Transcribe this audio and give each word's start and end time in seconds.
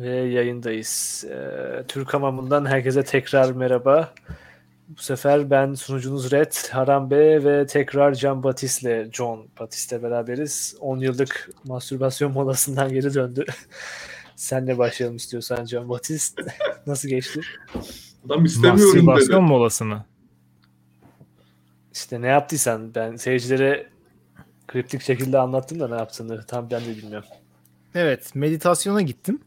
Ve 0.00 0.16
yayındayız. 0.16 1.24
Ee, 1.30 1.84
Türk 1.88 2.14
Hamamı'ndan 2.14 2.66
herkese 2.66 3.02
tekrar 3.02 3.52
merhaba. 3.52 4.14
Bu 4.88 5.02
sefer 5.02 5.50
ben 5.50 5.74
sunucunuz 5.74 6.32
Red, 6.32 6.52
Haram 6.70 7.10
Bey 7.10 7.44
ve 7.44 7.66
tekrar 7.66 8.14
Can 8.14 8.42
Batis'le, 8.42 9.12
John 9.12 9.48
Batis'le 9.60 9.92
beraberiz. 9.92 10.76
10 10.80 10.98
yıllık 10.98 11.50
mastürbasyon 11.64 12.32
molasından 12.32 12.92
geri 12.92 13.14
döndü. 13.14 13.44
Senle 14.36 14.78
başlayalım 14.78 15.16
istiyorsan 15.16 15.64
Can 15.64 15.88
Batis. 15.88 16.34
Nasıl 16.86 17.08
geçti? 17.08 17.40
Adam 18.26 18.44
istemiyorum 18.44 18.84
Mastürbasyon 18.84 19.42
dedi. 19.42 19.52
molası 19.52 19.84
mı? 19.84 20.04
İşte 21.92 22.22
ne 22.22 22.26
yaptıysan 22.26 22.94
ben 22.94 23.16
seyircilere 23.16 23.86
kriptik 24.68 25.02
şekilde 25.02 25.38
anlattım 25.38 25.80
da 25.80 25.88
ne 25.88 25.96
yaptığını 25.96 26.46
tam 26.46 26.70
ben 26.70 26.84
de 26.84 26.96
bilmiyorum. 26.96 27.28
Evet, 27.94 28.34
meditasyona 28.34 29.02
gittim. 29.02 29.40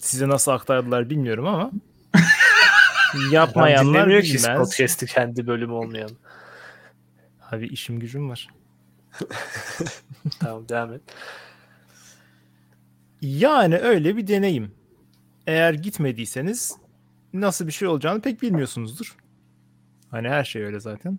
Size 0.00 0.28
nasıl 0.28 0.52
aktardılar 0.52 1.10
bilmiyorum 1.10 1.46
ama 1.46 1.70
yapmayanlar 3.32 4.04
dinlemiyor 4.04 4.22
ki 4.22 4.34
bilmez. 4.34 4.58
podcast'i 4.58 5.06
kendi 5.06 5.46
bölümü 5.46 5.72
olmayan. 5.72 6.10
Abi 7.52 7.66
işim 7.66 8.00
gücüm 8.00 8.30
var. 8.30 8.48
Tamam 10.40 10.68
devam 10.68 10.92
et. 10.92 11.00
Yani 13.22 13.78
öyle 13.78 14.16
bir 14.16 14.26
deneyim. 14.26 14.72
Eğer 15.46 15.74
gitmediyseniz 15.74 16.76
nasıl 17.32 17.66
bir 17.66 17.72
şey 17.72 17.88
olacağını 17.88 18.20
pek 18.20 18.42
bilmiyorsunuzdur. 18.42 19.16
Hani 20.10 20.28
her 20.28 20.44
şey 20.44 20.62
öyle 20.62 20.80
zaten. 20.80 21.18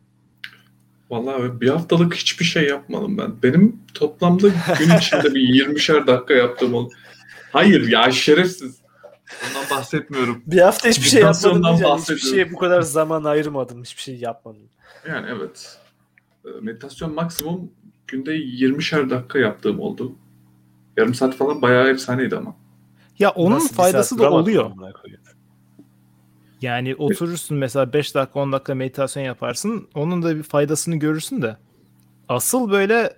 Vallahi 1.09 1.61
bir 1.61 1.69
haftalık 1.69 2.16
hiçbir 2.16 2.45
şey 2.45 2.67
yapmadım 2.67 3.17
ben. 3.17 3.44
Benim 3.44 3.80
toplamda 3.94 4.47
gün 4.80 4.97
içinde 4.97 5.35
bir 5.35 5.66
20'şer 5.66 6.07
dakika 6.07 6.33
yaptığım 6.33 6.73
oldu. 6.73 6.94
Hayır 7.57 7.88
ya 7.88 8.11
şerefsiz. 8.11 8.81
Ondan 9.49 9.77
bahsetmiyorum. 9.77 10.43
Bir 10.45 10.61
hafta 10.61 10.89
hiçbir 10.89 11.07
şey 11.07 11.21
yapmadım 11.21 11.63
diyeceğim. 11.63 11.97
Hiçbir 11.97 12.17
şeye 12.17 12.53
bu 12.53 12.58
kadar 12.58 12.81
zaman 12.81 13.23
ayırmadım. 13.23 13.83
Hiçbir 13.83 14.02
şey 14.02 14.16
yapmadım. 14.16 14.61
Yani 15.08 15.27
evet. 15.30 15.80
Ee, 16.45 16.50
Meditasyon 16.61 17.13
maksimum 17.13 17.72
günde 18.08 18.35
20'şer 18.38 19.09
dakika 19.09 19.39
yaptığım 19.39 19.80
oldu. 19.80 20.16
Yarım 20.97 21.13
saat 21.13 21.35
falan 21.35 21.61
bayağı 21.61 21.89
efsaneydi 21.89 22.35
ama. 22.35 22.55
Ya 23.19 23.30
onun 23.30 23.55
Nasıl 23.55 23.75
faydası 23.75 24.17
da 24.19 24.31
oluyor. 24.31 24.66
amına 24.66 24.94
koyayım. 24.94 25.22
Yani 26.61 26.95
oturursun 26.95 27.58
mesela 27.58 27.94
5 27.94 28.16
dakika 28.16 28.39
10 28.39 28.52
dakika 28.52 28.75
meditasyon 28.75 29.23
yaparsın. 29.23 29.88
Onun 29.95 30.23
da 30.23 30.35
bir 30.35 30.44
faydasını 30.44 30.95
görürsün 30.95 31.41
de. 31.41 31.58
Asıl 32.30 32.72
böyle 32.72 33.17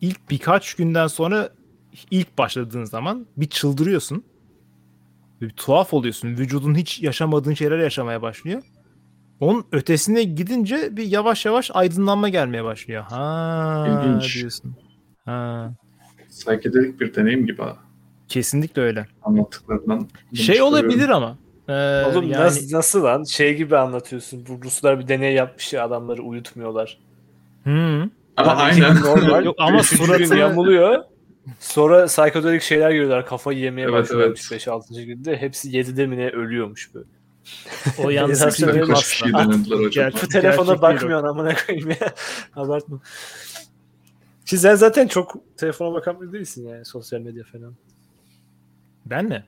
ilk 0.00 0.30
birkaç 0.30 0.74
günden 0.74 1.06
sonra 1.06 1.50
ilk 2.10 2.38
başladığın 2.38 2.84
zaman 2.84 3.26
bir 3.36 3.46
çıldırıyorsun. 3.46 4.24
Bir 5.40 5.50
tuhaf 5.50 5.94
oluyorsun. 5.94 6.28
Vücudun 6.28 6.74
hiç 6.74 7.02
yaşamadığın 7.02 7.54
şeyler 7.54 7.78
yaşamaya 7.78 8.22
başlıyor. 8.22 8.62
Onun 9.40 9.64
ötesine 9.72 10.22
gidince 10.22 10.96
bir 10.96 11.02
yavaş 11.06 11.46
yavaş 11.46 11.70
aydınlanma 11.74 12.28
gelmeye 12.28 12.64
başlıyor. 12.64 13.04
Ha 13.08 14.02
İlginç. 14.06 14.36
diyorsun. 14.40 14.76
Ha. 15.24 15.72
Psychedelic 16.28 17.00
bir 17.00 17.14
deneyim 17.14 17.46
gibi 17.46 17.62
ha. 17.62 17.76
Kesinlikle 18.28 18.82
öyle. 18.82 19.06
Anlattıklarından. 19.22 20.08
Şey 20.34 20.62
olabilir 20.62 21.08
ama. 21.08 21.38
Ee, 21.68 21.72
Oğlum 22.04 22.30
yani- 22.30 22.44
nasıl, 22.44 22.76
nasıl 22.76 23.04
lan? 23.04 23.24
Şey 23.24 23.56
gibi 23.56 23.76
anlatıyorsun. 23.76 24.46
Bu 24.48 24.62
Ruslar 24.64 25.00
bir 25.00 25.08
deney 25.08 25.34
yapmış 25.34 25.72
ya 25.72 25.84
adamları 25.84 26.22
uyutmuyorlar. 26.22 26.98
Hı. 27.64 27.70
Ama 28.36 28.50
Yani 28.50 28.62
aynen. 28.62 28.96
normal. 29.02 29.44
Yok 29.44 29.54
ama 29.58 29.82
suratını- 29.82 30.38
yamuluyor. 30.38 31.04
Sonra 31.58 32.06
psikodelik 32.06 32.62
şeyler 32.62 32.90
görüyorlar. 32.90 33.26
Kafayı 33.26 33.58
yemeye 33.58 33.84
Evet, 33.84 33.94
başlıyormuş 33.94 34.52
evet. 34.52 34.66
5-6. 34.66 35.04
günde. 35.04 35.36
Hepsi 35.36 35.70
7'de 35.70 36.06
mi 36.06 36.16
ne 36.16 36.30
ölüyormuş 36.30 36.94
böyle. 36.94 37.06
O 38.04 38.10
yalnız 38.10 38.40
Meditasyon 38.40 38.88
bir 38.88 38.94
kişiyi 38.94 39.32
denediler 39.32 40.14
Bu 40.22 40.28
telefona 40.28 40.82
bakmıyorsun 40.82 41.28
amına 41.28 41.54
koyayım 41.66 41.90
ya. 41.90 42.14
Abartma. 42.56 43.00
Ki 44.46 44.58
sen 44.58 44.74
zaten 44.74 45.06
çok 45.06 45.36
telefona 45.56 45.94
bakan 45.94 46.20
biri 46.20 46.32
değilsin 46.32 46.68
yani 46.68 46.84
sosyal 46.84 47.20
medya 47.20 47.44
falan. 47.44 47.74
Ben 49.06 49.24
mi? 49.24 49.44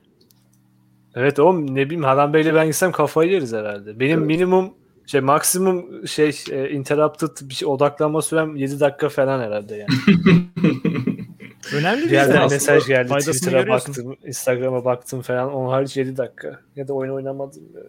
Evet 1.15 1.39
oğlum 1.39 1.75
ne 1.75 1.85
bileyim 1.85 2.03
Hadan 2.03 2.33
Bey'le 2.33 2.55
ben 2.55 2.67
gitsem 2.67 2.91
kafayı 2.91 3.31
yeriz 3.31 3.53
herhalde. 3.53 3.99
Benim 3.99 4.19
Evet. 4.19 4.27
minimum 4.27 4.73
şey 5.05 5.21
maksimum 5.21 6.07
şey 6.07 6.39
e, 6.51 6.69
interrupted 6.69 7.49
bir 7.49 7.53
şey, 7.53 7.67
odaklanma 7.67 8.21
sürem 8.21 8.55
7 8.55 8.79
dakika 8.79 9.09
falan 9.09 9.39
herhalde 9.39 9.75
yani. 9.75 10.17
Önemli 11.73 12.11
Bir 12.11 12.17
aslında 12.17 12.47
mesaj 12.47 12.87
geldi, 12.87 13.13
Twitter'a 13.19 13.67
baktım, 13.67 14.17
Instagram'a 14.25 14.85
baktım 14.85 15.21
falan. 15.21 15.53
Onun 15.53 15.69
hariç 15.69 15.97
7 15.97 16.17
dakika. 16.17 16.59
Ya 16.75 16.87
da 16.87 16.93
oyun 16.93 17.13
oynamadım. 17.13 17.63
böyle. 17.73 17.87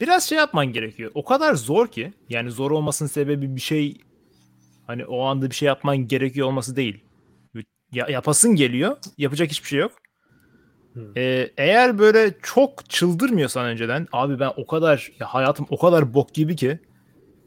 Biraz 0.00 0.28
şey 0.28 0.38
yapman 0.38 0.66
gerekiyor. 0.66 1.10
O 1.14 1.24
kadar 1.24 1.54
zor 1.54 1.88
ki. 1.88 2.12
Yani 2.28 2.50
zor 2.50 2.70
olmasının 2.70 3.08
sebebi 3.08 3.56
bir 3.56 3.60
şey 3.60 3.98
hani 4.86 5.04
o 5.04 5.22
anda 5.22 5.50
bir 5.50 5.54
şey 5.54 5.66
yapman 5.66 5.96
gerekiyor 5.96 6.46
olması 6.46 6.76
değil. 6.76 7.04
Ya, 7.92 8.06
yapasın 8.10 8.54
geliyor. 8.54 8.96
Yapacak 9.18 9.50
hiçbir 9.50 9.68
şey 9.68 9.78
yok. 9.78 9.92
Hmm. 10.92 11.02
Ee, 11.16 11.50
eğer 11.56 11.98
böyle 11.98 12.34
çok 12.42 12.90
çıldırmıyorsan 12.90 13.66
önceden 13.66 14.06
abi 14.12 14.40
ben 14.40 14.52
o 14.56 14.66
kadar 14.66 15.12
ya 15.20 15.26
hayatım 15.26 15.66
o 15.70 15.78
kadar 15.78 16.14
bok 16.14 16.34
gibi 16.34 16.56
ki 16.56 16.78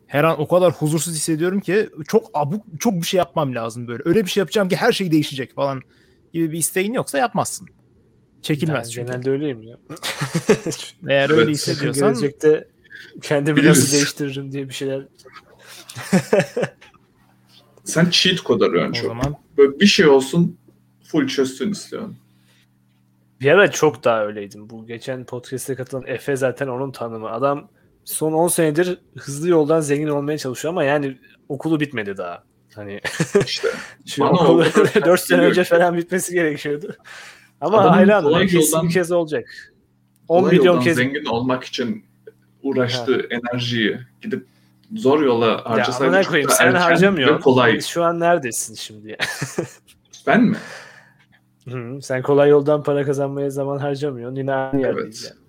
her 0.09 0.23
an 0.23 0.41
o 0.41 0.47
kadar 0.47 0.73
huzursuz 0.73 1.15
hissediyorum 1.15 1.59
ki 1.59 1.89
çok 2.07 2.29
abuk 2.33 2.65
çok 2.79 2.93
bir 2.93 3.05
şey 3.05 3.17
yapmam 3.17 3.55
lazım 3.55 3.87
böyle. 3.87 4.03
Öyle 4.05 4.25
bir 4.25 4.29
şey 4.29 4.41
yapacağım 4.41 4.69
ki 4.69 4.75
her 4.75 4.91
şey 4.91 5.11
değişecek 5.11 5.55
falan 5.55 5.81
gibi 6.33 6.51
bir 6.51 6.57
isteğin 6.57 6.93
yoksa 6.93 7.17
yapmazsın. 7.17 7.67
Çekilmez 8.41 8.87
Ben 8.87 8.91
çünkü. 8.91 9.11
genelde 9.11 9.31
öyleyim 9.31 9.63
ya. 9.63 9.77
Eğer 11.09 11.29
öyle 11.29 11.51
hissediyorsan 11.51 12.13
gelecekte 12.13 12.67
kendimi 13.21 13.65
nasıl 13.65 13.93
değiştiririm 13.93 14.51
diye 14.51 14.69
bir 14.69 14.73
şeyler. 14.73 15.07
Sen 17.83 18.09
cheat 18.09 18.41
kod 18.41 18.61
arıyorsun 18.61 18.91
o 18.91 18.95
çok. 18.95 19.07
zaman 19.07 19.35
Böyle 19.57 19.79
bir 19.79 19.85
şey 19.85 20.07
olsun 20.07 20.57
full 21.03 21.27
çözsün 21.27 21.71
istiyorsun. 21.71 22.17
Bir 23.41 23.51
ara 23.51 23.71
çok 23.71 24.03
daha 24.03 24.25
öyleydim. 24.25 24.69
Bu 24.69 24.87
geçen 24.87 25.25
podcast'e 25.25 25.75
katılan 25.75 26.03
Efe 26.07 26.35
zaten 26.35 26.67
onun 26.67 26.91
tanımı. 26.91 27.29
Adam 27.29 27.69
son 28.09 28.33
10 28.33 28.47
senedir 28.47 28.97
hızlı 29.17 29.49
yoldan 29.49 29.79
zengin 29.81 30.07
olmaya 30.07 30.37
çalışıyor 30.37 30.73
ama 30.73 30.83
yani 30.83 31.17
okulu 31.49 31.79
bitmedi 31.79 32.17
daha. 32.17 32.43
Hani 32.75 33.01
İşte. 33.45 33.67
şu 34.05 34.21
Bana 34.21 34.31
okul 34.31 34.59
o 34.59 34.71
kadar 34.71 34.93
4 35.05 35.19
sene 35.21 35.41
önce 35.41 35.63
falan 35.63 35.97
bitmesi 35.97 36.33
gerekiyordu. 36.33 36.95
Ama 37.61 37.77
Adamın 37.79 38.47
Kesin 38.47 38.59
yoldan- 38.59 38.87
bir 38.87 38.93
kez 38.93 39.11
olacak. 39.11 39.73
10 40.27 40.39
Kolay 40.39 40.51
milyon 40.51 40.65
yoldan 40.65 40.83
kez. 40.83 40.95
zengin 40.97 41.25
olmak 41.25 41.63
için 41.63 42.05
uğraştığı 42.63 43.27
enerjiyi 43.29 43.99
gidip 44.21 44.45
zor 44.95 45.21
yola 45.23 45.45
Ya 45.47 45.65
harcasaydı 45.65 46.15
çok 46.23 46.29
koyayım 46.31 46.49
sen 46.49 46.73
harcamıyorsun. 46.73 47.41
kolay. 47.41 47.81
Şu 47.81 48.03
an 48.03 48.19
neredesin 48.19 48.75
şimdi? 48.75 49.17
Ben 50.27 50.41
mi? 50.43 50.57
Hı, 51.69 52.01
sen 52.01 52.21
kolay 52.21 52.49
yoldan 52.49 52.83
para 52.83 53.03
kazanmaya 53.05 53.49
zaman 53.49 53.77
harcamıyorsun. 53.77 54.35
Yine 54.35 54.53
aynı 54.53 54.81
yerdeyiz 54.81 55.23
Evet. 55.25 55.35
yani. 55.35 55.48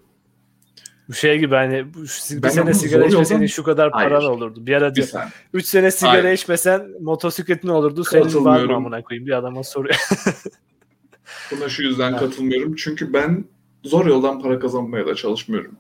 Bu 1.11 1.15
şey 1.15 1.39
gibi 1.39 1.55
hani 1.55 1.95
bu, 1.95 1.99
bir 2.03 2.43
Ben 2.43 2.49
sene 2.49 2.75
sigara 2.75 3.07
yoldan- 3.07 3.47
şu 3.47 3.63
kadar 3.63 3.91
paran 3.93 4.21
Hayır. 4.21 4.29
olurdu. 4.31 4.67
Bir 4.67 4.75
ara 4.75 4.95
diyor. 4.95 5.07
sen. 5.07 5.29
3 5.53 5.67
sene 5.67 5.91
sigara 5.91 6.13
Hayır. 6.23 6.33
içmesen 6.35 6.89
motosikletin 7.01 7.69
olurdu. 7.69 8.05
Senin 8.05 8.21
var 8.23 8.27
mı 8.27 8.33
Katılmıyorum. 8.33 8.75
amına 8.75 9.03
koyayım? 9.03 9.27
Bir 9.27 9.33
adama 9.33 9.63
soruyor. 9.63 9.95
Buna 11.51 11.69
şu 11.69 11.83
yüzden 11.83 12.17
katılmıyorum. 12.17 12.75
Çünkü 12.75 13.13
ben 13.13 13.45
zor 13.85 14.07
yoldan 14.07 14.41
para 14.43 14.59
kazanmaya 14.59 15.07
da 15.07 15.15
çalışmıyorum. 15.15 15.73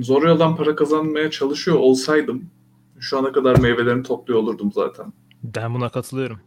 Zor 0.00 0.22
yoldan 0.22 0.56
para 0.56 0.74
kazanmaya 0.74 1.30
çalışıyor 1.30 1.76
olsaydım 1.76 2.50
şu 3.00 3.18
ana 3.18 3.32
kadar 3.32 3.58
meyvelerini 3.58 4.02
topluyor 4.02 4.40
olurdum 4.40 4.72
zaten. 4.74 5.12
ben 5.42 5.74
buna 5.74 5.88
katılıyorum. 5.88 6.40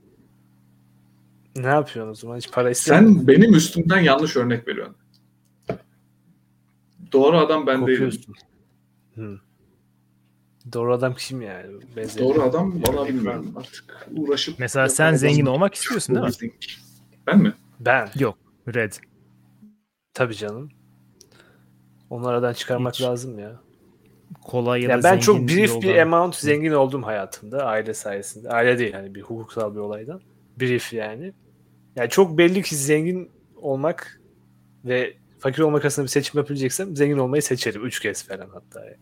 ne 1.56 1.68
yapıyorsun 1.68 2.12
o 2.12 2.16
zaman? 2.16 2.38
Hiç 2.38 2.51
para 2.51 2.69
istemiyor 2.69 3.16
Sen 3.16 3.28
benim 3.28 3.53
üstümden 3.53 4.00
yanlış 4.00 4.35
örnek 4.38 4.68
veriyorsun. 4.68 4.96
Doğru 7.12 7.38
adam 7.38 7.68
ben 7.68 7.88
değilim. 7.88 8.12
Hı. 9.16 9.40
Doğru 10.74 10.94
adam 10.94 11.16
kim 11.16 11.42
yani? 11.42 11.68
Benzeri. 11.96 12.24
Doğru 12.24 12.42
adam 12.42 12.84
valla 12.84 13.08
bilmiyorum 13.08 13.54
artık. 13.58 14.08
Uğraşıp 14.16 14.60
Mesela 14.60 14.90
sen 14.90 15.13
zengin 15.13 15.46
olmak 15.46 15.74
istiyorsun 15.74 16.16
değil 16.16 16.25
mi? 16.25 16.52
Ben 17.28 17.40
mi? 17.42 17.54
Ben. 17.80 18.10
Yok. 18.19 18.38
Red. 18.74 18.94
Tabii 20.13 20.36
canım. 20.36 20.69
Onu 22.10 22.28
aradan 22.28 22.54
çıkarmak 22.54 22.94
Hiç. 22.94 23.02
lazım 23.02 23.40
ya. 23.40 23.60
Kolay 24.42 24.81
ya 24.81 24.90
Ya 24.90 25.00
da 25.00 25.04
ben 25.04 25.19
çok 25.19 25.40
brief 25.48 25.81
bir 25.81 25.98
amount 25.98 26.36
zengin 26.36 26.72
oldum 26.72 27.04
hayatımda 27.04 27.66
aile 27.66 27.94
sayesinde. 27.94 28.50
Aile 28.50 28.80
değil 28.80 28.94
hani 28.94 29.16
bir 29.16 29.22
hukuksal 29.22 29.75
bir 29.75 29.80
olaydan. 29.80 30.22
Brief 30.60 30.94
yani. 30.94 31.34
Yani 31.96 32.10
çok 32.10 32.38
belli 32.38 32.62
ki 32.62 32.75
zengin 32.75 33.31
olmak 33.56 34.22
ve 34.86 35.13
fakir 35.41 35.61
olmak 35.61 35.81
arasında 35.85 36.03
bir 36.05 36.09
seçim 36.09 36.38
yapabileceksem 36.38 36.95
zengin 36.95 37.17
olmayı 37.17 37.41
seçerim. 37.41 37.85
Üç 37.85 37.99
kez 37.99 38.23
falan 38.23 38.49
hatta. 38.53 38.85
Yani. 38.85 38.97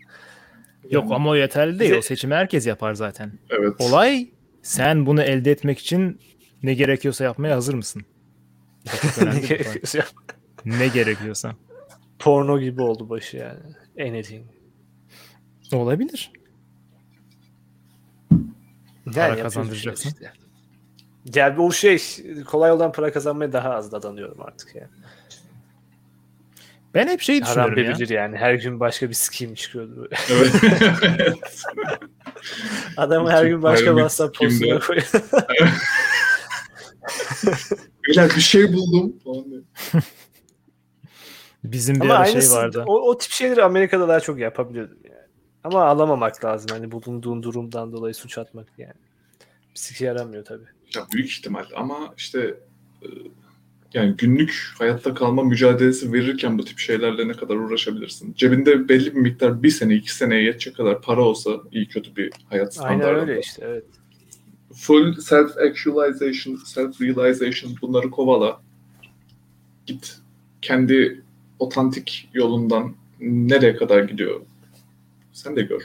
Yok 0.89 1.12
ama 1.12 1.30
o 1.30 1.36
yeterli 1.36 1.80
değil. 1.80 1.91
Bize- 1.91 2.00
O 2.00 2.01
seçimi 2.01 2.36
herkes 2.36 2.68
yapar 2.68 2.94
zaten. 2.94 3.31
Evet. 3.50 3.74
Olay 3.80 4.30
sen 4.62 5.06
bunu 5.06 5.21
elde 5.21 5.51
etmek 5.51 5.80
için 5.80 6.19
ne 6.63 6.74
gerekiyorsa 6.74 7.24
yapmaya 7.24 7.56
hazır 7.56 7.74
mısın? 7.74 8.01
Ne, 9.18 9.25
para. 9.25 9.39
gerekiyorsa. 9.39 10.00
ne 10.65 10.88
gerekiyorsa. 10.88 11.56
Porno 12.19 12.59
gibi 12.59 12.81
oldu 12.81 13.09
başı 13.09 13.38
yani. 13.38 13.59
Anything. 14.09 14.45
Olabilir. 15.74 16.31
Para 19.06 19.27
yapıyoruz 19.27 19.41
kazandıracaksın. 19.53 20.09
işte. 20.09 20.31
Yani 21.36 21.59
o 21.62 21.71
şey 21.71 22.00
kolay 22.47 22.69
yoldan 22.69 22.91
para 22.91 23.12
kazanmaya 23.13 23.53
daha 23.53 23.69
az 23.69 23.91
dadanıyorum 23.91 24.41
artık 24.41 24.75
yani. 24.75 24.88
Ben 26.94 27.07
hep 27.07 27.21
şey 27.21 27.41
Haram 27.41 27.71
düşünüyorum 27.71 27.91
ya. 27.91 27.95
bilir 28.00 28.09
yani. 28.09 28.38
Her 28.38 28.53
gün 28.53 28.80
başka 28.80 29.09
bir 29.09 29.13
skim 29.13 29.53
çıkıyordu. 29.56 30.09
Evet. 30.31 30.53
Adam 32.97 33.27
her 33.27 33.45
gün 33.45 33.62
başka 33.63 33.86
WhatsApp 33.86 34.38
postuna 34.38 34.80
koyuyor. 34.80 35.09
Beyler 38.07 38.30
bir 38.36 38.41
şey 38.41 38.74
buldum. 38.74 39.15
Bizim 41.63 41.95
bir 41.95 42.01
Ama 42.01 42.13
ara 42.13 42.24
aynısı 42.24 42.50
şey 42.50 42.57
vardı. 42.57 42.83
o, 42.88 43.09
o 43.09 43.18
tip 43.18 43.31
şeyleri 43.31 43.63
Amerika'da 43.63 44.07
daha 44.07 44.19
çok 44.19 44.39
yapabiliyordum 44.39 44.97
yani. 45.03 45.15
Ama 45.63 45.83
alamamak 45.86 46.45
lazım. 46.45 46.68
Hani 46.71 46.91
bulunduğun 46.91 47.44
durumdan 47.44 47.91
dolayı 47.94 48.13
suç 48.15 48.38
atmak 48.38 48.68
yani. 48.77 48.94
Psiki 49.75 50.03
yaramıyor 50.03 50.45
tabii. 50.45 50.65
Ya 50.95 51.07
büyük 51.13 51.30
ihtimal 51.31 51.65
ama 51.75 52.13
işte 52.18 52.39
e, 53.01 53.07
yani 53.94 54.15
günlük 54.18 54.74
hayatta 54.77 55.13
kalma 55.13 55.44
mücadelesi 55.44 56.13
verirken 56.13 56.57
bu 56.57 56.65
tip 56.65 56.80
şeylerle 56.80 57.27
ne 57.27 57.33
kadar 57.33 57.56
uğraşabilirsin? 57.56 58.33
Cebinde 58.33 58.89
belli 58.89 59.15
bir 59.15 59.19
miktar 59.19 59.63
bir 59.63 59.69
sene 59.69 59.95
iki 59.95 60.15
seneye 60.15 60.44
yetecek 60.44 60.75
kadar 60.75 61.01
para 61.01 61.21
olsa 61.21 61.51
iyi 61.71 61.88
kötü 61.88 62.15
bir 62.15 62.31
hayat 62.50 62.80
Aynen 62.80 63.00
standartında. 63.00 63.31
öyle 63.31 63.39
işte 63.39 63.65
evet. 63.65 63.83
Full 64.74 65.13
self 65.13 65.57
actualization, 65.57 66.56
self 66.56 67.01
realization 67.01 67.75
bunları 67.81 68.12
kovala. 68.12 68.62
Git 69.86 70.18
kendi 70.62 71.21
otantik 71.59 72.30
yolundan 72.33 72.95
nereye 73.19 73.75
kadar 73.75 74.03
gidiyor? 74.03 74.41
Sen 75.33 75.56
de 75.56 75.62
gör. 75.62 75.83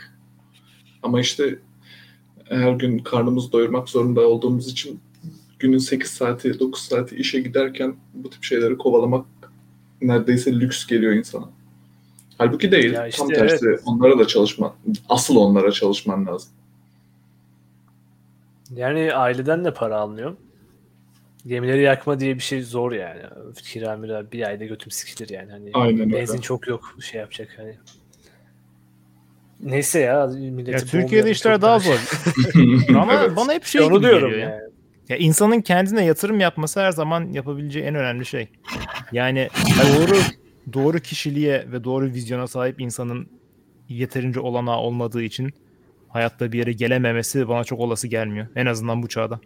Ama 1.02 1.20
işte 1.20 1.58
her 2.44 2.72
gün 2.72 2.98
karnımızı 2.98 3.52
doyurmak 3.52 3.88
zorunda 3.88 4.20
olduğumuz 4.20 4.68
için 4.68 5.00
günün 5.64 5.78
8 5.78 6.10
saati, 6.10 6.60
9 6.60 6.82
saati 6.82 7.16
işe 7.16 7.40
giderken 7.40 7.96
bu 8.14 8.30
tip 8.30 8.44
şeyleri 8.44 8.78
kovalamak 8.78 9.26
neredeyse 10.02 10.52
lüks 10.52 10.86
geliyor 10.86 11.12
insana. 11.12 11.48
Halbuki 12.38 12.72
değil. 12.72 12.92
Ya 12.92 13.06
işte 13.06 13.18
Tam 13.18 13.28
tersi. 13.28 13.66
Onlara 13.86 14.18
da 14.18 14.26
çalışman, 14.26 14.72
asıl 15.08 15.36
onlara 15.36 15.72
çalışman 15.72 16.26
lazım. 16.26 16.50
Yani 18.76 19.14
aileden 19.14 19.64
de 19.64 19.74
para 19.74 19.96
almıyor. 19.96 20.36
Gemileri 21.46 21.82
yakma 21.82 22.20
diye 22.20 22.34
bir 22.34 22.40
şey 22.42 22.62
zor 22.62 22.92
yani. 22.92 23.20
Kira 23.62 23.96
mira 23.96 24.32
bir 24.32 24.46
ayda 24.46 24.64
götüm 24.64 24.90
sikilir 24.90 25.28
yani. 25.28 25.50
Hani 25.50 25.70
Aynen 25.74 26.00
öyle. 26.00 26.12
benzin 26.12 26.40
çok 26.40 26.66
yok 26.68 26.96
şey 27.00 27.20
yapacak 27.20 27.48
hani. 27.56 27.74
Neyse 29.60 30.00
ya 30.00 30.30
Ya 30.66 30.78
Türkiye'de 30.78 31.30
işler 31.30 31.62
daha 31.62 31.74
da- 31.76 31.78
zor. 31.78 31.98
Ama 32.96 33.14
Evet. 33.14 33.36
bana 33.36 33.52
hep 33.52 33.64
şey 33.64 33.80
Onu 33.82 33.94
gibi 33.94 34.02
diyorum 34.02 34.30
geliyor 34.30 34.48
ya. 34.48 34.54
yani. 34.54 34.73
Ya 35.08 35.16
insanın 35.16 35.60
kendine 35.60 36.04
yatırım 36.04 36.40
yapması 36.40 36.80
her 36.80 36.92
zaman 36.92 37.32
yapabileceği 37.32 37.84
en 37.84 37.94
önemli 37.94 38.26
şey. 38.26 38.48
Yani 39.12 39.48
doğru 39.82 40.16
doğru 40.72 40.98
kişiliğe 40.98 41.66
ve 41.72 41.84
doğru 41.84 42.06
vizyona 42.06 42.46
sahip 42.46 42.80
insanın 42.80 43.28
yeterince 43.88 44.40
olanağı 44.40 44.76
olmadığı 44.76 45.22
için 45.22 45.50
hayatta 46.08 46.52
bir 46.52 46.58
yere 46.58 46.72
gelememesi 46.72 47.48
bana 47.48 47.64
çok 47.64 47.80
olası 47.80 48.08
gelmiyor. 48.08 48.46
En 48.56 48.66
azından 48.66 49.02
bu 49.02 49.08
çağda. 49.08 49.40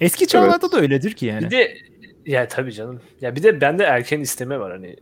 Eski 0.00 0.26
çağlarda 0.26 0.72
da 0.72 0.80
öyledir 0.80 1.12
ki 1.12 1.26
yani. 1.26 1.44
Bir 1.44 1.50
de 1.50 1.76
ya 2.26 2.48
tabii 2.48 2.72
canım. 2.72 3.00
Ya 3.20 3.36
bir 3.36 3.42
de 3.42 3.60
bende 3.60 3.84
erken 3.84 4.20
isteme 4.20 4.60
var 4.60 4.72
hani 4.72 4.96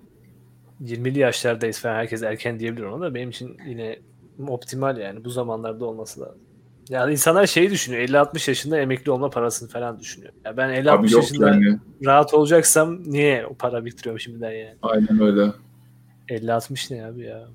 20'li 0.82 1.18
yaşlardayız 1.18 1.80
falan 1.80 1.94
herkes 1.94 2.22
erken 2.22 2.60
diyebilir 2.60 2.82
ona 2.82 3.04
da 3.04 3.14
benim 3.14 3.30
için 3.30 3.56
yine 3.66 3.98
optimal 4.48 4.98
yani 4.98 5.24
bu 5.24 5.30
zamanlarda 5.30 5.84
olması 5.84 6.20
lazım. 6.20 6.38
Yani 6.88 7.12
insanlar 7.12 7.46
şeyi 7.46 7.70
düşünüyor 7.70 8.02
50-60 8.02 8.50
yaşında 8.50 8.78
emekli 8.80 9.10
olma 9.10 9.30
parasını 9.30 9.68
falan 9.68 10.00
düşünüyor. 10.00 10.32
Ya 10.44 10.56
ben 10.56 10.70
50-60 10.70 10.90
Abi 10.90 11.12
yok 11.12 11.22
yaşında 11.22 11.48
yani. 11.48 11.78
rahat 12.04 12.34
olacaksam 12.34 13.02
niye 13.06 13.46
o 13.46 13.54
para 13.54 13.84
biriktiriyorum 13.84 14.20
şimdiden 14.20 14.50
yani? 14.50 14.76
Aynen 14.82 15.20
öyle. 15.20 15.52
50-60 16.28 16.94
ne 16.94 17.06
abi 17.06 17.22
ya? 17.22 17.48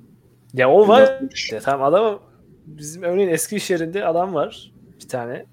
Ya 0.54 0.70
o 0.70 0.88
var. 0.88 1.02
50-60. 1.02 1.56
Ya 1.56 1.60
tamam 1.62 1.94
adam 1.94 2.20
bizim 2.66 3.04
örneğin 3.04 3.30
eski 3.30 3.56
iş 3.56 3.70
yerinde 3.70 4.06
adam 4.06 4.34
var 4.34 4.72
bir 5.04 5.08
tane. 5.08 5.46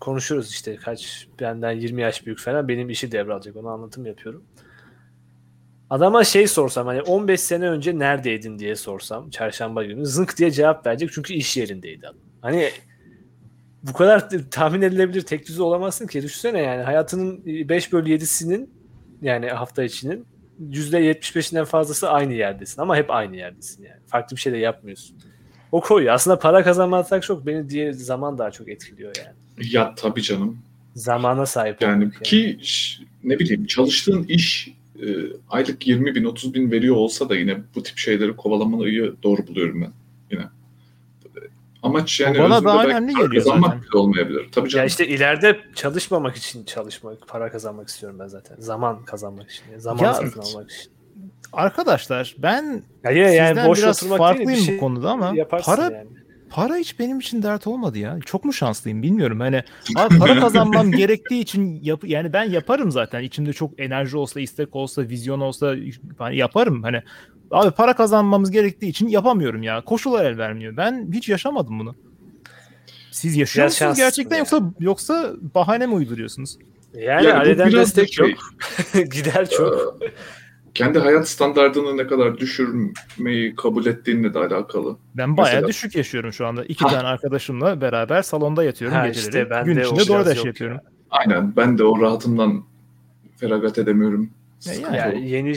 Konuşuyoruz 0.00 0.50
işte 0.50 0.76
kaç 0.76 1.26
benden 1.40 1.72
20 1.72 2.02
yaş 2.02 2.26
büyük 2.26 2.38
falan 2.38 2.68
benim 2.68 2.90
işi 2.90 3.12
devralacak 3.12 3.56
onu 3.56 3.68
anlatım 3.68 4.06
yapıyorum. 4.06 4.44
Adama 5.90 6.24
şey 6.24 6.46
sorsam 6.46 6.86
hani 6.86 7.02
15 7.02 7.40
sene 7.40 7.68
önce 7.68 7.98
neredeydin 7.98 8.58
diye 8.58 8.76
sorsam 8.76 9.30
çarşamba 9.30 9.84
günü 9.84 10.06
zınk 10.06 10.38
diye 10.38 10.50
cevap 10.50 10.86
verecek 10.86 11.10
çünkü 11.12 11.34
iş 11.34 11.56
yerindeydi 11.56 12.06
adam. 12.06 12.16
Hani 12.42 12.70
bu 13.82 13.92
kadar 13.92 14.28
tahmin 14.50 14.82
edilebilir 14.82 15.22
tek 15.22 15.48
düze 15.48 15.62
olamazsın 15.62 16.06
ki. 16.06 16.22
Düşünsene 16.22 16.62
yani 16.62 16.82
hayatının 16.82 17.44
5 17.46 17.92
bölü 17.92 18.10
7'sinin 18.10 18.70
yani 19.22 19.48
hafta 19.48 19.84
içinin 19.84 20.26
%75'inden 20.70 21.64
fazlası 21.64 22.10
aynı 22.10 22.32
yerdesin 22.32 22.82
ama 22.82 22.96
hep 22.96 23.10
aynı 23.10 23.36
yerdesin 23.36 23.84
yani. 23.84 24.00
Farklı 24.06 24.36
bir 24.36 24.40
şey 24.40 24.52
de 24.52 24.56
yapmıyorsun. 24.56 25.16
O 25.72 25.80
koyuyor. 25.80 26.14
Aslında 26.14 26.38
para 26.38 26.64
kazanmak 26.64 27.22
çok 27.22 27.46
beni 27.46 27.70
diye 27.70 27.92
zaman 27.92 28.38
daha 28.38 28.50
çok 28.50 28.68
etkiliyor 28.68 29.12
yani. 29.18 29.34
Ya 29.72 29.94
tabii 29.94 30.22
canım. 30.22 30.58
Zamana 30.94 31.46
sahip 31.46 31.82
Yani 31.82 32.04
olmak 32.04 32.24
ki 32.24 32.58
ne 33.24 33.38
bileyim 33.38 33.66
çalıştığın 33.66 34.22
iş 34.22 34.72
e, 35.02 35.06
aylık 35.50 35.86
20 35.86 36.14
bin 36.14 36.24
30 36.24 36.54
bin 36.54 36.70
veriyor 36.70 36.96
olsa 36.96 37.28
da 37.28 37.36
yine 37.36 37.58
bu 37.74 37.82
tip 37.82 37.98
şeyleri 37.98 38.36
kovalamayı 38.36 39.14
doğru 39.22 39.46
buluyorum 39.46 39.82
ben. 39.82 39.92
Amaç 41.82 42.20
yani 42.20 42.38
Bana 42.38 42.64
daha 42.64 42.84
önemli 42.84 43.12
geliyor 43.14 43.34
kazanmak 43.34 43.70
zaten. 43.74 43.82
bile 43.82 43.98
olmayabilir. 43.98 44.48
Tabii 44.52 44.66
Ya 44.66 44.70
canım. 44.70 44.86
işte 44.86 45.06
ileride 45.06 45.56
çalışmamak 45.74 46.36
için 46.36 46.64
çalışmak, 46.64 47.28
para 47.28 47.50
kazanmak 47.52 47.88
istiyorum 47.88 48.18
ben 48.20 48.26
zaten. 48.26 48.56
Zaman 48.58 49.04
kazanmak 49.04 49.50
için. 49.50 49.62
Yani 49.70 49.80
zaman 49.80 50.04
Ya- 50.04 50.14
satın 50.14 50.40
almak 50.40 50.70
için. 50.70 50.92
Arkadaşlar 51.52 52.34
ben 52.38 52.82
Ya 53.04 53.10
yine 53.10 53.34
yani 53.34 53.48
sizden 53.48 53.68
boş 53.68 53.78
biraz 53.78 54.08
farklıyım 54.08 54.60
şey 54.60 54.76
bu 54.76 54.80
konuda 54.80 55.10
ama 55.10 55.34
para 55.62 55.82
yani. 55.82 56.06
Para 56.50 56.76
hiç 56.76 56.98
benim 56.98 57.18
için 57.18 57.42
dert 57.42 57.66
olmadı 57.66 57.98
ya. 57.98 58.18
Çok 58.26 58.44
mu 58.44 58.52
şanslıyım 58.52 59.02
bilmiyorum. 59.02 59.40
Hani 59.40 59.62
abi 59.96 60.18
para 60.18 60.40
kazanmam 60.40 60.92
gerektiği 60.92 61.40
için 61.40 61.80
yap 61.82 62.00
yani 62.04 62.32
ben 62.32 62.44
yaparım 62.44 62.90
zaten. 62.90 63.22
İçimde 63.22 63.52
çok 63.52 63.80
enerji 63.80 64.16
olsa, 64.16 64.40
istek 64.40 64.76
olsa, 64.76 65.02
vizyon 65.02 65.40
olsa 65.40 65.74
hani 66.18 66.36
yaparım. 66.36 66.82
Hani 66.82 67.02
abi 67.50 67.70
para 67.70 67.96
kazanmamız 67.96 68.50
gerektiği 68.50 68.88
için 68.88 69.08
yapamıyorum 69.08 69.62
ya. 69.62 69.80
Koşullar 69.84 70.24
el 70.24 70.38
vermiyor. 70.38 70.76
Ben 70.76 71.08
hiç 71.12 71.28
yaşamadım 71.28 71.78
bunu. 71.78 71.94
Siz 73.10 73.36
yaşıyor 73.36 73.64
Biraz 73.66 73.72
musunuz 73.80 73.96
gerçekten 73.96 74.36
ya. 74.36 74.38
yoksa 74.38 74.62
yoksa 74.80 75.32
bahane 75.54 75.86
mi 75.86 75.94
uyduruyorsunuz? 75.94 76.58
Yani, 76.94 77.26
Yani 77.26 77.32
aileden 77.38 77.72
destek 77.72 78.12
şey- 78.14 78.30
yok. 78.30 78.38
Gider 79.12 79.50
çok. 79.50 79.98
Kendi 80.74 80.98
hayat 80.98 81.28
standartını 81.28 81.96
ne 81.96 82.06
kadar 82.06 82.38
düşürmeyi 82.38 83.54
kabul 83.54 83.86
ettiğinle 83.86 84.34
de 84.34 84.38
alakalı. 84.38 84.96
Ben 85.16 85.36
bayağı 85.36 85.54
Mesela- 85.54 85.68
düşük 85.68 85.96
yaşıyorum 85.96 86.32
şu 86.32 86.46
anda. 86.46 86.64
İki 86.64 86.84
Ha. 86.84 86.90
tane 86.90 87.08
arkadaşımla 87.08 87.80
beraber 87.80 88.22
salonda 88.22 88.64
yatıyorum 88.64 88.96
Ha 88.96 89.06
geceleri. 89.06 89.28
işte 89.28 89.50
bende 89.50 89.72
Gün 89.72 89.80
o 89.80 89.82
içinde 89.82 89.94
biraz 89.96 90.08
DoorDash 90.08 90.36
yok 90.36 90.46
yapıyorum. 90.46 90.76
ya. 90.76 90.82
Aynen 91.10 91.56
ben 91.56 91.78
de 91.78 91.84
o 91.84 92.00
rahatımdan 92.00 92.64
feragat 93.36 93.78
edemiyorum. 93.78 94.30
Ya 94.82 94.96
yani- 94.96 95.28
yeni 95.30 95.54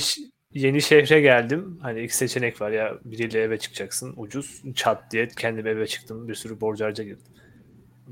yeni 0.53 0.81
şehre 0.81 1.21
geldim. 1.21 1.77
Hani 1.81 2.01
iki 2.01 2.15
seçenek 2.17 2.61
var 2.61 2.71
ya 2.71 2.93
biriyle 3.05 3.41
eve 3.41 3.57
çıkacaksın 3.57 4.13
ucuz 4.17 4.61
çat 4.75 5.11
diye 5.11 5.27
kendim 5.27 5.67
eve 5.67 5.87
çıktım 5.87 6.27
bir 6.27 6.35
sürü 6.35 6.61
borcu 6.61 6.85
harca 6.85 7.03
girdim. 7.03 7.23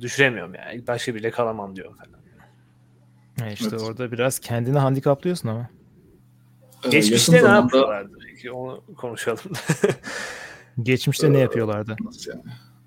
Düşüremiyorum 0.01 0.53
yani. 0.55 0.87
Başka 0.87 1.13
biriyle 1.15 1.31
kalamam 1.31 1.75
diyorum 1.75 1.93
falan. 1.95 2.19
Ha 3.39 3.51
işte 3.53 3.67
Evet. 3.71 3.81
orada 3.81 4.11
biraz 4.11 4.39
kendini 4.39 4.77
handikaplıyorsun 4.77 5.49
ama. 5.49 5.69
Ee, 6.83 6.89
Geçmişte 6.89 7.33
ne 7.33 7.39
zamanda- 7.41 7.55
yapıyorlardı 7.77 8.11
onu 8.53 8.83
konuşalım. 8.97 9.39
Geçmişte 10.83 11.33
ne 11.33 11.37
Ee, 11.37 11.41
yapıyorlardı? 11.41 11.95
Nasıl 12.03 12.31
yani? 12.31 12.41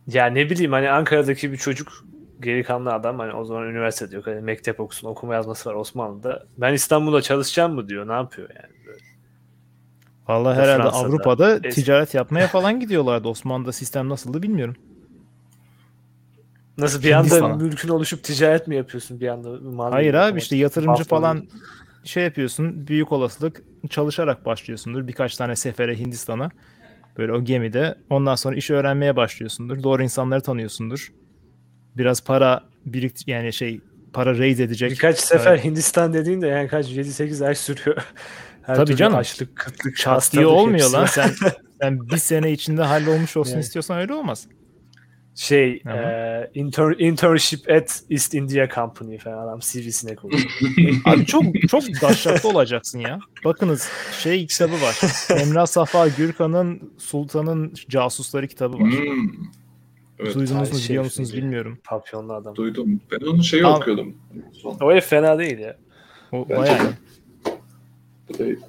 ya 0.07 0.27
ne 0.27 0.51
bileyim 0.51 0.73
hani 0.73 0.91
Ankara'daki 0.91 1.53
bir 1.53 1.57
çocuk 1.57 2.05
geri 2.41 2.65
kanlı 2.65 2.93
adam 2.93 3.19
hani 3.19 3.33
o 3.33 3.45
zaman 3.45 3.67
üniversitede 3.69 4.17
yok. 4.17 4.27
Hani 4.27 4.41
mektep 4.41 4.81
okusun 4.81 5.09
okuma 5.09 5.35
yazması 5.35 5.71
var 5.71 5.75
Osmanlı'da. 5.75 6.47
Ben 6.59 6.73
İstanbul'da 6.75 7.23
çalışacağım 7.23 7.75
mı 7.75 7.89
diyor. 7.89 8.09
Ne 8.09 8.13
yapıyor 8.13 8.49
yani? 8.55 8.75
Böyle. 8.87 8.99
Vallahi 10.29 10.57
herhalde 10.61 10.83
Fransa'da, 10.83 11.07
Avrupa'da 11.07 11.57
es- 11.57 11.71
ticaret 11.71 12.15
yapmaya 12.15 12.47
falan 12.49 12.81
gidiyorlardı. 12.81 13.29
Osmanlı'da 13.29 13.73
sistem 13.73 14.09
nasıldı 14.09 14.43
bilmiyorum. 14.43 14.77
Nasıl 16.79 17.03
bir 17.03 17.13
anda 17.13 17.29
Hindistan. 17.29 17.59
mülkün 17.63 17.89
oluşup 17.89 18.25
ticaret 18.25 18.67
mi 18.69 18.77
yapıyorsun 18.77 19.21
bir 19.21 19.29
anda? 19.29 19.49
Mal 19.63 19.91
Hayır 19.93 20.15
abi 20.15 20.39
işte 20.39 20.57
yatırımcı 20.57 21.05
falan. 21.05 21.47
Şey 22.05 22.25
yapıyorsun. 22.25 22.87
Büyük 22.87 23.13
olasılık 23.13 23.63
çalışarak 23.91 24.47
başlıyorsundur. 24.47 25.07
Birkaç 25.07 25.37
tane 25.37 25.57
sefere 25.57 25.99
Hindistan'a. 25.99 26.51
Böyle 27.19 27.33
o 27.33 27.45
gemide. 27.45 27.95
Ondan 28.11 28.35
sonra 28.35 28.57
işi 28.57 28.75
öğrenmeye 28.75 29.17
başlıyorsundur. 29.17 29.83
Doğru 29.83 30.03
insanları 30.03 30.41
tanıyorsundur. 30.41 31.13
Biraz 31.97 32.25
para 32.25 32.65
birikt 32.87 33.29
yani 33.29 33.53
şey 33.53 33.81
para 34.13 34.39
raise 34.39 34.63
edecek. 34.63 34.91
Birkaç 34.91 35.19
sefer 35.19 35.59
Hindistan 35.59 36.13
dediğinde 36.13 36.47
yani 36.47 36.69
kaç 36.69 36.87
7-8 36.87 37.47
ay 37.47 37.55
sürüyor. 37.55 37.97
Her 38.63 38.77
Tabii 38.77 38.97
canım. 38.97 39.19
Açlık, 39.19 39.57
kıtlık, 39.57 39.97
diye 39.97 40.15
hastalık 40.15 40.47
olmuyor 40.47 40.79
hepsi 40.79 40.93
lan. 40.93 41.07
Sen 41.07 41.31
sen 41.81 42.01
bir 42.11 42.17
sene 42.17 42.53
içinde 42.53 42.83
hallolmuş 42.83 43.37
olsun 43.37 43.53
Yani. 43.53 43.61
istiyorsan 43.61 43.99
öyle 43.99 44.15
olmaz. 44.15 44.47
Şey, 45.35 45.73
e, 45.73 46.51
intern, 46.55 46.93
internship 46.99 47.71
at 47.71 48.03
East 48.11 48.35
India 48.35 48.69
Company 48.75 49.19
falan 49.19 49.39
adam 49.49 49.59
CV'sine 49.61 50.15
koyuyor. 50.17 50.43
Abi 51.05 51.27
çok 51.27 51.45
çok 51.69 51.83
daşşaklı 52.03 52.49
olacaksın 52.49 52.99
ya. 52.99 53.19
Bakınız 53.45 53.89
şey 54.19 54.47
kitabı 54.47 54.73
var. 54.73 55.01
Emrah 55.41 55.67
Safa 55.67 56.09
Gürkan'ın 56.09 56.93
Sultan'ın 56.99 57.75
Casusları 57.89 58.49
kitabı 58.49 58.79
var. 58.79 58.91
Hmm. 58.91 59.31
Evet, 60.19 60.35
Duydunuz 60.35 60.73
mu 60.73 60.79
şey 60.79 60.89
biliyor 60.89 61.05
musunuz 61.05 61.31
şimdi. 61.31 61.43
bilmiyorum. 61.43 61.79
Papyonlu 61.85 62.33
adam. 62.33 62.57
duydum. 62.57 63.01
Ben 63.11 63.27
onun 63.27 63.41
şeyi 63.41 63.67
Al. 63.67 63.81
okuyordum. 63.81 64.15
Son. 64.53 64.77
O 64.81 64.91
herif 64.93 65.07
fena 65.07 65.39
değil 65.39 65.59
ya. 65.59 65.77
O 66.33 66.49
Bence 66.49 66.61
bayağı 66.61 66.79
de. 66.79 66.83
iyi. 66.83 66.93
Bu 68.29 68.39
değil. 68.39 68.61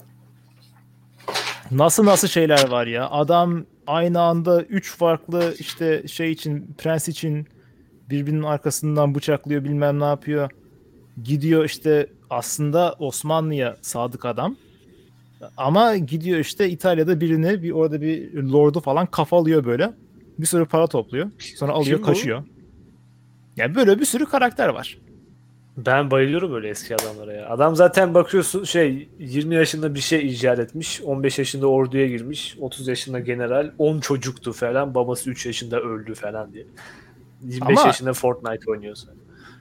Nasıl 1.72 2.06
nasıl 2.06 2.28
şeyler 2.28 2.68
var 2.70 2.88
ya. 2.88 3.10
Adam 3.10 3.66
aynı 3.88 4.22
anda 4.22 4.64
üç 4.64 4.98
farklı 4.98 5.56
işte 5.60 6.08
şey 6.08 6.32
için 6.32 6.76
prens 6.78 7.08
için 7.08 7.48
birbirinin 8.10 8.44
arkasından 8.44 9.16
bıçaklıyor 9.16 9.64
bilmem 9.64 10.00
ne 10.00 10.04
yapıyor. 10.04 10.50
Gidiyor 11.24 11.66
işte 11.66 12.08
aslında 12.30 12.96
Osmanlı'ya 13.00 13.78
sadık 13.82 14.26
adam. 14.26 14.56
Ama 15.58 15.98
gidiyor 15.98 16.40
işte 16.40 16.70
İtalya'da 16.70 17.22
birini 17.22 17.64
bir 17.64 17.72
orada 17.72 18.02
bir 18.02 18.34
lordu 18.34 18.80
falan 18.80 19.06
kafalıyor 19.06 19.66
böyle. 19.66 19.94
Bir 20.40 20.46
sürü 20.46 20.66
para 20.66 20.88
topluyor. 20.88 21.32
Sonra 21.56 21.72
alıyor 21.72 21.98
Kim 21.98 22.04
bu? 22.04 22.06
kaçıyor. 22.06 22.44
Yani 23.58 23.76
böyle 23.76 24.00
bir 24.00 24.06
sürü 24.06 24.26
karakter 24.26 24.70
var. 24.70 24.98
Ben 25.78 26.12
bayılıyorum 26.12 26.52
böyle 26.52 26.70
eski 26.70 26.96
adamlara 26.96 27.34
ya. 27.34 27.50
Adam 27.50 27.76
zaten 27.76 28.14
bakıyorsun 28.14 28.64
şey 28.64 29.10
20 29.20 29.56
yaşında 29.56 29.96
bir 29.96 30.00
şey 30.00 30.28
icat 30.28 30.60
etmiş. 30.60 31.02
15 31.02 31.40
yaşında 31.40 31.68
orduya 31.68 32.08
girmiş. 32.08 32.58
30 32.60 32.88
yaşında 32.88 33.20
general. 33.20 33.72
10 33.78 34.00
çocuktu 34.00 34.54
falan. 34.54 34.96
Babası 34.96 35.30
3 35.30 35.46
yaşında 35.46 35.80
öldü 35.82 36.14
falan 36.14 36.54
diye. 36.54 36.66
25 37.42 37.78
Ama- 37.78 37.88
yaşında 37.88 38.14
Fortnite 38.14 38.72
oynuyorsun. 38.72 39.10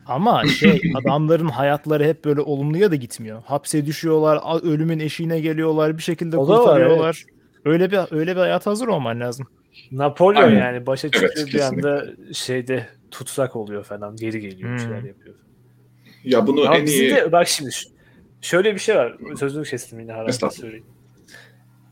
Ama 0.07 0.45
şey 0.61 0.83
adamların 0.95 1.49
hayatları 1.49 2.05
hep 2.05 2.25
böyle 2.25 2.41
olumluya 2.41 2.91
da 2.91 2.95
gitmiyor. 2.97 3.43
Hapse 3.47 3.87
düşüyorlar, 3.87 4.63
ölümün 4.65 4.99
eşiğine 5.01 5.41
geliyorlar, 5.41 5.99
bir 5.99 6.03
şekilde 6.03 6.37
O 6.37 6.49
da 6.49 6.53
var, 6.53 6.59
kurtarıyorlar. 6.59 7.25
Öyle 7.65 7.91
bir 7.91 7.99
öyle 8.17 8.37
bir 8.37 8.41
hayat 8.41 8.67
hazır 8.67 8.89
olman 8.89 9.21
lazım. 9.21 9.47
Napolyon 9.93 10.43
Aynen. 10.43 10.59
yani 10.61 10.87
başa 10.87 11.11
çıkıyor 11.11 11.33
Evet, 11.37 11.47
bir 11.47 11.53
kesinlikle. 11.53 11.89
anda 11.91 12.07
şeyde 12.33 12.87
tutsak 13.11 13.57
oluyor 13.57 13.85
falan. 13.85 14.17
Geri 14.17 14.41
geliyor 14.41 14.71
Hmm. 14.71 14.79
şeyler 14.79 15.03
yapıyor. 15.03 15.35
Ya 16.25 16.47
bunu 16.47 16.61
Ama 16.61 16.77
en 16.79 16.87
iyi... 16.87 17.11
de 17.11 17.33
bak 17.33 17.49
şimdi 17.49 17.71
şöyle 18.41 18.75
bir 18.75 18.79
şey 18.79 18.97
var. 18.97 19.17
Sözünü 19.39 19.65
kestim 19.65 20.01
yine 20.01 20.33
söyleyeyim. 20.33 20.85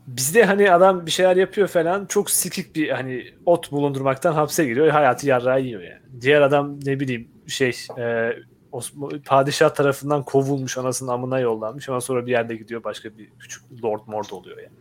Bizde 0.07 0.43
hani 0.45 0.71
adam 0.71 1.05
bir 1.05 1.11
şeyler 1.11 1.35
yapıyor 1.35 1.67
falan 1.67 2.05
çok 2.05 2.29
sikik 2.29 2.75
bir 2.75 2.89
hani 2.89 3.25
ot 3.45 3.71
bulundurmaktan 3.71 4.33
hapse 4.33 4.65
giriyor. 4.65 4.87
Hayatı 4.87 5.27
yarrağı 5.27 5.61
yiyor 5.61 5.81
yani. 5.81 6.21
Diğer 6.21 6.41
adam 6.41 6.79
ne 6.85 6.99
bileyim 6.99 7.27
şey 7.47 7.77
e, 7.97 8.33
Osman, 8.71 9.19
padişah 9.25 9.69
tarafından 9.69 10.23
kovulmuş 10.23 10.77
anasının 10.77 11.11
amına 11.11 11.39
yollanmış 11.39 11.89
ama 11.89 12.01
sonra 12.01 12.25
bir 12.25 12.31
yerde 12.31 12.55
gidiyor 12.55 12.83
başka 12.83 13.17
bir 13.17 13.29
küçük 13.39 13.63
lord 13.83 14.01
mord 14.07 14.25
oluyor 14.31 14.57
yani. 14.57 14.71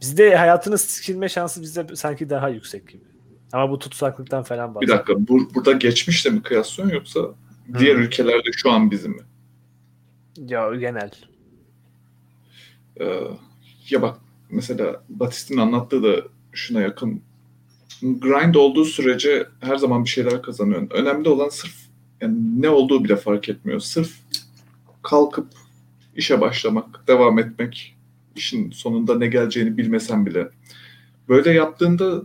Bizde 0.00 0.36
hayatının 0.36 0.76
sikilme 0.76 1.28
şansı 1.28 1.62
bizde 1.62 1.96
sanki 1.96 2.30
daha 2.30 2.48
yüksek 2.48 2.88
gibi. 2.88 3.04
Ama 3.52 3.70
bu 3.70 3.78
tutsaklıktan 3.78 4.42
falan 4.42 4.70
Bir 4.70 4.74
bahsediyor. 4.74 4.98
dakika. 4.98 5.28
Bu, 5.28 5.54
burada 5.54 5.72
geçmişle 5.72 6.30
mi 6.30 6.42
kıyaslıyorsun 6.42 6.94
yoksa 6.94 7.20
diğer 7.78 7.96
ülkelerde 7.96 8.52
şu 8.52 8.70
an 8.70 8.90
bizim 8.90 9.12
mi? 9.12 9.22
Ya 10.36 10.74
genel. 10.74 11.10
Ee, 13.00 13.20
ya 13.90 14.02
bak 14.02 14.18
mesela 14.50 15.02
Batist'in 15.08 15.58
anlattığı 15.58 16.02
da 16.02 16.22
şuna 16.52 16.80
yakın. 16.80 17.22
Grind 18.02 18.54
olduğu 18.54 18.84
sürece 18.84 19.46
her 19.60 19.76
zaman 19.76 20.04
bir 20.04 20.08
şeyler 20.08 20.42
kazanıyorsun. 20.42 20.90
Önemli 20.90 21.28
olan 21.28 21.48
sırf 21.48 21.74
yani 22.20 22.62
ne 22.62 22.68
olduğu 22.68 23.04
bile 23.04 23.16
fark 23.16 23.48
etmiyor. 23.48 23.80
Sırf 23.80 24.12
kalkıp 25.02 25.48
işe 26.16 26.40
başlamak, 26.40 27.08
devam 27.08 27.38
etmek, 27.38 27.96
işin 28.36 28.70
sonunda 28.70 29.18
ne 29.18 29.26
geleceğini 29.26 29.76
bilmesen 29.76 30.26
bile. 30.26 30.48
Böyle 31.28 31.50
yaptığında 31.50 32.22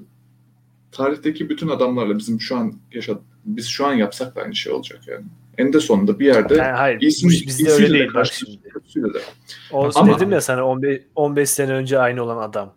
tarihteki 0.91 1.49
bütün 1.49 1.67
adamlarla 1.67 2.17
bizim 2.17 2.41
şu 2.41 2.57
an 2.57 2.73
yaşad 2.91 3.21
biz 3.45 3.67
şu 3.67 3.85
an 3.87 3.93
yapsak 3.93 4.35
da 4.35 4.41
aynı 4.41 4.55
şey 4.55 4.73
olacak 4.73 4.99
yani. 5.07 5.25
En 5.57 5.73
de 5.73 5.79
sonunda 5.79 6.19
bir 6.19 6.25
yerde 6.25 6.55
Yani 6.55 6.71
hayır 6.77 7.01
iyisini, 7.01 7.31
bizde 7.31 7.45
iyisiyle 7.45 7.71
öyle 7.71 7.89
de 7.89 7.93
değil 7.93 8.09
bak 8.13 8.25
şimdi. 8.25 9.13
de. 9.13 9.19
O 9.71 9.89
Ama- 9.95 10.15
dedim 10.15 10.31
ya 10.31 10.41
sana 10.41 10.65
15, 10.65 11.01
15 11.15 11.49
sene 11.49 11.71
önce 11.73 11.99
aynı 11.99 12.23
olan 12.23 12.49
adam. 12.49 12.73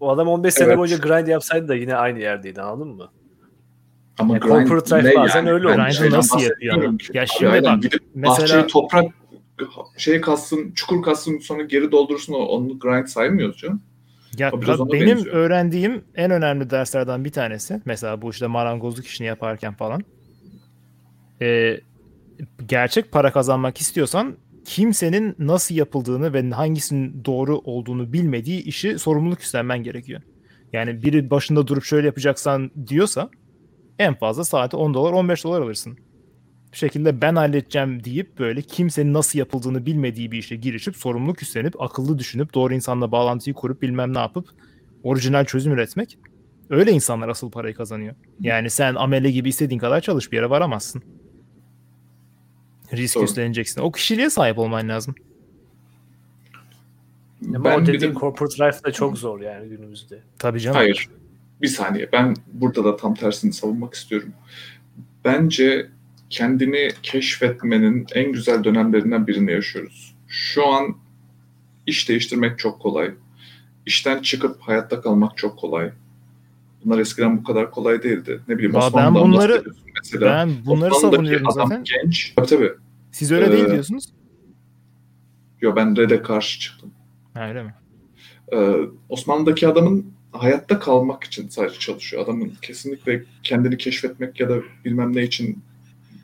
O 0.00 0.10
adam 0.10 0.28
15 0.28 0.54
sene 0.54 0.66
Evet. 0.68 0.78
boyunca 0.78 0.96
grind 0.96 1.26
yapsaydı 1.26 1.68
da 1.68 1.74
yine 1.74 1.94
aynı 1.94 2.18
yerdeydi 2.18 2.62
anladın 2.62 2.88
mı? 2.88 3.10
Ama 4.18 4.34
Ya 4.34 4.38
grind 4.40 4.68
corporate 4.68 4.98
life 5.08 5.16
bazen 5.16 5.46
öyle 5.46 5.64
Ben 5.68 5.72
oluyor. 5.72 5.90
Grind'ı 6.00 6.16
nasıl 6.16 6.40
yapıyor? 6.40 6.82
Ya 7.14 7.22
Abi 7.22 7.28
şimdi 7.38 7.52
aynen, 7.52 7.64
bak, 7.76 7.82
gidip 7.82 8.00
mesela- 8.14 8.40
bahçeyi 8.42 8.66
toprak 8.66 9.04
şey 9.96 10.20
kassın, 10.20 10.72
çukur 10.72 11.02
kassın 11.02 11.38
sonra 11.38 11.62
geri 11.62 11.92
doldursun 11.92 12.32
onu 12.32 12.78
grind 12.78 13.06
saymıyoruz 13.06 13.56
canım. 13.56 13.82
Ya 14.38 14.52
benim 14.52 14.92
benziyor. 14.92 15.36
öğrendiğim 15.36 16.04
en 16.14 16.30
önemli 16.30 16.70
derslerden 16.70 17.24
bir 17.24 17.32
tanesi. 17.32 17.80
Mesela 17.84 18.22
bu 18.22 18.30
işte 18.30 18.46
marangozluk 18.46 19.06
işini 19.06 19.26
yaparken 19.26 19.74
falan. 19.74 20.02
Ee, 21.42 21.80
gerçek 22.66 23.12
para 23.12 23.32
kazanmak 23.32 23.78
istiyorsan 23.80 24.36
kimsenin 24.64 25.34
nasıl 25.38 25.74
yapıldığını 25.74 26.32
ve 26.32 26.50
hangisinin 26.50 27.24
doğru 27.24 27.58
olduğunu 27.58 28.12
bilmediği 28.12 28.62
işi 28.62 28.98
sorumluluk 28.98 29.40
üstlenmen 29.40 29.82
gerekiyor. 29.82 30.20
Yani 30.72 31.02
biri 31.02 31.30
başında 31.30 31.66
durup 31.66 31.84
şöyle 31.84 32.06
yapacaksan 32.06 32.70
diyorsa 32.86 33.30
en 33.98 34.14
fazla 34.14 34.44
saati 34.44 34.76
10 34.76 34.94
dolar 34.94 35.12
15 35.12 35.44
dolar 35.44 35.60
alırsın. 35.60 35.98
Bir 36.72 36.76
şekilde 36.76 37.20
ben 37.20 37.36
halledeceğim 37.36 38.04
deyip 38.04 38.38
böyle 38.38 38.62
kimsenin 38.62 39.14
nasıl 39.14 39.38
yapıldığını 39.38 39.86
bilmediği 39.86 40.32
bir 40.32 40.38
işe 40.38 40.56
girişip 40.56 40.96
sorumluluk 40.96 41.42
üstlenip 41.42 41.82
akıllı 41.82 42.18
düşünüp 42.18 42.54
doğru 42.54 42.74
insanla 42.74 43.12
bağlantıyı 43.12 43.54
kurup 43.54 43.82
bilmem 43.82 44.14
ne 44.14 44.18
yapıp 44.18 44.48
orijinal 45.02 45.44
çözüm 45.44 45.72
üretmek. 45.72 46.18
Öyle 46.70 46.92
insanlar 46.92 47.28
asıl 47.28 47.50
parayı 47.50 47.74
kazanıyor. 47.74 48.14
Yani 48.40 48.70
sen 48.70 48.94
amele 48.94 49.30
gibi 49.30 49.48
istediğin 49.48 49.78
kadar 49.78 50.00
çalış 50.00 50.32
bir 50.32 50.36
yere 50.36 50.50
varamazsın. 50.50 51.02
Risk 52.92 53.16
Doğru. 53.16 53.24
üstleneceksin. 53.24 53.80
O 53.80 53.92
kişiliğe 53.92 54.30
sahip 54.30 54.58
olman 54.58 54.88
lazım. 54.88 55.14
Ama 57.54 57.64
ben 57.64 57.78
o 57.78 57.82
bir 57.82 57.86
de- 57.86 57.92
dediğin 57.92 58.14
corporate 58.14 58.66
life 58.66 58.84
da 58.84 58.92
çok 58.92 59.18
zor 59.18 59.40
yani 59.40 59.68
günümüzde. 59.68 60.22
Tabii 60.38 60.60
canım. 60.60 60.76
Hayır. 60.76 61.08
Bir 61.62 61.68
saniye. 61.68 62.12
Ben 62.12 62.36
burada 62.52 62.84
da 62.84 62.96
tam 62.96 63.14
tersini 63.14 63.52
savunmak 63.52 63.94
istiyorum. 63.94 64.32
Bence 65.24 65.90
kendini 66.30 66.90
keşfetmenin 67.02 68.06
en 68.14 68.32
güzel 68.32 68.64
dönemlerinden 68.64 69.26
birini 69.26 69.52
yaşıyoruz. 69.52 70.14
Şu 70.28 70.66
an 70.66 70.96
iş 71.86 72.08
değiştirmek 72.08 72.58
çok 72.58 72.80
kolay. 72.80 73.10
İşten 73.86 74.22
çıkıp 74.22 74.60
hayatta 74.60 75.00
kalmak 75.00 75.36
çok 75.36 75.58
kolay. 75.58 75.90
Bunlar 76.84 76.98
eskiden 76.98 77.38
bu 77.38 77.44
kadar 77.44 77.70
kolay 77.70 78.02
değildi. 78.02 78.40
Ne 78.48 78.54
bileyim 78.54 78.72
ben 78.74 78.78
Osmanlı'dan 78.78 79.14
bunları- 79.32 79.52
bahsediyorsun 79.52 79.84
mesela. 80.02 80.26
Ben 80.26 80.50
bunları 80.66 80.94
savunuyorum 80.94 81.48
adam 81.48 81.68
zaten. 81.68 81.84
genç. 81.84 82.32
Tabii 82.36 82.46
tabii. 82.46 82.72
Siz 83.12 83.32
öyle 83.32 83.52
değil 83.52 83.64
Ee, 83.64 83.70
diyorsunuz. 83.72 84.04
Yo 85.60 85.76
ben 85.76 85.96
Red'e 85.96 86.22
karşı 86.22 86.60
çıktım. 86.60 86.90
Ha, 87.34 87.48
öyle 87.48 87.62
mi? 87.62 87.74
Ee, 88.52 88.74
Osmanlı'daki 89.08 89.68
adamın 89.68 90.06
hayatta 90.32 90.78
kalmak 90.78 91.24
için 91.24 91.48
sadece 91.48 91.78
çalışıyor. 91.78 92.24
Adamın 92.24 92.52
kesinlikle 92.62 93.24
kendini 93.42 93.76
keşfetmek 93.76 94.40
ya 94.40 94.48
da 94.48 94.56
bilmem 94.84 95.16
ne 95.16 95.22
için 95.22 95.58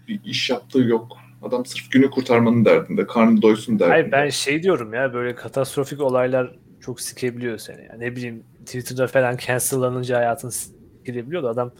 bir 0.08 0.20
iş 0.25 0.50
yaptığı 0.50 0.78
yok. 0.78 1.16
Adam 1.42 1.66
sırf 1.66 1.90
günü 1.90 2.10
kurtarmanın 2.10 2.64
derdinde, 2.64 3.06
karnı 3.06 3.42
doysun 3.42 3.78
derdinde. 3.78 3.92
Hayır 3.94 4.12
ben 4.12 4.28
şey 4.28 4.62
diyorum 4.62 4.94
ya 4.94 5.14
böyle 5.14 5.34
katastrofik 5.34 6.00
olaylar 6.00 6.56
çok 6.80 7.00
sikebiliyor 7.00 7.58
seni. 7.58 7.84
Yani 7.90 8.00
ne 8.00 8.16
bileyim 8.16 8.44
Twitter'da 8.66 9.06
falan 9.06 9.36
cancellanınca 9.36 10.16
hayatın 10.18 10.50
sikilebiliyor 10.50 11.42
da 11.42 11.48
adam 11.48 11.72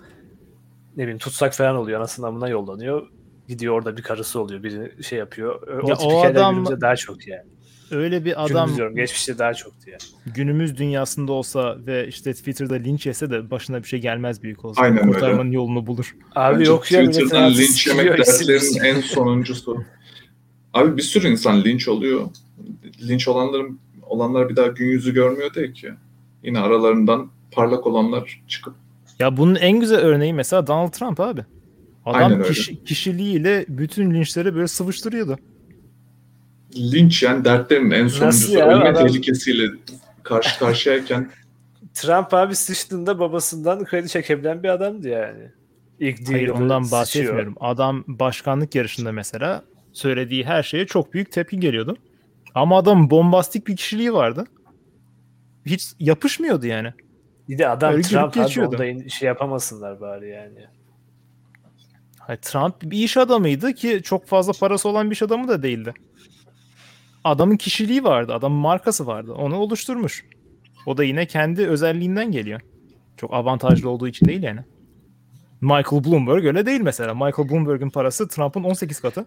ne 0.97 1.02
bileyim 1.02 1.18
tutsak 1.18 1.54
falan 1.54 1.76
oluyor 1.76 2.00
anasının 2.00 2.26
amına 2.26 2.49
yollanıyor. 2.49 3.09
Gidiyor 3.49 3.75
orada 3.75 3.97
bir 3.97 4.02
karısı 4.02 4.40
oluyor 4.40 4.62
biri 4.62 5.04
şey 5.04 5.18
yapıyor. 5.18 5.83
O 5.83 5.88
Ya 5.88 5.95
tip 5.95 6.06
o 6.06 6.23
adam- 6.25 6.80
daha 6.80 6.97
çok 6.97 7.26
yani. 7.28 7.56
Öyle 7.90 8.25
bir 8.25 8.45
Adam, 8.45 8.57
adam 8.57 8.76
diyorum 8.76 8.97
geçmişte 8.97 9.38
daha 9.38 9.55
çoktu 9.55 9.90
yani. 9.90 10.35
günümüz 10.35 10.76
dünyasında 10.78 11.33
olsa 11.33 11.76
ve 11.87 12.09
işte 12.09 12.33
Twitter'da 12.35 12.75
linç 12.75 13.07
yese 13.07 13.31
de 13.31 13.50
başına 13.50 13.83
bir 13.83 13.88
şey 13.88 14.00
gelmez 14.00 14.43
büyük 14.43 14.64
olsa. 14.64 14.83
Aynen 14.83 14.99
öyle. 14.99 15.12
Kurtarmanın 15.12 15.50
yolunu 15.50 15.87
bulur. 15.87 16.16
Abi 16.35 16.59
Bence 16.59 16.71
yok 16.71 16.93
ya 16.93 17.05
Twitter'dan 17.11 17.50
linç 17.55 17.87
yemek 17.87 18.19
isim. 18.28 18.85
en 18.85 19.00
sonuncusu. 19.00 19.85
Abi 20.75 20.97
bir 20.97 21.02
sürü 21.02 21.28
insan 21.28 21.64
linç 21.64 21.88
oluyor. 21.88 22.21
Linç 23.09 23.28
olanların 23.28 23.78
olanlar 24.02 24.49
bir 24.49 24.57
daha 24.57 24.66
gün 24.66 24.87
yüzü 24.87 25.14
görmüyor 25.14 25.55
değil 25.55 25.73
ki. 25.75 25.90
Yine 26.43 26.59
aralarından 26.61 27.31
parlak 27.52 27.87
olanlar 27.87 28.40
çıkıp 28.49 28.75
Ya 29.19 29.37
bunun 29.37 29.55
en 29.55 29.81
güzel 29.81 29.99
örneği 29.99 30.33
mesela 30.35 30.66
Donald 30.66 30.93
Trump 30.93 31.21
abi. 31.21 31.45
Adam 32.07 32.33
öyle. 32.33 32.43
kişi- 32.43 32.85
kişiliğiyle 32.85 33.64
bütün 33.69 34.14
linçleri 34.14 34.55
böyle 34.55 34.69
sıvıştırıyordu. 34.69 35.38
Linç 36.76 37.23
yani 37.23 37.44
dertlerin 37.44 37.90
en 37.90 38.08
sonuncusu. 38.08 38.52
ya? 38.52 38.66
Ölme 38.68 38.88
Adam- 38.88 39.06
tehlikesiyle 39.06 39.68
karşı 40.23 40.58
karşıyayken 40.58 41.30
Trump 41.94 42.35
abi 42.35 42.54
sıçtığında 42.54 43.18
babasından 43.18 43.85
kredi 43.85 44.08
çekebilen 44.08 44.62
bir 44.62 44.68
adamdı 44.68 45.08
yani. 45.08 45.50
İlk 46.00 46.18
değil 46.18 46.30
Hayır 46.30 46.49
ondan 46.49 46.82
sıçıyor. 46.82 47.00
bahsetmiyorum. 47.00 47.54
Adam 47.61 48.04
başkanlık 48.06 48.75
yarışında 48.75 49.12
mesela 49.12 49.62
söylediği 49.92 50.44
her 50.44 50.62
şeye 50.62 50.87
çok 50.87 51.12
büyük 51.14 51.32
tepki 51.32 51.61
geliyordu. 51.61 51.96
Ama 52.54 52.78
adam 52.78 53.11
bombastik 53.11 53.66
bir 53.66 53.76
kişiliği 53.76 54.12
vardı. 54.12 54.44
Hiç 55.66 55.92
yapışmıyordu 55.99 56.66
yani. 56.66 56.92
Bir 57.49 57.58
de 57.58 57.68
adam 57.68 57.92
Öyle 57.92 58.02
Trump 58.02 58.37
abi 58.37 58.61
onda 58.66 59.08
şey 59.08 59.26
yapamasınlar 59.26 60.00
bari 60.00 60.28
yani. 60.28 60.64
Hayır, 62.18 62.40
Trump 62.40 62.82
bir 62.82 62.99
iş 62.99 63.16
adamıydı 63.16 63.73
ki 63.73 64.00
çok 64.04 64.26
fazla 64.26 64.52
parası 64.61 64.88
olan 64.88 65.11
bir 65.11 65.14
iş 65.14 65.23
adamı 65.23 65.49
da 65.49 65.62
değildi. 65.62 65.94
Adamın 67.26 67.56
kişiliği 67.56 68.04
vardı, 68.04 68.35
adamın 68.35 68.59
markası 68.59 69.06
vardı. 69.06 69.33
Onu 69.33 69.56
oluşturmuş. 69.56 70.25
O 70.87 70.97
da 70.97 71.04
yine 71.04 71.26
kendi 71.26 71.66
özelliğinden 71.66 72.33
geliyor. 72.33 72.61
Çok 73.16 73.35
avantajlı 73.35 73.90
olduğu 73.90 74.09
için 74.09 74.26
değil 74.26 74.42
yani. 74.42 74.61
Michael 75.61 76.04
Bloomberg 76.04 76.45
öyle 76.45 76.66
değil 76.66 76.80
mesela. 76.80 77.14
Michael 77.14 77.50
Bloomberg'in 77.50 77.90
parası 77.90 78.28
Trump'ın 78.28 78.64
18 78.64 79.00
katı. 79.00 79.26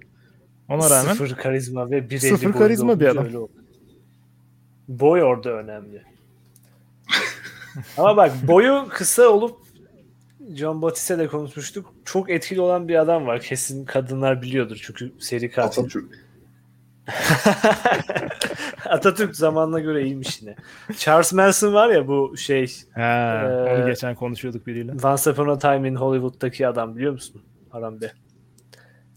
Ona 0.69 0.89
rağmen 0.89 1.11
Sıfır 1.13 1.35
karizma 1.35 1.91
ve 1.91 2.09
bir 2.09 2.19
Sıfır 2.19 2.53
karizma 2.53 2.99
bir 2.99 3.05
adam. 3.05 3.27
Boy 4.87 5.23
orada 5.23 5.49
önemli. 5.49 6.03
Ama 7.97 8.17
bak 8.17 8.31
boyu 8.47 8.85
kısa 8.89 9.27
olup 9.27 9.57
John 10.53 10.81
Batiste 10.81 11.17
de 11.17 11.27
konuşmuştuk. 11.27 11.93
Çok 12.05 12.29
etkili 12.29 12.61
olan 12.61 12.87
bir 12.87 12.95
adam 12.95 13.27
var. 13.27 13.41
Kesin 13.41 13.85
kadınlar 13.85 14.41
biliyordur 14.41 14.79
çünkü 14.83 15.11
seri 15.19 15.51
katil. 15.51 15.81
Atatürk. 15.81 16.28
Atatürk 18.89 19.35
zamanına 19.35 19.79
göre 19.79 20.03
iyiymiş 20.03 20.41
yine. 20.41 20.55
Charles 20.97 21.33
Manson 21.33 21.73
var 21.73 21.89
ya 21.89 22.07
bu 22.07 22.37
şey 22.37 22.67
He, 22.93 23.01
onu 23.01 23.83
Ee, 23.83 23.83
geçen 23.85 24.15
konuşuyorduk 24.15 24.67
biriyle. 24.67 24.91
Once 25.03 25.31
Upon 25.31 25.47
a 25.47 25.57
Time 25.57 25.87
in 25.87 25.95
Hollywood'daki 25.95 26.67
adam 26.67 26.95
biliyor 26.95 27.11
musun? 27.11 27.41
Aram 27.71 28.01
Bey. 28.01 28.09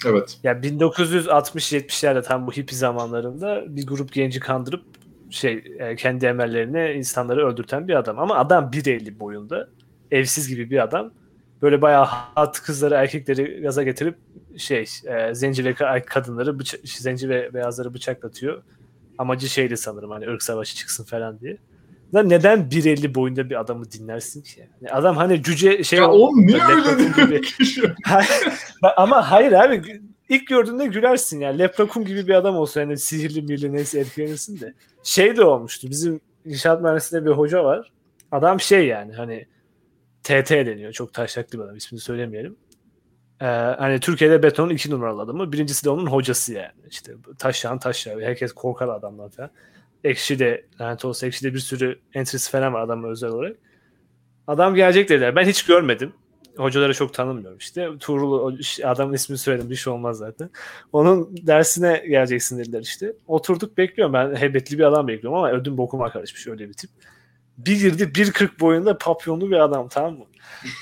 Evet. 0.06 0.38
Ya 0.42 0.52
1960-70'lerde 0.52 2.22
tam 2.22 2.46
bu 2.46 2.52
hippie 2.52 2.78
zamanlarında 2.78 3.76
bir 3.76 3.86
grup 3.86 4.12
genci 4.12 4.40
kandırıp 4.40 4.84
şey 5.30 5.64
e, 5.78 5.96
kendi 5.96 6.26
emellerine 6.26 6.94
insanları 6.94 7.46
öldürten 7.46 7.88
bir 7.88 7.94
adam. 7.94 8.18
Ama 8.18 8.36
adam 8.36 8.70
1.50 8.72 9.18
boyunda. 9.18 9.68
Evsiz 10.10 10.48
gibi 10.48 10.70
bir 10.70 10.82
adam. 10.82 11.10
Böyle 11.62 11.82
bayağı 11.82 12.04
hat 12.04 12.62
kızları 12.62 12.94
erkekleri 12.94 13.60
gaza 13.62 13.82
getirip 13.82 14.16
şey 14.58 14.84
e, 15.06 15.34
zenci 15.34 15.64
ve 15.64 15.70
ka- 15.70 16.04
kadınları 16.04 16.50
bıça- 16.50 17.02
zenci 17.02 17.28
ve 17.28 17.54
beyazları 17.54 17.94
bıçaklatıyor. 17.94 18.62
Amacı 19.18 19.48
şeydi 19.48 19.76
sanırım 19.76 20.10
hani 20.10 20.26
ırk 20.28 20.42
savaşı 20.42 20.76
çıksın 20.76 21.04
falan 21.04 21.40
diye. 21.40 21.56
Lan 22.14 22.28
neden 22.28 22.58
1.50 22.70 23.14
boyunda 23.14 23.50
bir 23.50 23.60
adamı 23.60 23.90
dinlersin 23.92 24.42
ki? 24.42 24.68
Yani 24.80 24.92
adam 24.92 25.16
hani 25.16 25.42
cüce 25.42 25.84
şey 25.84 25.98
Ya 25.98 26.10
oğlum 26.10 26.46
niye 26.46 26.60
öyle 26.64 27.04
gibi. 27.24 27.40
Ama 28.96 29.30
hayır 29.30 29.52
abi 29.52 30.00
ilk 30.28 30.46
gördüğünde 30.46 30.86
gülersin 30.86 31.40
yani. 31.40 31.58
Leprechaun 31.58 32.04
gibi 32.06 32.26
bir 32.26 32.34
adam 32.34 32.56
olsa 32.56 32.80
yani 32.80 32.98
sihirli 32.98 33.42
mirli 33.42 33.72
neyse 33.72 34.00
etkilenirsin 34.00 34.60
de. 34.60 34.74
Şey 35.02 35.36
de 35.36 35.44
olmuştu. 35.44 35.90
Bizim 35.90 36.20
inşaat 36.44 36.82
mühendisliğinde 36.82 37.26
bir 37.30 37.34
hoca 37.34 37.64
var. 37.64 37.92
Adam 38.32 38.60
şey 38.60 38.86
yani 38.86 39.12
hani 39.12 39.46
TT 40.22 40.50
deniyor. 40.50 40.92
Çok 40.92 41.12
taşaklı 41.14 41.58
bir 41.58 41.64
adam. 41.64 41.76
ismini 41.76 42.00
söylemeyelim. 42.00 42.56
Ee, 43.42 43.44
hani 43.78 44.00
Türkiye'de 44.00 44.42
betonun 44.42 44.70
iki 44.70 44.90
numaralı 44.90 45.22
adamı. 45.22 45.52
Birincisi 45.52 45.84
de 45.84 45.90
onun 45.90 46.06
hocası 46.06 46.52
yani. 46.52 46.72
İşte 46.90 47.12
taşyan 47.38 47.78
taşya. 47.78 48.20
Herkes 48.20 48.52
korkar 48.52 48.88
adamdan 48.88 49.28
falan. 49.28 49.50
Ekşi 50.04 50.38
de 50.38 50.66
lanet 50.80 51.04
olsa 51.04 51.26
Ekşi 51.26 51.44
de 51.44 51.54
bir 51.54 51.58
sürü 51.58 51.98
entry'si 52.14 52.50
falan 52.50 52.72
var 52.72 52.80
adamın 52.80 53.08
özel 53.08 53.30
olarak. 53.30 53.56
Adam 54.46 54.74
gelecek 54.74 55.08
dediler. 55.08 55.36
Ben 55.36 55.44
hiç 55.44 55.64
görmedim. 55.64 56.12
Hocaları 56.56 56.94
çok 56.94 57.14
tanımıyorum 57.14 57.58
işte. 57.58 57.88
Tuğrul 58.00 58.58
adamın 58.84 59.14
ismini 59.14 59.38
söyledim 59.38 59.70
bir 59.70 59.76
şey 59.76 59.92
olmaz 59.92 60.18
zaten. 60.18 60.50
Onun 60.92 61.36
dersine 61.46 62.04
geleceksin 62.08 62.58
dediler 62.58 62.80
işte. 62.80 63.12
Oturduk 63.26 63.78
bekliyorum 63.78 64.14
ben 64.14 64.34
heybetli 64.36 64.78
bir 64.78 64.84
adam 64.84 65.08
bekliyorum 65.08 65.38
ama 65.38 65.52
ödüm 65.52 65.76
bokuma 65.76 66.12
karışmış 66.12 66.46
öyle 66.46 66.68
bir 66.68 66.74
tip. 66.74 66.90
Bir 67.58 67.80
girdi 67.80 68.02
1.40 68.02 68.60
boyunda 68.60 68.98
papyonlu 68.98 69.50
bir 69.50 69.56
adam 69.64 69.88
tamam 69.88 70.14
mı? 70.18 70.24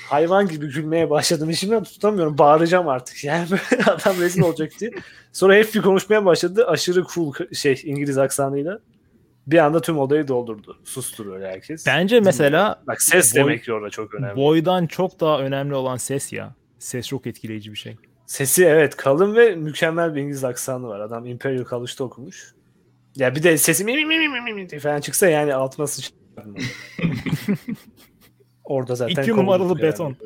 Hayvan 0.09 0.47
gibi 0.47 0.67
gülmeye 0.67 1.09
başladım. 1.09 1.49
İçimden 1.49 1.83
tutamıyorum. 1.83 2.37
Bağıracağım 2.37 2.87
artık. 2.87 3.23
Yani 3.23 3.47
böyle 3.51 3.83
adam 3.83 4.19
rezil 4.21 4.41
olacak 4.41 4.71
diye. 4.79 4.91
Sonra 5.31 5.55
hep 5.55 5.73
bir 5.75 5.81
konuşmaya 5.81 6.25
başladı. 6.25 6.67
Aşırı 6.67 7.03
cool 7.13 7.33
şey 7.53 7.81
İngiliz 7.85 8.17
aksanıyla. 8.17 8.79
Bir 9.47 9.57
anda 9.57 9.81
tüm 9.81 9.99
odayı 9.99 10.27
doldurdu. 10.27 10.77
Susturuyor 10.83 11.41
herkes. 11.41 11.87
Bence 11.87 12.19
mesela 12.19 12.81
Bak 12.87 13.01
ses 13.01 13.35
Boy- 13.35 13.39
demek 13.41 13.63
ki 13.63 13.73
orada 13.73 13.89
çok 13.89 14.13
önemli. 14.13 14.35
boydan 14.35 14.87
çok 14.87 15.19
daha 15.19 15.39
önemli 15.39 15.75
olan 15.75 15.97
ses 15.97 16.33
ya. 16.33 16.55
Ses 16.79 17.07
çok 17.07 17.27
etkileyici 17.27 17.71
bir 17.71 17.77
şey. 17.77 17.95
Sesi 18.25 18.65
evet 18.65 18.95
kalın 18.95 19.35
ve 19.35 19.55
mükemmel 19.55 20.15
bir 20.15 20.21
İngiliz 20.21 20.43
aksanı 20.43 20.87
var. 20.87 20.99
Adam 20.99 21.25
Imperial 21.25 21.65
College'da 21.65 22.03
okumuş. 22.03 22.53
Ya 23.15 23.35
bir 23.35 23.43
de 23.43 23.57
sesi 23.57 23.83
mi 23.85 24.05
mi 24.05 24.19
mi 24.29 24.41
mi 24.41 24.53
mi 24.53 24.79
falan 24.79 25.01
çıksa 25.01 25.29
yani 25.29 25.53
altına 25.53 25.87
sıçardım. 25.87 26.20
Orada 28.63 28.95
zaten 28.95 29.23
İki 29.23 29.31
numaralı 29.31 29.69
yani. 29.69 29.81
beton. 29.81 30.15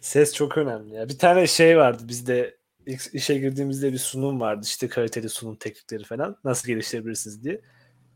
Ses 0.00 0.34
çok 0.34 0.58
önemli 0.58 0.94
ya. 0.94 1.08
Bir 1.08 1.18
tane 1.18 1.46
şey 1.46 1.78
vardı 1.78 2.02
bizde 2.08 2.56
ilk 2.86 3.14
işe 3.14 3.38
girdiğimizde 3.38 3.92
bir 3.92 3.98
sunum 3.98 4.40
vardı. 4.40 4.60
İşte 4.64 4.88
kaliteli 4.88 5.28
sunum 5.28 5.56
teknikleri 5.56 6.04
falan. 6.04 6.36
Nasıl 6.44 6.68
geliştirebilirsiniz 6.68 7.44
diye. 7.44 7.60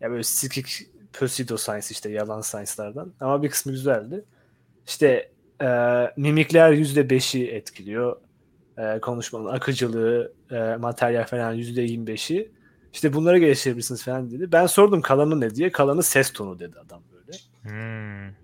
Ya 0.01 0.11
böyle 0.11 0.23
sikik 0.23 0.87
pseudo 1.13 1.57
science 1.57 1.87
işte 1.91 2.11
yalan 2.11 2.41
science'lardan. 2.41 3.15
Ama 3.21 3.43
bir 3.43 3.49
kısmı 3.49 3.73
güzeldi. 3.73 4.25
İşte 4.87 5.33
e, 5.63 5.67
mimikler 6.17 6.73
%5'i 6.73 7.49
etkiliyor. 7.51 8.21
E, 8.79 9.01
konuşmanın 9.01 9.47
akıcılığı, 9.47 10.33
e, 10.51 10.77
materyal 10.77 11.25
falan 11.25 11.55
%25'i. 11.55 12.53
İşte 12.93 13.13
bunları 13.13 13.39
geliştirebilirsiniz 13.39 14.05
falan 14.05 14.31
dedi. 14.31 14.53
Ben 14.53 14.67
sordum 14.67 15.01
kalanı 15.01 15.41
ne 15.41 15.55
diye. 15.55 15.73
Kalanı 15.73 16.03
ses 16.03 16.33
tonu 16.33 16.59
dedi 16.59 16.79
adam 16.79 17.03
böyle. 17.13 17.21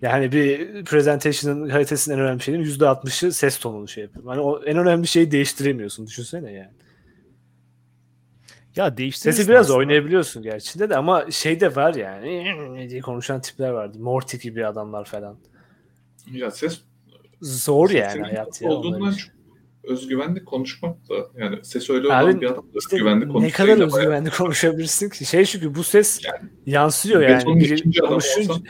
Yani 0.02 0.32
bir 0.32 0.84
presentation'ın 0.84 1.68
kalitesinin 1.68 2.14
en 2.16 2.20
önemli 2.20 2.42
şeyinin 2.42 2.64
%60'ı 2.64 3.32
ses 3.32 3.58
tonunu 3.58 3.88
şey 3.88 4.04
yapıyor. 4.04 4.26
Hani 4.26 4.40
o 4.40 4.64
en 4.64 4.78
önemli 4.78 5.06
şeyi 5.06 5.30
değiştiremiyorsun. 5.30 6.06
Düşünsene 6.06 6.52
yani. 6.52 6.72
Ya 8.76 8.96
değiştirirsin 8.96 9.36
Sesi 9.36 9.48
biraz 9.48 9.66
aslında. 9.66 9.78
oynayabiliyorsun 9.78 10.42
gerçi 10.42 10.78
de 10.78 10.96
ama 10.96 11.30
şey 11.30 11.60
de 11.60 11.76
var 11.76 11.94
yani 11.94 12.86
diye 12.90 13.00
konuşan 13.00 13.40
tipler 13.40 13.70
vardı. 13.70 13.98
Morty 13.98 14.36
gibi 14.36 14.66
adamlar 14.66 15.04
falan. 15.04 15.36
Ya 16.32 16.50
ses 16.50 16.80
Zor 17.42 17.90
yani 17.90 18.22
hayat 18.22 18.62
ya. 18.62 18.70
olduğundan 18.70 19.10
çok 19.10 19.35
özgüvenli 19.86 20.44
konuşmak 20.44 21.08
da 21.08 21.14
yani 21.40 21.64
ses 21.64 21.90
öyle 21.90 22.12
Abi, 22.12 22.24
olan 22.24 22.40
bir 22.40 22.46
adam 22.46 22.64
da 22.64 22.78
İşte 22.78 22.96
özgüvenli 22.96 23.20
ne 23.24 23.28
konuşmayı 23.28 23.52
kadar 23.52 23.76
da 23.78 23.92
bayağı- 23.92 23.98
özgüvenli 23.98 24.30
konuşabilirsin 24.30 25.08
ki? 25.10 25.24
Şey 25.26 25.44
çünkü 25.44 25.74
bu 25.74 25.84
ses 25.84 26.20
Yani 26.24 26.50
yansıyor 26.66 27.20
yani. 27.22 27.32
Biri 27.32 27.44
konuşunca- 27.44 28.04
olsan 28.06 28.64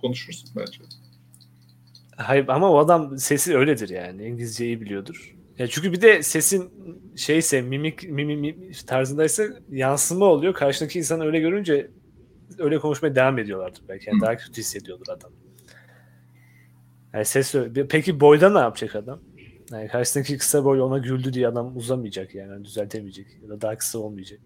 konuşursun 0.00 0.50
bence. 0.56 0.78
Hayır 2.16 2.44
ama 2.48 2.70
o 2.70 2.78
adam 2.78 3.18
sesi 3.18 3.56
öyledir 3.56 3.88
yani. 3.88 4.24
İngilizceyi 4.26 4.80
biliyordur. 4.80 5.36
Ya 5.58 5.66
çünkü 5.66 5.92
bir 5.92 6.00
de 6.02 6.22
sesin 6.22 6.70
şeyse 7.16 7.62
mimik 7.62 8.10
mimik 8.10 8.38
mimik 8.40 8.86
tarzındaysa 8.86 9.44
yansıma 9.70 10.24
oluyor. 10.26 10.54
Karşındaki 10.54 10.98
insanı 10.98 11.24
öyle 11.24 11.40
görünce 11.40 11.90
öyle 12.58 12.78
konuşmaya 12.78 13.14
devam 13.14 13.38
ediyorlardır 13.38 13.82
belki. 13.88 14.10
Yani 14.10 14.20
daha 14.20 14.36
kötü 14.36 14.60
hissediyordur 14.60 15.06
adam. 15.08 15.30
Yani 17.14 17.24
ses 17.24 17.54
öyle. 17.54 17.86
Peki 17.88 18.20
boyda 18.20 18.50
ne 18.50 18.58
yapacak 18.58 18.96
adam? 18.96 19.20
Yani 19.72 19.88
karşısındaki 19.88 20.38
kısa 20.38 20.64
boy 20.64 20.80
ona 20.80 20.98
güldü 20.98 21.32
diye 21.32 21.48
adam 21.48 21.76
uzamayacak 21.76 22.34
yani. 22.34 22.50
yani 22.50 22.64
düzeltemeyecek. 22.64 23.26
Ya 23.42 23.48
da 23.48 23.60
daha 23.60 23.76
kısa 23.76 23.98
olmayacak. 23.98 24.40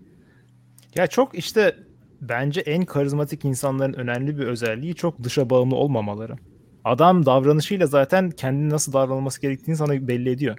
Ya 0.94 1.06
çok 1.06 1.38
işte 1.38 1.76
bence 2.20 2.60
en 2.60 2.84
karizmatik 2.84 3.44
insanların 3.44 3.92
önemli 3.92 4.38
bir 4.38 4.46
özelliği 4.46 4.94
çok 4.94 5.22
dışa 5.22 5.50
bağımlı 5.50 5.76
olmamaları. 5.76 6.36
Adam 6.84 7.26
davranışıyla 7.26 7.86
zaten 7.86 8.30
kendini 8.30 8.70
nasıl 8.70 8.92
davranılması 8.92 9.40
gerektiğini 9.40 9.76
sana 9.76 10.08
belli 10.08 10.30
ediyor. 10.30 10.58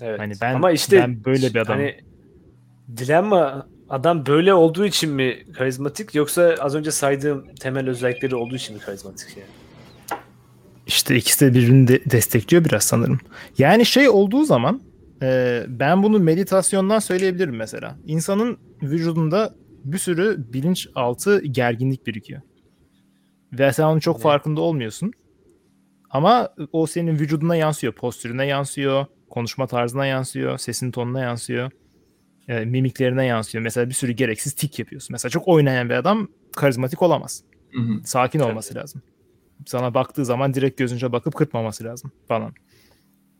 Evet. 0.00 0.20
Hani 0.20 0.32
ben- 0.40 0.54
Ama 0.54 0.70
işte 0.70 0.98
ben 0.98 1.24
böyle 1.24 1.54
bir 1.54 1.58
adamım. 1.60 1.80
Hani 1.80 2.00
dilemma 2.96 3.66
adam 3.88 4.26
böyle 4.26 4.54
olduğu 4.54 4.86
için 4.86 5.10
mi 5.10 5.38
karizmatik 5.52 6.14
yoksa 6.14 6.54
az 6.60 6.74
önce 6.74 6.90
saydığım 6.90 7.54
temel 7.54 7.88
özellikleri 7.88 8.36
olduğu 8.36 8.56
için 8.56 8.76
mi 8.76 8.82
karizmatik 8.82 9.36
yani? 9.36 9.48
İşte 10.90 11.16
ikisi 11.16 11.46
de 11.46 11.54
birbirini 11.54 11.88
de 11.88 12.00
destekliyor 12.10 12.64
biraz 12.64 12.82
sanırım. 12.84 13.18
Yani 13.58 13.86
şey 13.86 14.08
olduğu 14.08 14.44
zaman 14.44 14.80
e, 15.22 15.62
ben 15.68 16.02
bunu 16.02 16.18
meditasyondan 16.18 16.98
söyleyebilirim 16.98 17.56
mesela. 17.56 17.98
İnsanın 18.06 18.58
vücudunda 18.82 19.54
bir 19.84 19.98
sürü 19.98 20.52
bilinçaltı 20.52 21.42
gerginlik 21.44 22.06
birikiyor. 22.06 22.40
Ve 23.52 23.72
sen 23.72 23.84
onun 23.84 23.98
çok 24.00 24.16
Ne? 24.16 24.22
farkında 24.22 24.60
olmuyorsun. 24.60 25.12
Ama 26.10 26.48
o 26.72 26.86
senin 26.86 27.18
vücuduna 27.18 27.56
yansıyor. 27.56 27.92
Postürüne 27.92 28.46
yansıyor. 28.46 29.06
Konuşma 29.28 29.66
tarzına 29.66 30.06
yansıyor. 30.06 30.58
Sesin 30.58 30.90
tonuna 30.90 31.20
yansıyor. 31.20 31.70
e, 32.48 32.64
mimiklerine 32.64 33.26
yansıyor. 33.26 33.64
Mesela 33.64 33.88
bir 33.88 33.94
sürü 33.94 34.12
gereksiz 34.12 34.52
tik 34.52 34.78
yapıyorsun. 34.78 35.08
Mesela 35.14 35.30
çok 35.30 35.48
oynayan 35.48 35.88
bir 35.90 35.94
adam 35.94 36.28
karizmatik 36.56 37.02
olamaz. 37.02 37.42
Hı 37.72 37.80
hı. 37.80 38.00
Sakin 38.04 38.40
olması 38.40 38.74
lazım. 38.74 39.02
Sana 39.66 39.94
baktığı 39.94 40.24
zaman 40.24 40.54
direkt 40.54 40.78
gözünce 40.78 41.12
bakıp 41.12 41.34
kırpmaması 41.34 41.84
lazım 41.84 42.12
falan. 42.28 42.54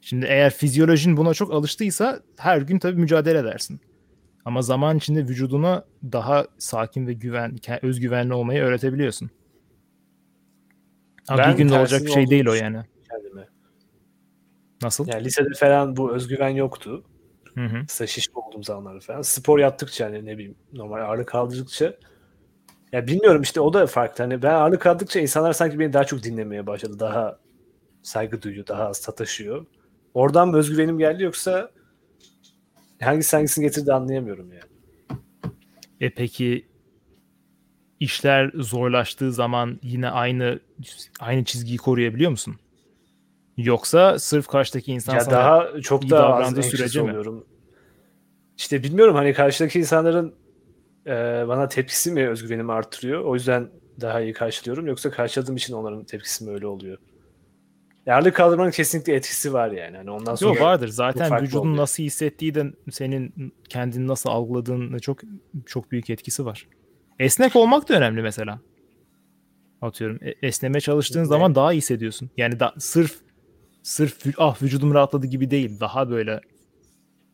Şimdi 0.00 0.26
eğer 0.26 0.50
fizyolojin 0.54 1.16
buna 1.16 1.35
çok 1.35 1.52
alıştıysa 1.52 2.20
her 2.38 2.62
gün 2.62 2.78
tabii 2.78 3.00
mücadele 3.00 3.38
edersin. 3.38 3.80
Ama 4.44 4.62
zaman 4.62 4.96
içinde 4.96 5.28
vücuduna 5.28 5.85
daha 6.12 6.46
sakin 6.59 7.06
ve 7.06 7.12
güven, 7.12 7.59
özgüvenli 7.83 8.35
olmayı 8.35 8.62
öğretebiliyorsun. 8.62 9.30
Ama 11.28 11.38
Ben 11.38 11.52
bir 11.52 11.59
günde 11.59 11.78
olacak 11.78 12.02
bir 12.02 12.11
şey 12.11 12.30
değil 12.30 12.46
o 12.46 12.52
yani. 12.52 12.83
kendime. 13.11 13.48
Nasıl? 14.83 15.09
Yani 15.09 15.24
lisede 15.24 15.48
falan 15.59 15.96
bu 15.96 16.14
özgüven 16.14 16.48
yoktu. 16.48 17.04
Hı 17.54 17.64
hı. 17.64 17.76
Mesela 17.76 18.06
şişko 18.06 18.40
olduğum 18.40 18.62
zamanlarda 18.62 19.00
falan. 19.00 19.22
Spor 19.22 19.59
yaptıkça 19.59 20.06
hani 20.06 20.24
ne 20.24 20.35
bileyim 20.38 20.54
normal 20.72 21.00
ağırlık 21.00 21.28
kaldırdıkça 21.28 21.94
ya 22.92 23.07
bilmiyorum 23.07 23.42
işte 23.42 23.61
o 23.61 23.72
da 23.72 23.87
farklı. 23.87 24.24
Hani 24.24 24.42
ben 24.42 24.55
ağırlık 24.55 24.81
kaldırdıkça 24.83 25.20
insanlar 25.20 25.53
sanki 25.53 25.79
beni 25.79 25.92
daha 25.92 26.05
çok 26.05 26.22
dinlemeye 26.22 26.66
başladı. 26.66 26.98
Daha 26.98 27.38
saygı 28.03 28.42
duyuyor, 28.42 28.66
daha 28.66 28.87
az 28.88 28.96
sataşıyor. 28.96 29.66
Oradan 30.14 30.48
mı 30.48 30.57
özgüvenim 30.57 30.98
geldi 30.98 31.22
yoksa 31.22 31.70
hangisi 33.00 33.37
hangisini 33.37 33.64
getirdi 33.64 33.92
anlayamıyorum 33.92 34.53
yani. 34.53 34.70
E 36.00 36.11
peki 36.11 36.66
işler 38.00 38.50
zorlaştığı 38.55 39.33
zaman 39.33 39.79
yine 39.83 40.11
aynı 40.11 40.61
aynı 41.20 41.44
çizgiyi 41.44 41.79
koruyabiliyor 41.79 42.31
musun? 42.31 42.57
Yoksa 43.57 44.18
sırf 44.18 44.46
karşıdaki 44.46 44.92
insan 44.92 45.14
ya 45.14 45.20
sana 45.20 45.35
daha 45.35 45.81
çok 45.81 46.05
iyi 46.05 46.11
daha 46.11 46.22
davrandığı 46.22 46.62
sürece 46.62 47.03
mi? 47.03 47.11
oluyorum. 47.11 47.46
İşte 48.57 48.83
bilmiyorum 48.83 49.14
hani 49.14 49.33
karşıdaki 49.33 49.79
insanların 49.79 50.35
e, 51.06 51.12
bana 51.48 51.68
tepkisi 51.68 52.12
mi 52.12 52.28
özgüvenimi 52.28 52.72
artırıyor? 52.72 53.24
O 53.24 53.34
yüzden 53.34 53.70
daha 54.00 54.20
iyi 54.20 54.32
karşılıyorum. 54.32 54.86
Yoksa 54.86 55.10
karşıladığım 55.10 55.56
için 55.56 55.74
onların 55.74 56.04
tepkisi 56.04 56.44
mi 56.44 56.50
öyle 56.50 56.66
oluyor? 56.66 56.98
Ağırlık 58.06 58.34
kaldırmanın 58.36 58.70
kesinlikle 58.70 59.14
etkisi 59.14 59.52
var 59.52 59.70
yani. 59.70 59.96
Hani 59.96 60.10
ondan 60.10 60.34
sonra 60.34 60.50
Yok 60.54 60.60
vardır. 60.62 60.88
Zaten 60.88 61.42
vücudun 61.42 61.60
oluyor. 61.60 61.76
nasıl 61.76 62.02
hissettiği 62.02 62.54
de 62.54 62.72
senin 62.90 63.52
kendini 63.68 64.06
nasıl 64.06 64.30
algıladığında 64.30 64.98
çok 64.98 65.20
çok 65.66 65.90
büyük 65.90 66.10
etkisi 66.10 66.44
var. 66.44 66.68
Esnek 67.18 67.56
olmak 67.56 67.88
da 67.88 67.94
önemli 67.96 68.22
mesela. 68.22 68.60
Atıyorum 69.82 70.18
e- 70.22 70.46
esneme 70.46 70.80
çalıştığın 70.80 71.20
Ne? 71.20 71.24
zaman 71.24 71.54
daha 71.54 71.72
iyi 71.72 71.76
hissediyorsun. 71.76 72.30
Yani 72.36 72.60
da, 72.60 72.74
sırf 72.78 73.16
sırf 73.82 74.26
ah 74.38 74.62
vücudum 74.62 74.94
rahatladı 74.94 75.26
gibi 75.26 75.50
değil. 75.50 75.80
Daha 75.80 76.10
böyle 76.10 76.40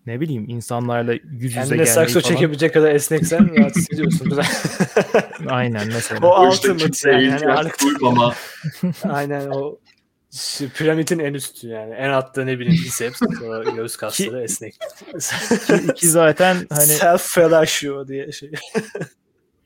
ne 0.06 0.20
bileyim 0.20 0.44
insanlarla 0.48 1.12
yüz 1.12 1.22
yüze 1.42 1.54
kendine 1.54 1.76
gelmeyi 1.76 1.94
sakso 1.94 2.20
falan. 2.20 2.34
çekebilecek 2.34 2.74
kadar 2.74 2.94
esneksen 2.94 3.56
rahat 3.56 3.76
hissediyorsun. 3.76 4.38
Aynen 5.48 5.86
mesela. 5.86 6.26
o 6.26 6.46
O 6.46 6.52
işte 6.52 6.68
yani. 7.10 7.34
Ağırlık- 7.46 7.80
duymama. 7.80 8.34
Aynen 9.04 9.46
o 9.50 9.78
piramidin 10.74 11.18
en 11.18 11.34
üstü 11.34 11.68
yani. 11.68 11.94
En 11.94 12.10
altta 12.10 12.44
ne 12.44 12.58
bileyim 12.58 12.84
biceps, 12.84 13.18
sonra 13.38 13.70
göğüs 13.70 13.96
kasları 13.96 14.42
esnek. 14.42 14.78
Ki 15.96 16.08
zaten 16.08 16.56
hani 16.70 16.86
Self 16.86 17.22
fellatio 17.22 18.08
diye 18.08 18.32
şey. 18.32 18.50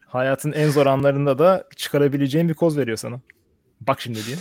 hayatın 0.07 0.53
en 0.53 0.69
zor 0.71 0.87
anlarında 0.87 1.39
da 1.39 1.65
çıkarabileceğin 1.77 2.49
bir 2.49 2.55
koz 2.55 2.79
veriyor 2.79 2.97
sana. 2.97 3.21
Bak 3.81 4.01
şimdi 4.01 4.19
diye. 4.27 4.37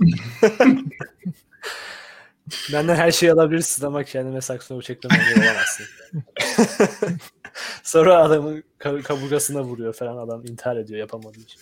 Benden 2.72 2.94
her 2.94 3.12
şeyi 3.12 3.32
alabilirsin 3.32 3.86
ama 3.86 4.04
kendime 4.04 4.40
sakso 4.40 4.82
çekmem 4.82 5.20
engel 5.20 5.44
olamazsın. 5.44 5.86
Sonra 7.82 8.16
adamın 8.16 8.64
ka- 8.80 9.02
kaburgasına 9.02 9.62
vuruyor 9.64 9.92
falan 9.92 10.16
adam 10.16 10.46
intihar 10.46 10.76
ediyor 10.76 10.98
yapamadığı 11.00 11.40
için. 11.40 11.60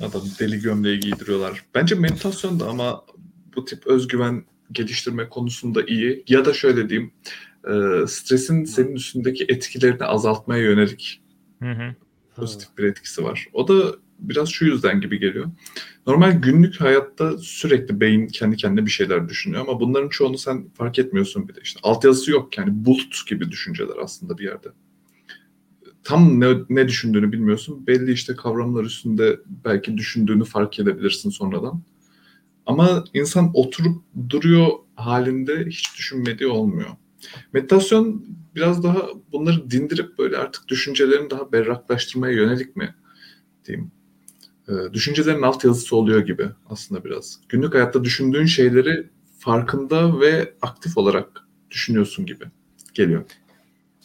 Adam 0.00 0.22
deli 0.38 0.60
gömleği 0.60 1.00
giydiriyorlar. 1.00 1.64
Bence 1.74 1.94
meditasyon 1.94 2.60
da 2.60 2.68
ama 2.68 3.04
bu 3.56 3.64
tip 3.64 3.86
özgüven 3.86 4.44
geliştirme 4.72 5.28
konusunda 5.28 5.82
iyi. 5.86 6.24
Ya 6.28 6.44
da 6.44 6.52
şöyle 6.54 6.88
diyeyim, 6.88 7.12
e, 7.68 8.06
stresin 8.06 8.64
senin 8.64 8.94
üstündeki 8.94 9.44
etkilerini 9.48 10.04
azaltmaya 10.04 10.62
yönelik 10.62 11.22
Hı 11.62 11.70
hı. 11.70 11.94
pozitif 12.36 12.78
bir 12.78 12.84
etkisi 12.84 13.24
var. 13.24 13.46
O 13.52 13.68
da 13.68 13.96
biraz 14.28 14.48
şu 14.48 14.64
yüzden 14.64 15.00
gibi 15.00 15.20
geliyor. 15.20 15.46
Normal 16.06 16.32
günlük 16.32 16.80
hayatta 16.80 17.38
sürekli 17.38 18.00
beyin 18.00 18.26
kendi 18.26 18.56
kendine 18.56 18.86
bir 18.86 18.90
şeyler 18.90 19.28
düşünüyor 19.28 19.62
ama 19.68 19.80
bunların 19.80 20.08
çoğunu 20.08 20.38
sen 20.38 20.68
fark 20.68 20.98
etmiyorsun 20.98 21.48
bile. 21.48 21.58
İşte 21.62 21.80
altyazısı 21.82 22.30
yok 22.30 22.58
yani 22.58 22.84
bulut 22.84 23.26
gibi 23.28 23.50
düşünceler 23.50 23.96
aslında 24.02 24.38
bir 24.38 24.44
yerde. 24.44 24.68
Tam 26.04 26.40
ne, 26.40 26.54
ne 26.68 26.88
düşündüğünü 26.88 27.32
bilmiyorsun. 27.32 27.86
Belli 27.86 28.12
işte 28.12 28.36
kavramlar 28.36 28.84
üstünde 28.84 29.40
belki 29.64 29.96
düşündüğünü 29.96 30.44
fark 30.44 30.78
edebilirsin 30.78 31.30
sonradan. 31.30 31.82
Ama 32.66 33.04
insan 33.14 33.50
oturup 33.54 34.02
duruyor 34.30 34.68
halinde 34.94 35.66
hiç 35.66 35.96
düşünmediği 35.98 36.48
olmuyor. 36.48 36.90
Meditasyon 37.52 38.26
biraz 38.54 38.82
daha 38.82 39.08
bunları 39.32 39.70
dindirip 39.70 40.18
böyle 40.18 40.36
artık 40.36 40.68
düşüncelerini 40.68 41.30
daha 41.30 41.52
berraklaştırmaya 41.52 42.34
yönelik 42.34 42.76
mi 42.76 42.94
diyeyim. 43.64 43.92
Ee, 44.68 44.92
düşüncelerin 44.92 45.42
alt 45.42 45.64
yazısı 45.64 45.96
oluyor 45.96 46.20
gibi 46.20 46.48
aslında 46.70 47.04
biraz. 47.04 47.40
Günlük 47.48 47.74
hayatta 47.74 48.04
düşündüğün 48.04 48.46
şeyleri 48.46 49.10
farkında 49.38 50.20
ve 50.20 50.54
aktif 50.62 50.98
olarak 50.98 51.28
düşünüyorsun 51.70 52.26
gibi 52.26 52.44
geliyor. 52.94 53.24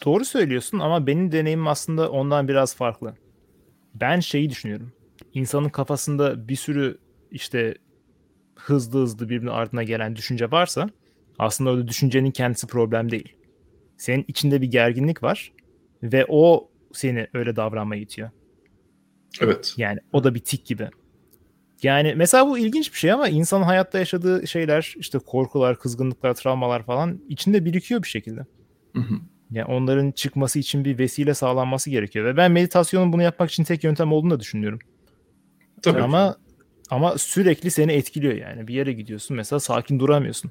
Doğru 0.04 0.24
söylüyorsun 0.24 0.78
ama 0.78 1.06
benim 1.06 1.32
deneyimim 1.32 1.66
aslında 1.66 2.10
ondan 2.10 2.48
biraz 2.48 2.76
farklı. 2.76 3.14
Ben 3.94 4.20
şeyi 4.20 4.50
düşünüyorum. 4.50 4.92
İnsanın 5.34 5.68
kafasında 5.68 6.48
bir 6.48 6.56
sürü 6.56 6.98
işte 7.30 7.74
hızlı 8.54 9.02
hızlı 9.02 9.28
birbirinin 9.28 9.50
ardına 9.50 9.82
gelen 9.82 10.16
düşünce 10.16 10.50
varsa 10.50 10.88
aslında 11.38 11.70
o 11.70 11.88
düşüncenin 11.88 12.30
kendisi 12.30 12.66
problem 12.66 13.10
değil. 13.10 13.36
Senin 13.96 14.24
içinde 14.28 14.62
bir 14.62 14.70
gerginlik 14.70 15.22
var 15.22 15.52
ve 16.02 16.26
o 16.28 16.70
seni 16.92 17.26
öyle 17.34 17.56
davranmaya 17.56 18.02
itiyor. 18.02 18.30
Evet. 19.40 19.74
Yani 19.76 19.98
o 20.12 20.24
da 20.24 20.34
bir 20.34 20.40
tik 20.40 20.66
gibi. 20.66 20.88
Yani 21.82 22.14
mesela 22.16 22.48
bu 22.48 22.58
ilginç 22.58 22.92
bir 22.92 22.98
şey 22.98 23.12
ama 23.12 23.28
insanın 23.28 23.62
hayatta 23.62 23.98
yaşadığı 23.98 24.46
şeyler 24.46 24.94
işte 24.96 25.18
korkular, 25.18 25.78
kızgınlıklar, 25.78 26.34
travmalar 26.34 26.82
falan 26.82 27.20
içinde 27.28 27.64
birikiyor 27.64 28.02
bir 28.02 28.08
şekilde. 28.08 28.40
Hı 28.94 29.00
hı. 29.00 29.14
Yani 29.50 29.64
onların 29.64 30.10
çıkması 30.10 30.58
için 30.58 30.84
bir 30.84 30.98
vesile 30.98 31.34
sağlanması 31.34 31.90
gerekiyor 31.90 32.24
ve 32.24 32.36
ben 32.36 32.52
meditasyonun 32.52 33.12
bunu 33.12 33.22
yapmak 33.22 33.50
için 33.50 33.64
tek 33.64 33.84
yöntem 33.84 34.12
olduğunu 34.12 34.30
da 34.30 34.40
düşünüyorum. 34.40 34.78
Tabii. 35.82 36.02
Ama 36.02 36.36
ama 36.90 37.18
sürekli 37.18 37.70
seni 37.70 37.92
etkiliyor 37.92 38.34
yani. 38.34 38.68
Bir 38.68 38.74
yere 38.74 38.92
gidiyorsun 38.92 39.36
mesela 39.36 39.60
sakin 39.60 40.00
duramıyorsun. 40.00 40.50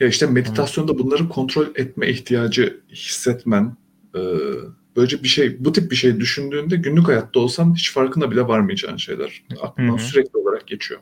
Ya 0.00 0.08
işte 0.08 0.26
meditasyonda 0.26 0.98
bunları 0.98 1.28
kontrol 1.28 1.66
etme 1.74 2.08
ihtiyacı 2.08 2.80
hissetmen, 2.90 3.76
e, 4.14 4.20
böylece 4.96 5.22
bir 5.22 5.28
şey, 5.28 5.64
bu 5.64 5.72
tip 5.72 5.90
bir 5.90 5.96
şey 5.96 6.20
düşündüğünde 6.20 6.76
günlük 6.76 7.08
hayatta 7.08 7.40
olsan 7.40 7.74
hiç 7.74 7.92
farkına 7.92 8.30
bile 8.30 8.48
varmayacağın 8.48 8.96
şeyler. 8.96 9.42
Aklından 9.62 9.92
Hı 9.98 10.02
hı. 10.02 10.06
sürekli 10.06 10.38
olarak 10.38 10.66
geçiyor. 10.66 11.00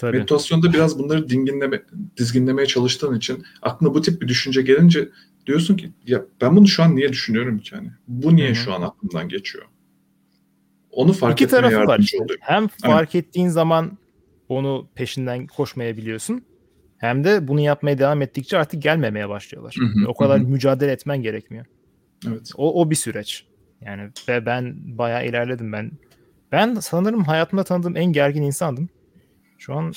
Tabii. 0.00 0.16
Meditasyonda 0.16 0.72
biraz 0.72 0.98
bunları 0.98 1.28
dinginleme, 1.28 1.82
dizginlemeye 2.16 2.66
çalıştığın 2.66 3.14
için 3.14 3.44
aklına 3.62 3.94
bu 3.94 4.02
tip 4.02 4.22
bir 4.22 4.28
düşünce 4.28 4.62
gelince 4.62 5.08
diyorsun 5.46 5.76
ki 5.76 5.92
ya 6.06 6.24
ben 6.40 6.56
bunu 6.56 6.68
şu 6.68 6.82
an 6.82 6.96
niye 6.96 7.12
düşünüyorum 7.12 7.58
ki 7.58 7.76
hani? 7.76 7.90
Bu 8.08 8.36
niye 8.36 8.48
Hı 8.48 8.52
hı. 8.52 8.56
şu 8.56 8.72
an 8.72 8.82
aklımdan 8.82 9.28
geçiyor? 9.28 9.64
Onu 10.90 11.12
fark 11.12 11.40
İki 11.40 11.50
tarafı 11.50 11.86
var 11.86 11.98
işte. 11.98 12.18
oluyor. 12.18 12.38
Hem 12.42 12.68
fark 12.68 13.14
ettiğin 13.14 13.48
zaman 13.48 13.98
onu 14.48 14.88
peşinden 14.94 15.46
koşmayabiliyorsun. 15.46 16.42
Hem 16.98 17.24
de 17.24 17.48
bunu 17.48 17.60
yapmaya 17.60 17.98
devam 17.98 18.22
ettikçe 18.22 18.58
artık 18.58 18.82
gelmemeye 18.82 19.28
başlıyorlar. 19.28 19.76
Hı 19.78 19.84
hı, 19.84 20.08
o 20.08 20.14
kadar 20.14 20.40
hı. 20.40 20.44
mücadele 20.44 20.92
etmen 20.92 21.22
gerekmiyor. 21.22 21.66
Evet. 22.26 22.50
O, 22.56 22.80
o 22.80 22.90
bir 22.90 22.96
süreç. 22.96 23.44
Yani 23.80 24.10
ve 24.28 24.46
ben 24.46 24.74
bayağı 24.98 25.26
ilerledim 25.26 25.72
ben. 25.72 25.90
Ben 26.52 26.74
sanırım 26.74 27.24
hayatımda 27.24 27.64
tanıdığım 27.64 27.96
en 27.96 28.12
gergin 28.12 28.42
insandım. 28.42 28.88
Şu 29.58 29.74
an 29.74 29.92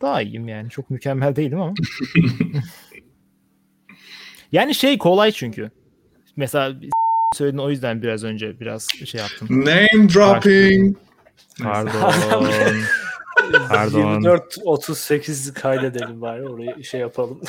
daha 0.00 0.22
iyiyim 0.22 0.48
yani. 0.48 0.70
Çok 0.70 0.90
mükemmel 0.90 1.36
değilim 1.36 1.60
ama. 1.60 1.74
yani 4.52 4.74
şey 4.74 4.98
kolay 4.98 5.32
çünkü. 5.32 5.70
Mesela 6.36 6.76
söyledin 7.34 7.58
o 7.58 7.70
yüzden 7.70 8.02
biraz 8.02 8.24
önce 8.24 8.60
biraz 8.60 8.88
şey 9.04 9.20
yaptım. 9.20 9.48
Name 9.50 10.14
dropping. 10.14 10.96
Pardon. 11.62 12.12
Pardon. 13.68 14.20
24-38 14.20 15.52
kaydedelim 15.52 16.20
bari 16.20 16.48
orayı 16.48 16.84
şey 16.84 17.00
yapalım. 17.00 17.40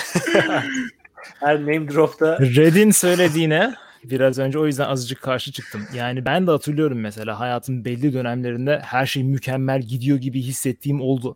Her 1.39 1.61
name 1.61 1.87
drop'ta 1.89 2.39
Red'in 2.39 2.91
söylediğine 2.91 3.73
Biraz 4.03 4.39
önce 4.39 4.59
o 4.59 4.65
yüzden 4.65 4.85
azıcık 4.85 5.21
karşı 5.21 5.51
çıktım. 5.51 5.81
Yani 5.95 6.25
ben 6.25 6.47
de 6.47 6.51
hatırlıyorum 6.51 6.99
mesela 6.99 7.39
hayatın 7.39 7.85
belli 7.85 8.13
dönemlerinde 8.13 8.79
her 8.79 9.05
şey 9.05 9.23
mükemmel 9.23 9.81
gidiyor 9.81 10.17
gibi 10.17 10.41
hissettiğim 10.41 11.01
oldu. 11.01 11.35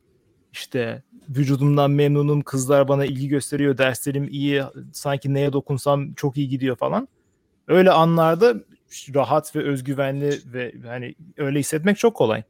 İşte 0.52 1.04
vücudumdan 1.30 1.92
memnunum, 1.92 2.42
kızlar 2.42 2.88
bana 2.88 3.06
ilgi 3.06 3.28
gösteriyor, 3.28 3.78
derslerim 3.78 4.28
iyi, 4.32 4.64
sanki 4.94 5.34
neye 5.34 5.54
dokunsam 5.54 6.14
çok 6.14 6.38
iyi 6.38 6.50
gidiyor 6.50 6.76
falan. 6.76 7.08
Öyle 7.68 7.92
anlarda 7.92 8.56
rahat 9.16 9.56
ve 9.56 9.64
özgüvenli 9.64 10.40
ve 10.46 10.74
hani 10.88 11.16
öyle 11.38 11.60
hissetmek 11.60 11.98
çok 11.98 12.16
kolay. 12.16 12.44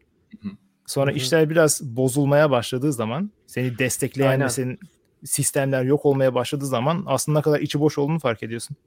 Sonra 0.85 1.11
işler 1.11 1.49
biraz 1.49 1.81
bozulmaya 1.83 2.51
başladığı 2.51 2.93
zaman, 2.93 3.31
seni 3.47 3.77
destekleyen 3.77 4.29
Aynen. 4.31 4.45
ve 4.45 4.49
senin 4.49 4.79
sistemler 5.25 5.83
yok 5.83 6.05
olmaya 6.05 6.35
başladığı 6.35 6.65
zaman 6.65 7.03
aslında 7.07 7.39
ne 7.39 7.43
kadar 7.43 7.59
içi 7.59 7.79
boş 7.79 7.97
olduğunu 7.97 8.19
fark 8.19 8.43
ediyorsun. 8.43 8.77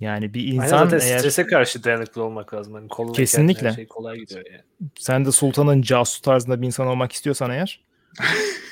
Yani 0.00 0.34
bir 0.34 0.40
Aynen 0.40 0.54
insan 0.54 0.84
zaten 0.84 1.00
eğer 1.00 1.18
strese 1.18 1.46
karşı 1.46 1.84
dayanıklı 1.84 2.22
olmak 2.22 2.54
lazım. 2.54 2.74
Hani 2.74 2.88
koluna 2.88 3.12
Kesinlikle. 3.12 3.68
Her 3.68 3.74
şey 3.74 3.86
kolay 3.86 4.18
gidiyor 4.18 4.44
yani. 4.50 4.90
sen 4.98 5.24
de 5.24 5.32
sultanın 5.32 5.82
casus 5.82 6.20
tarzında 6.20 6.62
bir 6.62 6.66
insan 6.66 6.86
olmak 6.86 7.12
istiyorsan 7.12 7.50
eğer 7.50 7.80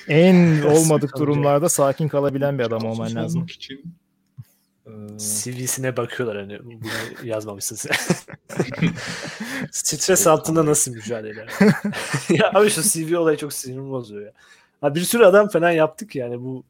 en 0.09 0.63
olmadık 0.67 1.19
durumlarda 1.19 1.69
sakin 1.69 2.09
kalabilen 2.09 2.59
bir 2.59 2.65
adam 2.65 2.85
olman 2.85 3.15
lazım. 3.15 3.45
için 3.45 3.95
e, 4.87 4.91
CV'sine 5.19 5.97
bakıyorlar 5.97 6.37
hani 6.37 6.59
bunu 6.65 6.81
yazmamışsın 7.25 7.77
sen. 7.77 7.93
Stres 9.71 10.27
altında 10.27 10.67
nasıl 10.67 10.93
mücadele 10.93 11.31
eder? 11.31 11.49
ya 12.31 12.51
abi 12.55 12.71
şu 12.71 12.83
CV 12.83 13.17
olayı 13.17 13.39
çok 13.39 13.53
sinirimi 13.53 13.91
bozuyor 13.91 14.27
ya. 14.27 14.33
Ha, 14.81 14.95
bir 14.95 15.01
sürü 15.01 15.25
adam 15.25 15.49
falan 15.49 15.71
yaptık 15.71 16.17
yani 16.17 16.41
bu. 16.41 16.65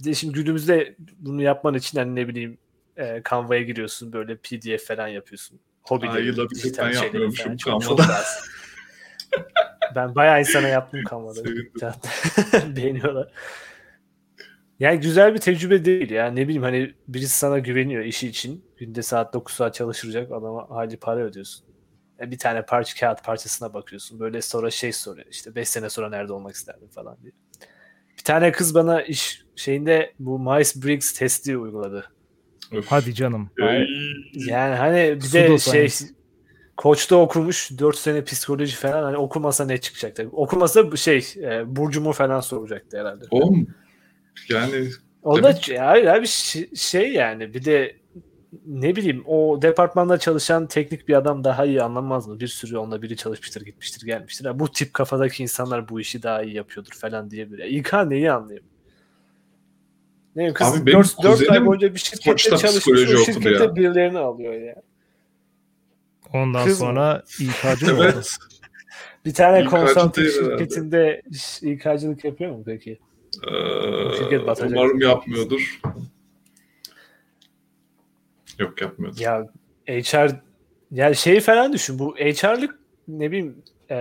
Bir 0.00 0.04
de 0.04 0.14
şimdi 0.14 0.34
günümüzde 0.34 0.96
bunu 1.18 1.42
yapman 1.42 1.74
için 1.74 1.98
hani 1.98 2.14
ne 2.14 2.28
bileyim 2.28 2.58
e, 2.96 3.22
Canva'ya 3.30 3.62
giriyorsun 3.62 4.12
böyle 4.12 4.36
PDF 4.36 4.86
falan 4.86 5.08
yapıyorsun. 5.08 5.60
Hobi 5.82 6.08
Aa, 6.08 6.50
dijital 6.50 6.86
ben 6.86 6.92
yapmıyormuşum 6.92 7.56
falan. 7.56 7.78
Çok, 7.78 7.82
çok 7.82 8.00
az. 8.00 8.48
ben 9.94 10.14
bayağı 10.14 10.40
insana 10.40 10.68
yaptım 10.68 11.00
Canva'da. 11.10 11.40
Beğeniyorlar. 12.76 13.32
Yani 14.80 15.00
güzel 15.00 15.34
bir 15.34 15.38
tecrübe 15.38 15.84
değil 15.84 16.10
ya. 16.10 16.26
Ne 16.26 16.44
bileyim 16.44 16.62
hani 16.62 16.94
birisi 17.08 17.36
sana 17.38 17.58
güveniyor 17.58 18.04
işi 18.04 18.28
için. 18.28 18.64
Günde 18.76 19.02
saat 19.02 19.34
9 19.34 19.54
saat 19.54 19.74
çalıştıracak 19.74 20.32
adama 20.32 20.70
hali 20.70 20.96
para 20.96 21.20
ödüyorsun. 21.20 21.66
Ya 22.20 22.30
bir 22.30 22.38
tane 22.38 22.62
parça 22.62 23.00
kağıt 23.00 23.24
parçasına 23.24 23.74
bakıyorsun. 23.74 24.20
Böyle 24.20 24.42
sonra 24.42 24.70
şey 24.70 24.92
soruyor 24.92 25.26
işte 25.30 25.54
5 25.54 25.68
sene 25.68 25.90
sonra 25.90 26.08
nerede 26.08 26.32
olmak 26.32 26.54
isterdin 26.54 26.88
falan 26.88 27.16
diye. 27.22 27.32
Bir 28.18 28.24
tane 28.24 28.52
kız 28.52 28.74
bana 28.74 29.02
iş 29.02 29.44
şeyinde 29.56 30.12
bu 30.18 30.38
Myers-Briggs 30.38 31.18
testi 31.18 31.56
uyguladı. 31.56 32.10
öf. 32.72 32.86
Hadi 32.88 33.14
canım. 33.14 33.50
Yani 34.34 34.74
hani 34.74 35.16
bir 35.16 35.32
de 35.32 35.58
şey 35.58 35.88
koçta 36.76 37.16
okumuş 37.16 37.70
4 37.78 37.96
sene 37.96 38.24
psikoloji 38.24 38.76
falan 38.76 39.02
hani 39.02 39.16
okumasa 39.16 39.66
ne 39.66 39.78
çıkacaktı? 39.78 40.28
Okumasa 40.32 40.92
bu 40.92 40.96
şey 40.96 41.34
e, 41.36 41.76
burcumu 41.76 42.12
falan 42.12 42.40
soracaktı 42.40 42.98
herhalde. 42.98 43.24
Oğlum 43.30 43.66
yani 44.48 44.88
O 45.22 45.42
da 45.42 45.58
ya, 45.68 45.96
ya 45.96 46.22
bir 46.22 46.66
şey 46.74 47.12
yani 47.12 47.54
bir 47.54 47.64
de 47.64 47.99
ne 48.66 48.96
bileyim 48.96 49.22
o 49.26 49.62
departmanda 49.62 50.18
çalışan 50.18 50.66
teknik 50.66 51.08
bir 51.08 51.14
adam 51.14 51.44
daha 51.44 51.64
iyi 51.64 51.82
anlamaz 51.82 52.28
mı? 52.28 52.40
Bir 52.40 52.48
sürü 52.48 52.76
onunla 52.76 53.02
biri 53.02 53.16
çalışmıştır, 53.16 53.64
gitmiştir, 53.64 54.06
gelmiştir. 54.06 54.44
Ha, 54.44 54.58
bu 54.58 54.72
tip 54.72 54.94
kafadaki 54.94 55.42
insanlar 55.42 55.88
bu 55.88 56.00
işi 56.00 56.22
daha 56.22 56.42
iyi 56.42 56.54
yapıyordur 56.54 56.92
falan 56.92 57.30
diyebilir. 57.30 57.58
Ya, 57.58 57.66
İK 57.66 57.92
neyi 58.06 58.32
anlıyor? 58.32 58.60
Ne 60.36 60.40
bileyim, 60.40 60.54
kız 60.54 60.66
Abi 60.68 60.86
benim 60.86 60.98
4, 61.22 61.50
ay 61.50 61.66
boyunca 61.66 61.94
bir 61.94 61.98
şirkette 61.98 62.36
çalışmış. 62.50 62.74
psikoloji 62.78 63.16
O 63.16 63.20
okudu 63.20 63.32
şirkette 63.34 63.64
ya. 63.64 63.76
birilerini 63.76 64.18
alıyor 64.18 64.52
ya. 64.52 64.74
Ondan 66.32 66.64
Kız 66.66 66.78
sonra 66.78 67.22
İK'cı 67.40 67.94
mı 67.94 68.02
evet. 68.04 68.36
Bir 69.24 69.34
tane 69.34 69.64
konsantre 69.64 70.22
herhalde. 70.22 70.32
şirketinde 70.58 71.22
iş- 71.30 71.62
İK'cılık 71.62 72.24
yapıyor 72.24 72.50
mu 72.52 72.62
peki? 72.66 72.98
Ee, 73.48 74.16
şirket 74.18 74.46
batacak. 74.46 74.70
umarım 74.70 75.00
yapmıyordur. 75.00 75.80
Yapmıyordur. 78.80 79.20
Ya 79.20 79.46
HR 79.88 80.30
yani 80.90 81.16
şeyi 81.16 81.40
falan 81.40 81.72
düşün. 81.72 81.98
Bu 81.98 82.16
HR'lık 82.16 82.78
ne 83.08 83.30
bileyim 83.30 83.62
e, 83.88 83.96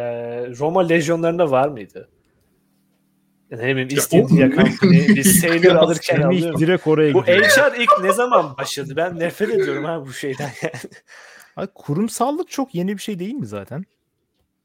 Roma 0.59 0.87
lejyonlarında 0.87 1.51
var 1.51 1.67
mıydı? 1.67 2.09
Ya 3.51 3.57
ne 3.57 3.75
bileyim 3.75 3.89
Ya 4.11 4.21
oğlum, 4.21 4.37
Company 4.55 5.07
bir 5.07 5.23
sailor 5.41 5.63
ya 5.63 5.79
alırken 5.79 6.21
alıyor. 6.21 6.59
direkt 6.59 6.87
oraya 6.87 7.13
Bu 7.13 7.21
gidiyor. 7.21 7.37
HR 7.43 7.75
ilk 7.81 7.89
ne 8.01 8.13
zaman 8.13 8.57
başladı? 8.57 8.93
Ben 8.95 9.19
nefret 9.19 9.49
ediyorum 9.49 9.83
ha 9.85 10.05
bu 10.05 10.13
şeyden 10.13 10.51
yani. 10.61 11.67
Kurumsallık 11.75 12.49
çok 12.49 12.75
yeni 12.75 12.97
bir 12.97 13.01
şey 13.01 13.19
değil 13.19 13.33
mi 13.33 13.45
zaten? 13.45 13.85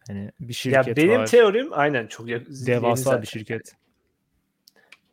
Hani 0.08 0.30
bir 0.40 0.44
ya 0.48 0.82
şirket 0.82 0.96
benim 0.96 1.20
var. 1.20 1.26
teorim 1.26 1.68
aynen 1.72 2.06
çok 2.06 2.26
devasa 2.66 3.22
bir 3.22 3.26
şirket. 3.26 3.74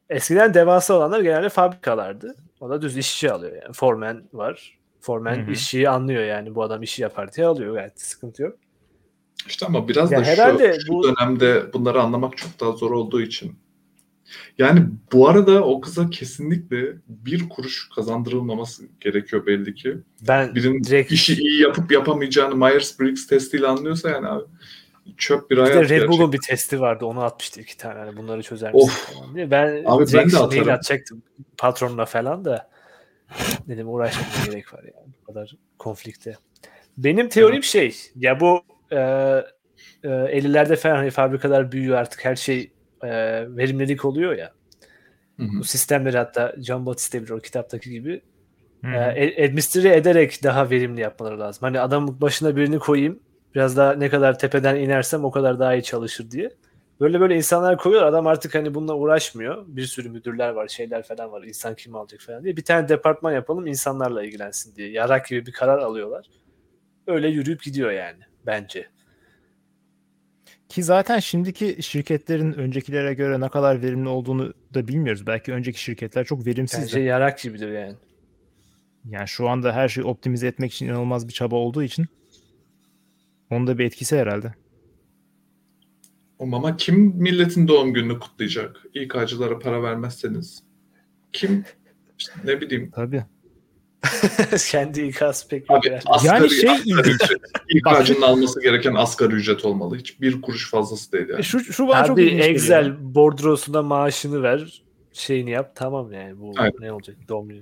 Eskiden 0.09 0.53
devasa 0.53 0.93
olanlar 0.93 1.19
genelde 1.19 1.49
fabrikalardı. 1.49 2.35
O 2.59 2.69
da 2.69 2.81
düz 2.81 2.97
işçi 2.97 3.31
alıyor 3.31 3.63
yani. 3.63 3.73
Formen 3.73 4.23
var. 4.33 4.77
Formen 5.01 5.47
işçiyi 5.47 5.89
anlıyor 5.89 6.23
yani 6.23 6.55
bu 6.55 6.63
adam 6.63 6.83
işi 6.83 7.01
yapar 7.01 7.33
diye 7.33 7.45
alıyor 7.47 7.73
gayet 7.73 8.01
sıkıntı 8.01 8.41
yok. 8.43 8.55
İşte 9.47 9.65
ama 9.65 9.87
biraz 9.87 10.11
Ya 10.11 10.19
da 10.19 10.23
şu, 10.23 10.31
herhalde 10.31 10.77
şu 10.85 10.93
bu- 10.93 11.03
dönemde 11.03 11.73
bunları 11.73 12.01
anlamak 12.01 12.37
çok 12.37 12.59
daha 12.59 12.71
zor 12.71 12.91
olduğu 12.91 13.21
için. 13.21 13.55
Yani 14.57 14.85
bu 15.11 15.29
arada 15.29 15.63
o 15.63 15.81
kıza 15.81 16.09
kesinlikle 16.09 16.93
bir 17.07 17.49
kuruş 17.49 17.89
kazandırılmaması 17.95 18.83
gerekiyor 18.99 19.45
belli 19.45 19.75
ki. 19.75 19.97
Ben 20.27 20.55
Birinin 20.55 20.83
direkt 20.83 21.11
işi 21.11 21.33
iyi 21.33 21.61
yapıp 21.61 21.91
yapamayacağını 21.91 22.53
Myers-Briggs 22.55 23.27
testiyle 23.29 23.67
anlıyorsa 23.67 24.09
yani 24.09 24.27
abi 24.27 24.43
çöp 25.17 25.49
bir 25.51 25.57
Bir 25.57 25.61
hayat 25.61 25.89
de 25.89 25.89
Red. 25.89 26.07
Bull'un 26.09 26.33
bir 26.33 26.39
testi 26.47 26.81
vardı. 26.81 27.05
Onu 27.05 27.21
atmıştı 27.23 27.61
iki 27.61 27.77
tane. 27.77 27.99
Hani 27.99 28.17
bunları 28.17 28.43
çözer 28.43 28.73
misin 28.73 28.85
Of. 28.87 29.13
falan 29.13 29.35
diye. 29.35 29.51
Ben 29.51 29.83
Abi 29.85 30.05
ben 30.13 30.31
de 30.31 30.37
atarım. 30.37 30.69
atacaktım 30.69 31.21
patronuna 31.57 32.05
falan 32.05 32.45
da. 32.45 32.70
Dedim 33.67 33.89
uğraşmaya 33.89 34.45
gerek 34.45 34.73
var 34.73 34.83
yani. 34.83 35.13
Bu 35.21 35.25
kadar 35.25 35.55
konflikte. 35.77 36.35
Benim 36.97 37.29
teorim 37.29 37.63
şey. 37.63 37.95
Ya 38.15 38.39
bu 38.39 38.61
e, 38.91 38.97
e, 40.03 40.07
50'lerde 40.09 40.75
falan 40.75 40.95
hani 40.95 41.11
fabrikalar 41.11 41.71
büyüyor 41.71 41.97
artık 41.97 42.25
her 42.25 42.35
şey 42.35 42.71
e, 43.03 43.09
verimlilik 43.57 44.05
oluyor 44.05 44.37
ya. 44.37 44.51
Hı 45.37 45.43
hı. 45.43 45.59
Bu 45.59 45.63
sistemleri 45.63 46.17
hatta 46.17 46.55
John 46.61 46.85
Batiste 46.85 47.21
bilir 47.21 47.29
o 47.29 47.39
kitaptaki 47.39 47.89
gibi 47.89 48.21
Hı. 48.83 48.91
e, 48.91 49.45
administre 49.45 49.95
ederek 49.95 50.43
daha 50.43 50.69
verimli 50.69 51.01
yapmaları 51.01 51.39
lazım. 51.39 51.61
Hani 51.61 51.79
adamın 51.79 52.21
başına 52.21 52.55
birini 52.55 52.79
koyayım 52.79 53.19
biraz 53.55 53.77
daha 53.77 53.93
ne 53.93 54.09
kadar 54.09 54.39
tepeden 54.39 54.75
inersem 54.75 55.25
o 55.25 55.31
kadar 55.31 55.59
daha 55.59 55.75
iyi 55.75 55.83
çalışır 55.83 56.31
diye. 56.31 56.49
Böyle 57.01 57.19
böyle 57.19 57.35
insanlar 57.35 57.77
koyuyor. 57.77 58.03
Adam 58.03 58.27
artık 58.27 58.55
hani 58.55 58.73
bununla 58.73 58.95
uğraşmıyor. 58.95 59.65
Bir 59.67 59.85
sürü 59.85 60.09
müdürler 60.09 60.49
var, 60.49 60.67
şeyler 60.67 61.03
falan 61.03 61.31
var. 61.31 61.43
İnsan 61.43 61.75
kim 61.75 61.95
alacak 61.95 62.21
falan 62.21 62.43
diye. 62.43 62.57
Bir 62.57 62.63
tane 62.63 62.89
departman 62.89 63.31
yapalım 63.31 63.67
insanlarla 63.67 64.23
ilgilensin 64.23 64.75
diye. 64.75 64.91
Yarak 64.91 65.27
gibi 65.27 65.45
bir 65.45 65.51
karar 65.51 65.79
alıyorlar. 65.79 66.25
Öyle 67.07 67.27
yürüyüp 67.27 67.63
gidiyor 67.63 67.91
yani 67.91 68.19
bence. 68.45 68.87
Ki 70.69 70.83
zaten 70.83 71.19
şimdiki 71.19 71.83
şirketlerin 71.83 72.53
öncekilere 72.53 73.13
göre 73.13 73.39
ne 73.39 73.49
kadar 73.49 73.81
verimli 73.81 74.09
olduğunu 74.09 74.53
da 74.73 74.87
bilmiyoruz. 74.87 75.27
Belki 75.27 75.53
önceki 75.53 75.83
şirketler 75.83 76.25
çok 76.25 76.45
verimsiz. 76.45 76.81
Bence 76.81 76.99
yarak 76.99 77.39
gibidir 77.39 77.71
yani. 77.71 77.95
Yani 79.09 79.27
şu 79.27 79.49
anda 79.49 79.73
her 79.73 79.89
şeyi 79.89 80.05
optimize 80.05 80.47
etmek 80.47 80.73
için 80.73 80.85
inanılmaz 80.85 81.27
bir 81.27 81.33
çaba 81.33 81.55
olduğu 81.55 81.83
için 81.83 82.05
onun 83.49 83.67
da 83.67 83.77
bir 83.77 83.85
etkisi 83.85 84.17
herhalde. 84.17 84.53
Ama 86.41 86.77
kim 86.77 86.95
milletin 86.99 87.67
doğum 87.67 87.93
gününü 87.93 88.19
kutlayacak? 88.19 88.85
İK'cılara 88.93 89.59
para 89.59 89.83
vermezseniz. 89.83 90.63
Kim 91.33 91.65
işte 92.19 92.33
ne 92.45 92.61
bileyim. 92.61 92.91
Tabii. 92.95 93.23
Kendi 94.71 95.11
pek 95.49 95.71
Abi 95.71 95.73
yok. 95.73 95.85
yani. 95.85 95.99
asgari, 96.05 96.41
Yani 96.41 96.49
şey 96.49 96.69
asgari 96.69 96.89
ilginç. 96.89 97.21
İK'cının 97.69 98.21
alması 98.21 98.61
gereken 98.61 98.95
asgari 98.95 99.33
ücret 99.33 99.65
olmalı. 99.65 99.97
Hiç 99.97 100.21
bir 100.21 100.41
kuruş 100.41 100.69
fazlası 100.69 101.11
değil 101.11 101.29
yani. 101.29 101.43
Şu, 101.43 101.59
şu 101.59 101.87
bana 101.87 102.05
çok 102.05 102.19
ilginç 102.19 102.31
geliyor. 102.31 102.49
Excel 102.49 103.15
bordrosuna 103.15 103.81
maaşını 103.81 104.43
ver. 104.43 104.83
Şeyini 105.13 105.51
yap. 105.51 105.71
Tamam 105.75 106.13
yani. 106.13 106.39
Bu 106.39 106.53
Aynen. 106.57 106.73
ne 106.79 106.91
olacak? 106.91 107.15
Doğum 107.29 107.47
günü. 107.49 107.61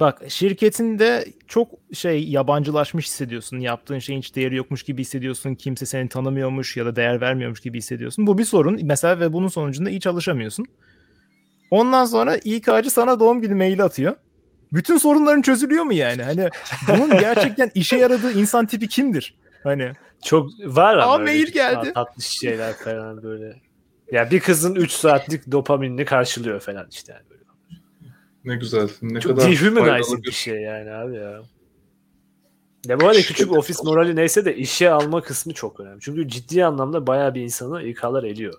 Bak 0.00 0.22
şirketinde 0.28 1.24
çok 1.48 1.68
şey 1.92 2.28
yabancılaşmış 2.28 3.06
hissediyorsun. 3.06 3.58
Yaptığın 3.58 3.98
şeyin 3.98 4.18
hiç 4.18 4.36
değeri 4.36 4.56
yokmuş 4.56 4.82
gibi 4.82 5.00
hissediyorsun. 5.00 5.54
Kimse 5.54 5.86
seni 5.86 6.08
tanımıyormuş 6.08 6.76
ya 6.76 6.86
da 6.86 6.96
değer 6.96 7.20
vermiyormuş 7.20 7.60
gibi 7.60 7.78
hissediyorsun. 7.78 8.26
Bu 8.26 8.38
bir 8.38 8.44
sorun. 8.44 8.80
Mesela 8.82 9.20
ve 9.20 9.32
bunun 9.32 9.48
sonucunda 9.48 9.90
iyi 9.90 10.00
çalışamıyorsun. 10.00 10.66
Ondan 11.70 12.04
sonra 12.04 12.36
İK'cı 12.36 12.90
sana 12.90 13.20
doğum 13.20 13.40
günü 13.40 13.54
maili 13.54 13.82
atıyor. 13.82 14.16
Bütün 14.72 14.98
sorunların 14.98 15.42
çözülüyor 15.42 15.84
mu 15.84 15.92
yani? 15.92 16.22
Hani 16.22 16.48
bunun 16.88 17.10
gerçekten 17.20 17.70
işe 17.74 17.96
yaradığı 17.96 18.32
insan 18.32 18.66
tipi 18.66 18.88
kimdir? 18.88 19.34
Hani 19.62 19.92
Çok 20.24 20.50
var 20.64 20.96
ama 20.96 21.12
Aa, 21.14 21.18
mail 21.18 21.46
geldi. 21.46 21.92
tatlı 21.94 22.22
şeyler 22.22 22.72
falan 22.72 23.22
böyle. 23.22 23.56
Ya 24.12 24.30
bir 24.30 24.40
kızın 24.40 24.74
3 24.74 24.90
saatlik 24.90 25.52
dopaminini 25.52 26.04
karşılıyor 26.04 26.60
falan 26.60 26.86
işte 26.90 27.12
yani. 27.12 27.33
Ne 28.44 28.56
güzel. 28.56 28.88
Ne 29.02 29.20
Çok 29.20 29.36
kadar 29.36 29.50
dehumanizing 29.50 30.24
bir 30.24 30.32
şey 30.32 30.60
yani 30.60 30.90
abi 30.90 31.16
ya. 31.16 31.42
Ya 32.86 33.00
bu 33.00 33.06
arada 33.08 33.20
küçük 33.20 33.52
ofis 33.52 33.84
morali 33.84 34.16
neyse 34.16 34.44
de 34.44 34.56
işe 34.56 34.90
alma 34.90 35.22
kısmı 35.22 35.54
çok 35.54 35.80
önemli. 35.80 36.00
Çünkü 36.00 36.28
ciddi 36.28 36.64
anlamda 36.64 37.06
bayağı 37.06 37.34
bir 37.34 37.40
insanı 37.42 37.82
İK'lar 37.82 38.24
eliyor. 38.24 38.54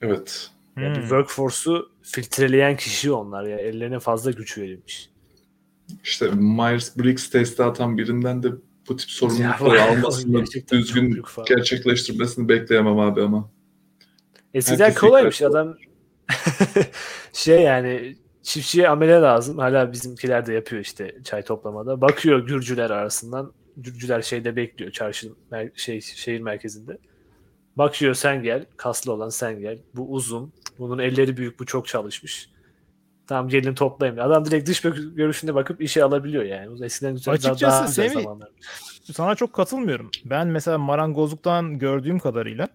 Evet. 0.00 0.50
Yani 0.76 0.90
bir 0.90 0.96
Hmm. 0.96 1.02
workforce'u 1.02 1.90
filtreleyen 2.02 2.76
kişi 2.76 3.12
onlar 3.12 3.44
ya. 3.44 3.58
Ellerine 3.58 3.98
fazla 3.98 4.30
güç 4.30 4.58
verilmiş. 4.58 5.10
İşte 6.04 6.26
Myers-Briggs 6.26 7.30
testi 7.30 7.62
atan 7.62 7.98
birinden 7.98 8.42
de 8.42 8.48
bu 8.88 8.96
tip 8.96 9.10
sorumlulukları 9.10 9.82
almasını, 9.82 10.44
düzgün 10.72 11.22
gerçekleştirmesini 11.46 12.48
bekleyemem 12.48 12.98
abi 12.98 13.22
ama. 13.22 13.50
Eskiden 14.54 14.84
Herkes 14.84 15.00
kolaymış 15.00 15.42
adam 15.42 15.76
şey 17.32 17.62
yani 17.62 18.16
çiftçiye 18.42 18.88
amele 18.88 19.12
lazım. 19.20 19.58
Hala 19.58 19.92
bizimkiler 19.92 20.46
de 20.46 20.52
yapıyor 20.54 20.82
işte 20.82 21.14
çay 21.24 21.42
toplamada. 21.42 22.00
Bakıyor 22.00 22.46
Gürcüler 22.46 22.90
arasından. 22.90 23.52
Gürcüler 23.76 24.22
şeyde 24.22 24.56
bekliyor 24.56 24.90
çarşı 24.90 25.32
mer- 25.52 25.70
şey 25.78 26.00
şehir 26.00 26.40
merkezinde. 26.40 26.98
Bakıyor 27.76 28.14
sen 28.14 28.42
gel. 28.42 28.66
Kaslı 28.76 29.12
olan 29.12 29.28
sen 29.28 29.60
gel. 29.60 29.78
Bu 29.94 30.12
uzun. 30.12 30.52
Bunun 30.78 30.98
elleri 30.98 31.36
büyük. 31.36 31.60
Bu 31.60 31.66
çok 31.66 31.86
çalışmış. 31.88 32.50
Tamam 33.26 33.48
gelin 33.48 33.74
toplayın. 33.74 34.16
Adam 34.16 34.44
direkt 34.44 34.68
dış 34.68 34.80
görüşünde 35.14 35.54
bakıp 35.54 35.82
işe 35.82 36.04
alabiliyor 36.04 36.44
yani. 36.44 36.84
Eskiden 36.84 37.12
güzel, 37.12 37.26
daha- 37.26 37.34
Açıkçası 37.52 37.62
daha 37.78 37.86
güzel 37.86 38.08
Semih, 38.08 38.26
sana 39.12 39.34
çok 39.34 39.52
katılmıyorum. 39.52 40.10
Ben 40.24 40.46
mesela 40.48 40.78
marangozluktan 40.78 41.78
gördüğüm 41.78 42.18
kadarıyla 42.18 42.68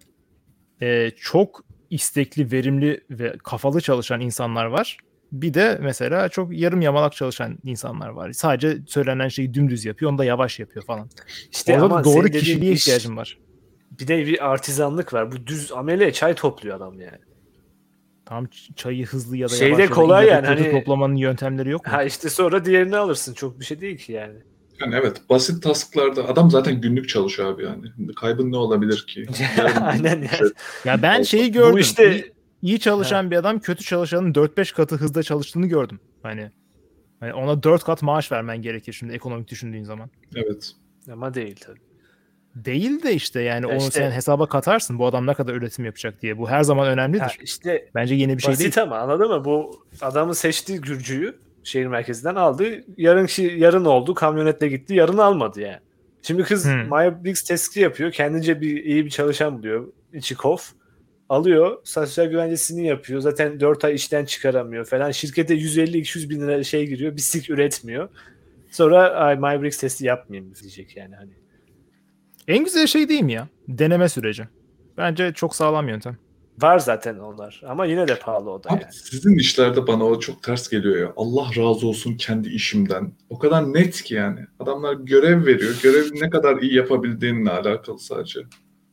e, 0.82 1.10
çok 1.16 1.64
istekli, 1.90 2.52
verimli 2.52 3.04
ve 3.10 3.36
kafalı 3.44 3.80
çalışan 3.80 4.20
insanlar 4.20 4.64
var. 4.66 4.96
Bir 5.32 5.54
de 5.54 5.78
mesela 5.82 6.28
çok 6.28 6.58
yarım 6.58 6.80
yamalak 6.80 7.12
çalışan 7.12 7.58
insanlar 7.64 8.08
var. 8.08 8.32
Sadece 8.32 8.78
söylenen 8.86 9.28
şeyi 9.28 9.54
dümdüz 9.54 9.84
yapıyor, 9.84 10.10
onu 10.10 10.18
da 10.18 10.24
yavaş 10.24 10.58
yapıyor 10.58 10.84
falan. 10.84 11.10
İşte 11.52 11.74
Orada 11.74 11.84
ama 11.84 12.04
doğru 12.04 12.28
kişiliğe 12.28 12.72
iş- 12.72 12.80
ihtiyacım 12.80 13.16
var. 13.16 13.38
Bir 13.90 14.08
de 14.08 14.26
bir 14.26 14.50
artizanlık 14.50 15.12
var. 15.12 15.32
Bu 15.32 15.46
düz 15.46 15.72
amele 15.72 16.12
çay 16.12 16.34
topluyor 16.34 16.76
adam 16.76 17.00
yani. 17.00 17.18
Tam 18.26 18.46
çayı 18.76 19.06
hızlı 19.06 19.36
ya 19.36 19.48
da 19.48 19.54
Şeyde 19.56 19.64
yavaş 19.70 19.80
ya 19.80 19.90
da 19.90 19.94
kolay 19.94 20.26
yani, 20.26 20.46
hani- 20.46 20.70
toplamanın 20.70 21.16
yöntemleri 21.16 21.70
yok 21.70 21.86
mu? 21.86 21.92
Ha 21.92 22.04
işte 22.04 22.30
sonra 22.30 22.64
diğerini 22.64 22.96
alırsın. 22.96 23.34
Çok 23.34 23.60
bir 23.60 23.64
şey 23.64 23.80
değil 23.80 23.98
ki 23.98 24.12
yani. 24.12 24.38
Yani 24.80 24.94
evet 24.94 25.22
basit 25.30 25.62
tasklarda 25.62 26.28
adam 26.28 26.50
zaten 26.50 26.80
günlük 26.80 27.08
çalışıyor 27.08 27.52
abi 27.54 27.64
yani. 27.64 27.82
Kaybın 28.16 28.52
ne 28.52 28.56
olabilir 28.56 29.06
ki? 29.08 29.26
Aynen 29.80 30.16
yani. 30.16 30.52
Ya 30.84 31.02
ben 31.02 31.22
şeyi 31.22 31.52
gördüm. 31.52 31.72
Bu 31.72 31.78
işte 31.78 32.32
İyi, 32.62 32.80
çalışan 32.80 33.30
bir 33.30 33.36
adam 33.36 33.58
kötü 33.60 33.84
çalışanın 33.84 34.32
4-5 34.32 34.74
katı 34.74 34.96
hızda 34.96 35.22
çalıştığını 35.22 35.66
gördüm. 35.66 36.00
Hani, 36.22 36.50
hani 37.20 37.34
ona 37.34 37.62
4 37.62 37.84
kat 37.84 38.02
maaş 38.02 38.32
vermen 38.32 38.62
gerekir 38.62 38.92
şimdi 38.92 39.12
ekonomik 39.12 39.48
düşündüğün 39.48 39.84
zaman. 39.84 40.10
Evet. 40.36 40.72
ama 41.12 41.34
değil 41.34 41.56
tabii. 41.66 41.78
Değil 42.54 43.02
de 43.02 43.14
işte 43.14 43.40
yani 43.40 43.62
Ya 43.66 43.68
onu 43.68 43.78
işte- 43.78 43.90
sen 43.90 44.10
hesaba 44.10 44.46
katarsın 44.48 44.98
bu 44.98 45.06
adam 45.06 45.26
ne 45.26 45.34
kadar 45.34 45.54
üretim 45.54 45.84
yapacak 45.84 46.22
diye. 46.22 46.38
Bu 46.38 46.48
her 46.50 46.62
zaman 46.62 46.88
önemlidir. 46.88 47.20
Ha, 47.20 47.30
işte 47.42 47.88
Bence 47.94 48.14
yeni 48.14 48.36
bir 48.36 48.42
şey 48.42 48.52
basit 48.52 48.76
değil. 48.76 48.82
ama 48.82 48.98
anladın 48.98 49.28
mı? 49.28 49.44
Bu 49.44 49.84
adamın 50.00 50.32
seçtiği 50.32 50.80
Gürcü'yü 50.80 51.38
şehir 51.64 51.86
merkezinden 51.86 52.34
aldı. 52.34 52.64
Yarın 52.96 53.28
yarın 53.56 53.84
oldu. 53.84 54.14
Kamyonetle 54.14 54.68
gitti. 54.68 54.94
Yarın 54.94 55.18
almadı 55.18 55.60
yani. 55.60 55.78
Şimdi 56.22 56.42
kız 56.42 56.64
Hmm. 56.64 56.88
Maya 56.88 57.22
testi 57.22 57.80
yapıyor. 57.80 58.12
Kendince 58.12 58.60
bir 58.60 58.84
iyi 58.84 59.04
bir 59.04 59.10
çalışan 59.10 59.58
buluyor. 59.58 59.88
İçi 60.12 60.34
kof. 60.34 60.72
Alıyor. 61.28 61.78
Sosyal 61.84 62.26
güvencesini 62.26 62.86
yapıyor. 62.86 63.20
Zaten 63.20 63.60
4 63.60 63.84
ay 63.84 63.94
işten 63.94 64.24
çıkaramıyor 64.24 64.84
falan. 64.84 65.10
Şirkete 65.10 65.54
150-200 65.54 66.30
bin 66.30 66.40
lira 66.40 66.64
şey 66.64 66.86
giriyor. 66.86 67.16
Bir 67.16 67.20
sik 67.20 67.50
üretmiyor. 67.50 68.08
Sonra 68.70 69.10
ay 69.10 69.36
My 69.36 69.62
Briggs 69.62 69.78
testi 69.78 70.06
yapmayayım 70.06 70.54
diyecek 70.62 70.96
yani. 70.96 71.14
Hani 71.14 71.30
En 72.48 72.64
güzel 72.64 72.86
şey 72.86 73.08
değil 73.08 73.22
mi 73.22 73.32
ya? 73.32 73.48
Deneme 73.68 74.08
süreci. 74.08 74.48
Bence 74.96 75.32
çok 75.32 75.56
sağlam 75.56 75.88
yöntem. 75.88 76.16
Var 76.62 76.78
zaten 76.78 77.18
onlar 77.18 77.62
ama 77.66 77.86
yine 77.86 78.08
de 78.08 78.18
pahalı 78.18 78.50
o 78.50 78.64
da 78.64 78.68
Abi 78.70 78.82
yani. 78.82 78.92
sizin 78.92 79.36
işlerde 79.38 79.86
bana 79.86 80.04
o 80.04 80.20
çok 80.20 80.42
ters 80.42 80.68
geliyor 80.68 80.96
ya. 80.96 81.12
Allah 81.16 81.46
razı 81.56 81.86
olsun 81.86 82.14
kendi 82.14 82.48
işimden. 82.48 83.12
O 83.30 83.38
kadar 83.38 83.74
net 83.74 84.02
ki 84.02 84.14
yani. 84.14 84.40
Adamlar 84.60 84.94
görev 84.94 85.46
veriyor. 85.46 85.74
Görevi 85.82 86.20
ne 86.20 86.30
kadar 86.30 86.56
iyi 86.62 86.74
yapabildiğinle 86.74 87.50
alakalı 87.50 87.98
sadece. 87.98 88.40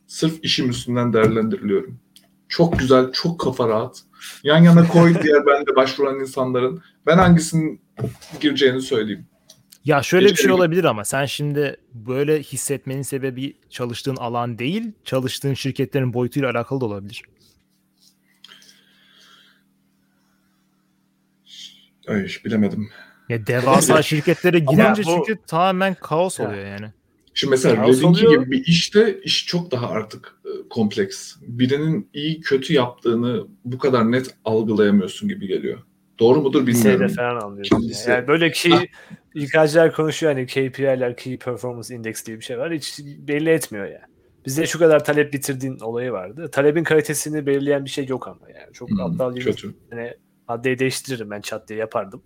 Sırf 0.06 0.34
işim 0.42 0.70
üstünden 0.70 1.12
değerlendiriliyorum. 1.12 1.98
Çok 2.48 2.78
güzel, 2.78 3.12
çok 3.12 3.40
kafa 3.40 3.68
rahat. 3.68 4.02
Yan 4.42 4.58
yana 4.62 4.88
koy 4.88 5.14
diğer 5.22 5.46
bende 5.46 5.76
başvuran 5.76 6.20
insanların. 6.20 6.82
Ben 7.06 7.18
hangisinin 7.18 7.80
gireceğini 8.40 8.80
söyleyeyim. 8.82 9.26
Ya 9.84 10.02
şöyle 10.02 10.28
bir 10.28 10.36
şey 10.36 10.50
olabilir 10.52 10.84
ama 10.84 11.04
sen 11.04 11.24
şimdi 11.26 11.76
böyle 11.94 12.42
hissetmenin 12.42 13.02
sebebi 13.02 13.56
çalıştığın 13.70 14.16
alan 14.16 14.58
değil, 14.58 14.92
çalıştığın 15.04 15.54
şirketlerin 15.54 16.12
boyutuyla 16.14 16.50
alakalı 16.50 16.80
da 16.80 16.84
olabilir. 16.84 17.22
Ay 22.08 22.26
bilemedim. 22.44 22.88
Ya 23.28 23.46
devasa 23.46 24.02
şirketlere 24.02 24.58
girince 24.58 25.02
bu- 25.04 25.24
çünkü 25.26 25.42
tamamen 25.46 25.94
kaos 25.94 26.40
oluyor 26.40 26.66
yani. 26.66 26.92
Şimdi 27.36 27.50
mesela 27.50 27.86
oluyor. 27.86 28.42
gibi 28.42 28.50
bir 28.50 28.64
işte 28.66 29.20
iş 29.20 29.46
çok 29.46 29.70
daha 29.70 29.88
artık 29.88 30.34
e, 30.44 30.68
kompleks. 30.70 31.36
Birinin 31.42 32.10
iyi 32.12 32.40
kötü 32.40 32.72
yaptığını 32.72 33.46
bu 33.64 33.78
kadar 33.78 34.12
net 34.12 34.34
algılayamıyorsun 34.44 35.28
gibi 35.28 35.46
geliyor. 35.46 35.78
Doğru 36.18 36.42
mudur 36.42 36.66
bilmiyorum. 36.66 37.02
Lisede 37.04 37.08
falan 37.08 37.40
anlıyorsun. 37.40 37.76
Kimisi- 37.76 38.10
Yani 38.10 38.28
böyle 38.28 38.50
ki 38.50 38.88
İK'cılar 39.34 39.94
konuşuyor 39.94 40.32
hani 40.32 40.46
KPI'ler, 40.46 41.16
Key 41.16 41.38
Performance 41.38 41.94
Index 41.94 42.26
diye 42.26 42.36
bir 42.38 42.44
şey 42.44 42.58
var. 42.58 42.72
Hiç 42.72 42.98
belli 43.18 43.50
etmiyor 43.50 43.86
yani. 43.86 44.04
Bizde 44.46 44.66
şu 44.66 44.78
kadar 44.78 45.04
talep 45.04 45.32
bitirdiğin 45.32 45.78
olayı 45.80 46.12
vardı. 46.12 46.50
Talebin 46.52 46.84
kalitesini 46.84 47.46
belirleyen 47.46 47.84
bir 47.84 47.90
şey 47.90 48.06
yok 48.06 48.28
ama 48.28 48.50
yani. 48.60 48.72
Çok 48.72 48.90
Hmm, 48.90 49.00
aptal 49.00 49.36
bir 49.36 49.40
kötü. 49.40 49.74
hani 49.90 50.12
maddeyi 50.48 50.78
değiştiririm 50.78 51.30
ben 51.30 51.40
çat 51.40 51.68
diye 51.68 51.78
yapardım. 51.78 52.22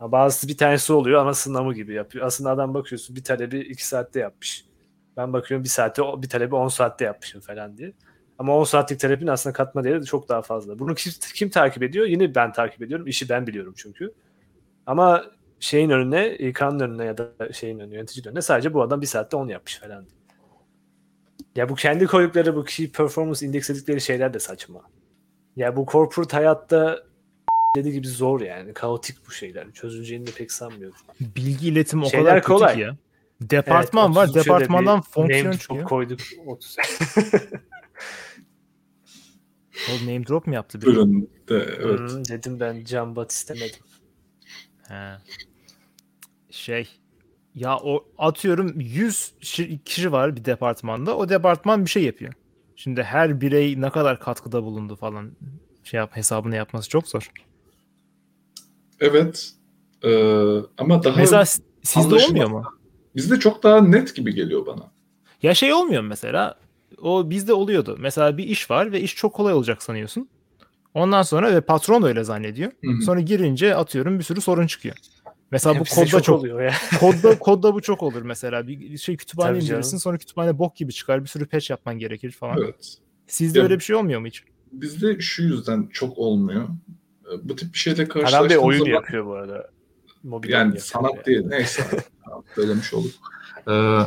Ama 0.00 0.12
bazısı 0.12 0.48
bir 0.48 0.56
tanesi 0.56 0.92
oluyor 0.92 1.22
ana 1.22 1.34
sınavı 1.34 1.74
gibi 1.74 1.94
yapıyor. 1.94 2.26
Aslında 2.26 2.50
adam 2.50 2.74
bakıyorsun 2.74 3.16
bir 3.16 3.24
talebi 3.24 3.58
2 3.58 3.86
saatte 3.86 4.20
yapmış. 4.20 4.64
Ben 5.16 5.32
bakıyorum 5.32 5.64
bir 5.64 5.68
saatte 5.68 6.02
bir 6.22 6.28
talebi 6.28 6.54
10 6.54 6.68
saatte 6.68 7.04
yapmışım 7.04 7.40
falan 7.40 7.78
diye. 7.78 7.92
Ama 8.38 8.56
10 8.56 8.64
saatlik 8.64 9.00
talebin 9.00 9.26
aslında 9.26 9.52
katma 9.52 9.84
değeri 9.84 10.00
de 10.00 10.04
çok 10.04 10.28
daha 10.28 10.42
fazla. 10.42 10.78
Bunu 10.78 10.94
kim, 10.94 11.12
kim 11.34 11.50
takip 11.50 11.82
ediyor? 11.82 12.06
Yine 12.06 12.34
ben 12.34 12.52
takip 12.52 12.82
ediyorum. 12.82 13.06
İşi 13.06 13.28
ben 13.28 13.46
biliyorum 13.46 13.74
çünkü. 13.76 14.14
Ama 14.86 15.24
şeyin 15.60 15.90
önüne, 15.90 16.36
İK'nın 16.36 16.80
önüne 16.80 17.04
ya 17.04 17.18
da 17.18 17.52
şeyin 17.52 17.78
önüne, 17.78 17.94
yöneticinin 17.94 18.28
önüne 18.28 18.42
sadece 18.42 18.74
bu 18.74 18.82
adam 18.82 19.00
bir 19.00 19.06
saatte 19.06 19.36
10 19.36 19.48
yapmış 19.48 19.78
falan 19.78 20.06
diye. 20.06 20.18
Ya 21.56 21.68
bu 21.68 21.74
kendi 21.74 22.06
koydukları 22.06 22.56
bu 22.56 22.64
key 22.64 22.90
performance 22.92 23.46
index 23.46 24.04
şeyler 24.04 24.34
de 24.34 24.38
saçma. 24.38 24.80
Ya 25.56 25.76
bu 25.76 25.86
corporate 25.86 26.36
hayatta 26.36 27.02
dediği 27.76 27.92
gibi 27.92 28.08
zor 28.08 28.40
yani. 28.40 28.72
Kaotik 28.74 29.16
bu 29.26 29.30
şeyler. 29.32 29.70
Çözüleceğini 29.72 30.26
de 30.26 30.30
pek 30.30 30.52
sanmıyorum. 30.52 30.96
Bilgi 31.20 31.68
iletimi 31.68 32.04
o 32.04 32.08
Şeyler 32.10 32.26
kadar 32.26 32.42
kötü 32.42 32.48
kolay. 32.52 32.74
ki 32.74 32.80
ya. 32.80 32.96
Departman 33.40 34.06
Evet, 34.06 34.16
var, 34.16 34.26
33'e 34.28 34.34
de 34.34 34.44
departmandan 34.44 35.00
fonksiyon 35.00 35.52
çıkıyor. 35.52 35.80
drop 35.80 35.88
koyduk 35.88 36.20
30. 36.46 36.76
O 39.90 39.92
name 40.06 40.26
drop 40.26 40.46
mu 40.46 40.54
yaptı 40.54 40.80
biri? 40.80 40.86
Buyurun. 40.86 41.22
De, 41.48 41.54
evet. 41.80 41.98
Hmm, 41.98 42.24
dedim 42.24 42.60
ben 42.60 42.84
Can 42.84 43.16
Bat 43.16 43.30
istemedim. 43.32 43.80
He. 44.88 45.12
Şey 46.50 46.88
ya 47.54 47.76
o 47.76 48.04
atıyorum 48.18 48.80
100 48.80 49.32
şi- 49.40 49.78
kişi 49.84 50.12
var 50.12 50.36
bir 50.36 50.44
departmanda. 50.44 51.16
O 51.16 51.28
departman 51.28 51.84
bir 51.84 51.90
şey 51.90 52.02
yapıyor. 52.04 52.32
Şimdi 52.76 53.02
her 53.02 53.40
birey 53.40 53.80
ne 53.80 53.90
kadar 53.90 54.20
katkıda 54.20 54.62
bulundu 54.62 54.96
falan 54.96 55.32
şey 55.84 55.98
yap 55.98 56.16
hesabını 56.16 56.56
yapması 56.56 56.88
çok 56.88 57.08
zor. 57.08 57.30
Evet. 59.00 59.50
Ee, 60.04 60.58
ama 60.78 61.04
daha 61.04 61.16
Mesela 61.16 61.44
sizde 61.82 62.14
olmuyor 62.14 62.48
mu? 62.50 62.64
bizde 63.16 63.38
çok 63.38 63.62
daha 63.62 63.80
net 63.80 64.14
gibi 64.14 64.34
geliyor 64.34 64.66
bana. 64.66 64.90
Ya 65.42 65.54
şey 65.54 65.72
olmuyor 65.72 66.02
mu 66.02 66.08
mesela 66.08 66.54
o 67.02 67.30
bizde 67.30 67.52
oluyordu. 67.52 67.96
Mesela 68.00 68.38
bir 68.38 68.44
iş 68.44 68.70
var 68.70 68.92
ve 68.92 69.00
iş 69.00 69.16
çok 69.16 69.34
kolay 69.34 69.54
olacak 69.54 69.82
sanıyorsun. 69.82 70.28
Ondan 70.94 71.22
sonra 71.22 71.54
ve 71.54 71.60
patron 71.60 72.02
da 72.02 72.08
öyle 72.08 72.24
zannediyor. 72.24 72.70
Hı 72.84 72.90
hı. 72.90 73.02
Sonra 73.02 73.20
girince 73.20 73.74
atıyorum 73.74 74.18
bir 74.18 74.24
sürü 74.24 74.40
sorun 74.40 74.66
çıkıyor. 74.66 74.96
Mesela 75.50 75.80
bu 75.80 75.84
Bizde 75.84 75.94
kodda 75.94 76.06
çok, 76.06 76.24
çok 76.24 76.38
oluyor 76.38 76.62
ya. 76.62 76.72
kodda 77.00 77.38
kodda 77.38 77.74
bu 77.74 77.82
çok 77.82 78.02
olur 78.02 78.22
mesela. 78.22 78.68
Bir 78.68 78.98
şey 78.98 79.16
kütüphane 79.16 79.58
indirirsin 79.58 79.98
sonra 79.98 80.18
kütüphane 80.18 80.58
bok 80.58 80.76
gibi 80.76 80.92
çıkar. 80.92 81.22
Bir 81.22 81.28
sürü 81.28 81.46
patch 81.46 81.70
yapman 81.70 81.98
gerekir 81.98 82.30
falan. 82.30 82.58
Evet. 82.64 82.98
Sizde 83.26 83.58
Ya- 83.58 83.64
öyle 83.64 83.78
bir 83.78 83.84
şey 83.84 83.96
olmuyor 83.96 84.20
mu 84.20 84.26
hiç? 84.26 84.42
Bizde 84.72 85.20
şu 85.20 85.42
yüzden 85.42 85.88
çok 85.92 86.18
olmuyor. 86.18 86.68
Bu 87.42 87.56
tip 87.56 87.72
bir 87.74 87.78
şeyle 87.78 88.08
karşılaştığımız 88.08 88.64
oyun 88.64 88.78
zaman 88.78 88.92
yapıyor 88.92 89.26
bu 89.26 89.34
arada. 89.34 89.70
Mobil 90.22 90.48
yani 90.48 90.80
sanat 90.80 91.14
yani. 91.14 91.24
değil 91.26 91.46
neyse 91.46 91.82
söylemiş 92.54 92.94
olduk. 92.94 93.12
Ee, 93.68 94.00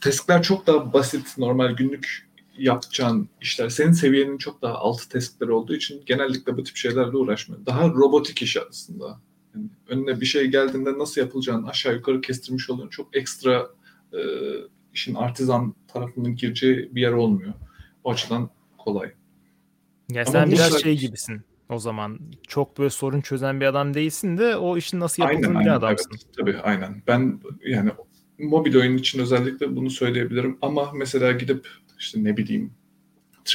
testler 0.00 0.42
çok 0.42 0.66
daha 0.66 0.92
basit 0.92 1.38
normal 1.38 1.76
günlük 1.76 2.28
yapacağın 2.58 3.28
işler. 3.40 3.68
Senin 3.68 3.92
seviyenin 3.92 4.38
çok 4.38 4.62
daha 4.62 4.74
altı 4.74 5.08
testler 5.08 5.48
olduğu 5.48 5.74
için 5.74 6.02
genellikle 6.06 6.56
bu 6.56 6.62
tip 6.62 6.76
şeylerle 6.76 7.16
uğraşmıyor. 7.16 7.66
Daha 7.66 7.88
robotik 7.88 8.42
iş 8.42 8.56
aslında. 8.56 9.20
Yani 9.54 9.66
önüne 9.88 10.20
bir 10.20 10.26
şey 10.26 10.46
geldiğinde 10.46 10.98
nasıl 10.98 11.20
yapılacağını 11.20 11.68
aşağı 11.68 11.94
yukarı 11.94 12.20
kestirmiş 12.20 12.70
oluyorsun. 12.70 12.90
Çok 12.90 13.16
ekstra 13.16 13.68
e, 14.12 14.20
işin 14.94 15.14
artizan 15.14 15.74
tarafının 15.88 16.36
gireceği 16.36 16.94
bir 16.94 17.00
yer 17.00 17.12
olmuyor. 17.12 17.52
O 18.04 18.12
açıdan 18.12 18.50
kolay. 18.78 19.12
Ya 20.10 20.22
Ama 20.22 20.32
sen 20.32 20.50
biraz 20.50 20.82
şey 20.82 20.98
gibisin 20.98 21.42
o 21.68 21.78
zaman. 21.78 22.18
Çok 22.48 22.78
böyle 22.78 22.90
sorun 22.90 23.20
çözen 23.20 23.60
bir 23.60 23.66
adam 23.66 23.94
değilsin 23.94 24.38
de 24.38 24.56
o 24.56 24.76
işin 24.76 25.00
nasıl 25.00 25.22
Aynen 25.22 25.32
yapıldığını 25.32 25.58
aynen. 25.58 25.66
bilen 25.66 25.78
adamsın. 25.78 26.10
Evet, 26.12 26.36
tabii 26.36 26.56
aynen. 26.56 27.02
Ben 27.06 27.40
yani 27.66 27.90
mobil 28.38 28.76
oyun 28.76 28.96
için 28.96 29.20
özellikle 29.20 29.76
bunu 29.76 29.90
söyleyebilirim. 29.90 30.58
Ama 30.62 30.92
mesela 30.94 31.32
gidip 31.32 31.68
işte 31.98 32.24
ne 32.24 32.36
bileyim 32.36 32.72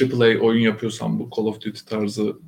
AAA 0.02 0.40
oyun 0.40 0.60
yapıyorsan 0.60 1.18
bu 1.18 1.30
Call 1.36 1.44
of 1.44 1.60
Duty 1.60 1.80
tarzı 1.86 2.38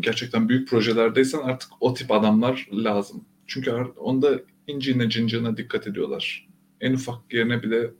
gerçekten 0.00 0.48
büyük 0.48 0.68
projelerdeysen 0.68 1.38
artık 1.38 1.70
o 1.80 1.94
tip 1.94 2.10
adamlar 2.10 2.68
lazım. 2.72 3.24
Çünkü 3.46 3.70
onda 3.96 4.40
incine 4.66 5.10
cincine 5.10 5.56
dikkat 5.56 5.86
ediyorlar. 5.86 6.48
En 6.80 6.92
ufak 6.92 7.32
yerine 7.32 7.62
bile 7.62 7.90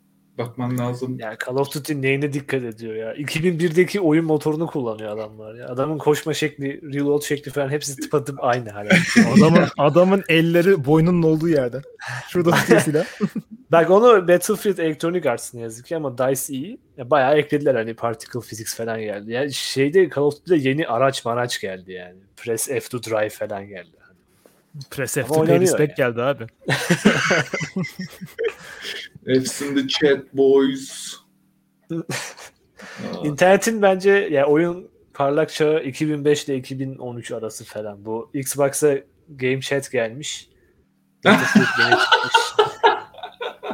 bakman 0.40 0.78
lazım. 0.78 1.16
Yani 1.18 1.36
Call 1.46 1.56
of 1.56 1.74
Duty 1.74 1.94
neyine 1.94 2.32
dikkat 2.32 2.62
ediyor 2.62 2.94
ya? 2.94 3.14
2001'deki 3.14 4.00
oyun 4.00 4.24
motorunu 4.24 4.66
kullanıyor 4.66 5.16
adamlar 5.16 5.54
ya. 5.54 5.68
Adamın 5.68 5.98
koşma 5.98 6.34
şekli, 6.34 6.94
reload 6.94 7.22
şekli 7.22 7.50
falan 7.50 7.68
hepsi 7.68 7.96
tıpatıp 7.96 8.44
aynı 8.44 8.70
hala. 8.70 8.88
Adamın, 9.36 9.64
adamın 9.78 10.24
elleri 10.28 10.84
boynunun 10.84 11.22
olduğu 11.22 11.48
yerde. 11.48 11.82
Şurada 12.28 12.50
tutuyor 12.50 12.80
silah. 12.84 13.04
Bak 13.72 13.90
onu 13.90 14.28
Battlefield 14.28 14.78
Electronic 14.78 15.30
Arts 15.30 15.54
ne 15.54 15.60
yazık 15.60 15.86
ki 15.86 15.96
ama 15.96 16.18
DICE 16.18 16.54
iyi. 16.54 16.78
Ya 16.96 17.10
bayağı 17.10 17.36
eklediler 17.38 17.74
hani 17.74 17.94
particle 17.94 18.40
physics 18.40 18.76
falan 18.76 19.00
geldi. 19.00 19.32
Yani 19.32 19.52
şeyde 19.52 20.10
Call 20.10 20.22
of 20.22 20.34
Duty'de 20.34 20.68
yeni 20.68 20.88
araç 20.88 21.24
maraç 21.24 21.60
geldi 21.60 21.92
yani. 21.92 22.18
Press 22.36 22.68
F 22.68 22.80
to 22.80 23.02
drive 23.02 23.28
falan 23.28 23.66
geldi. 23.66 24.00
Press 24.90 25.14
F 25.14 25.26
to 25.26 25.44
pay 25.44 25.60
respect 25.60 25.96
geldi 25.96 26.22
abi. 26.22 26.46
F's 29.26 29.62
in 29.62 29.74
the 29.76 29.88
chat 29.88 30.34
boys. 30.34 31.14
İnternetin 33.24 33.82
bence 33.82 34.10
ya 34.10 34.46
oyun 34.46 34.90
parlak 35.14 35.50
çağı 35.50 35.82
2005 35.82 36.44
ile 36.44 36.56
2013 36.56 37.32
arası 37.32 37.64
falan. 37.64 38.04
Bu 38.04 38.30
Xbox'a 38.34 38.98
Game 39.28 39.60
Chat 39.60 39.90
gelmiş. 39.90 40.50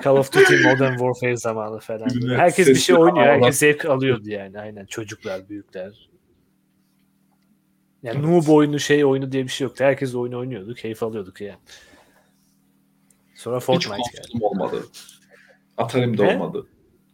Call 0.04 0.16
of 0.16 0.32
Duty 0.32 0.54
Modern 0.54 0.90
Warfare 0.92 1.36
zamanı 1.36 1.78
falan. 1.78 2.08
Millet 2.14 2.38
Herkes 2.38 2.68
bir 2.68 2.74
şey 2.74 2.96
oynuyor. 2.96 3.26
ağlar. 3.26 3.34
Herkes 3.34 3.58
zevk 3.58 3.84
alıyordu 3.84 4.30
yani. 4.30 4.60
Aynen 4.60 4.86
çocuklar, 4.86 5.48
büyükler. 5.48 6.08
Yani 8.02 8.22
noob 8.22 8.48
oyunu 8.48 8.80
şey 8.80 9.04
oyunu 9.04 9.32
diye 9.32 9.44
bir 9.44 9.48
şey 9.48 9.64
yoktu. 9.64 9.84
Herkes 9.84 10.14
oyunu 10.14 10.38
oynuyordu. 10.38 10.74
Keyif 10.74 11.02
alıyorduk 11.02 11.40
yani. 11.40 11.58
Sonra 13.34 13.56
Hiç 13.56 13.64
Fortnite 13.64 13.96
geldi. 13.96 14.28
konsolum 14.32 14.42
olmadı. 14.42 14.86
Atari'm 15.76 16.18
de 16.18 16.22
olmadı. 16.22 16.66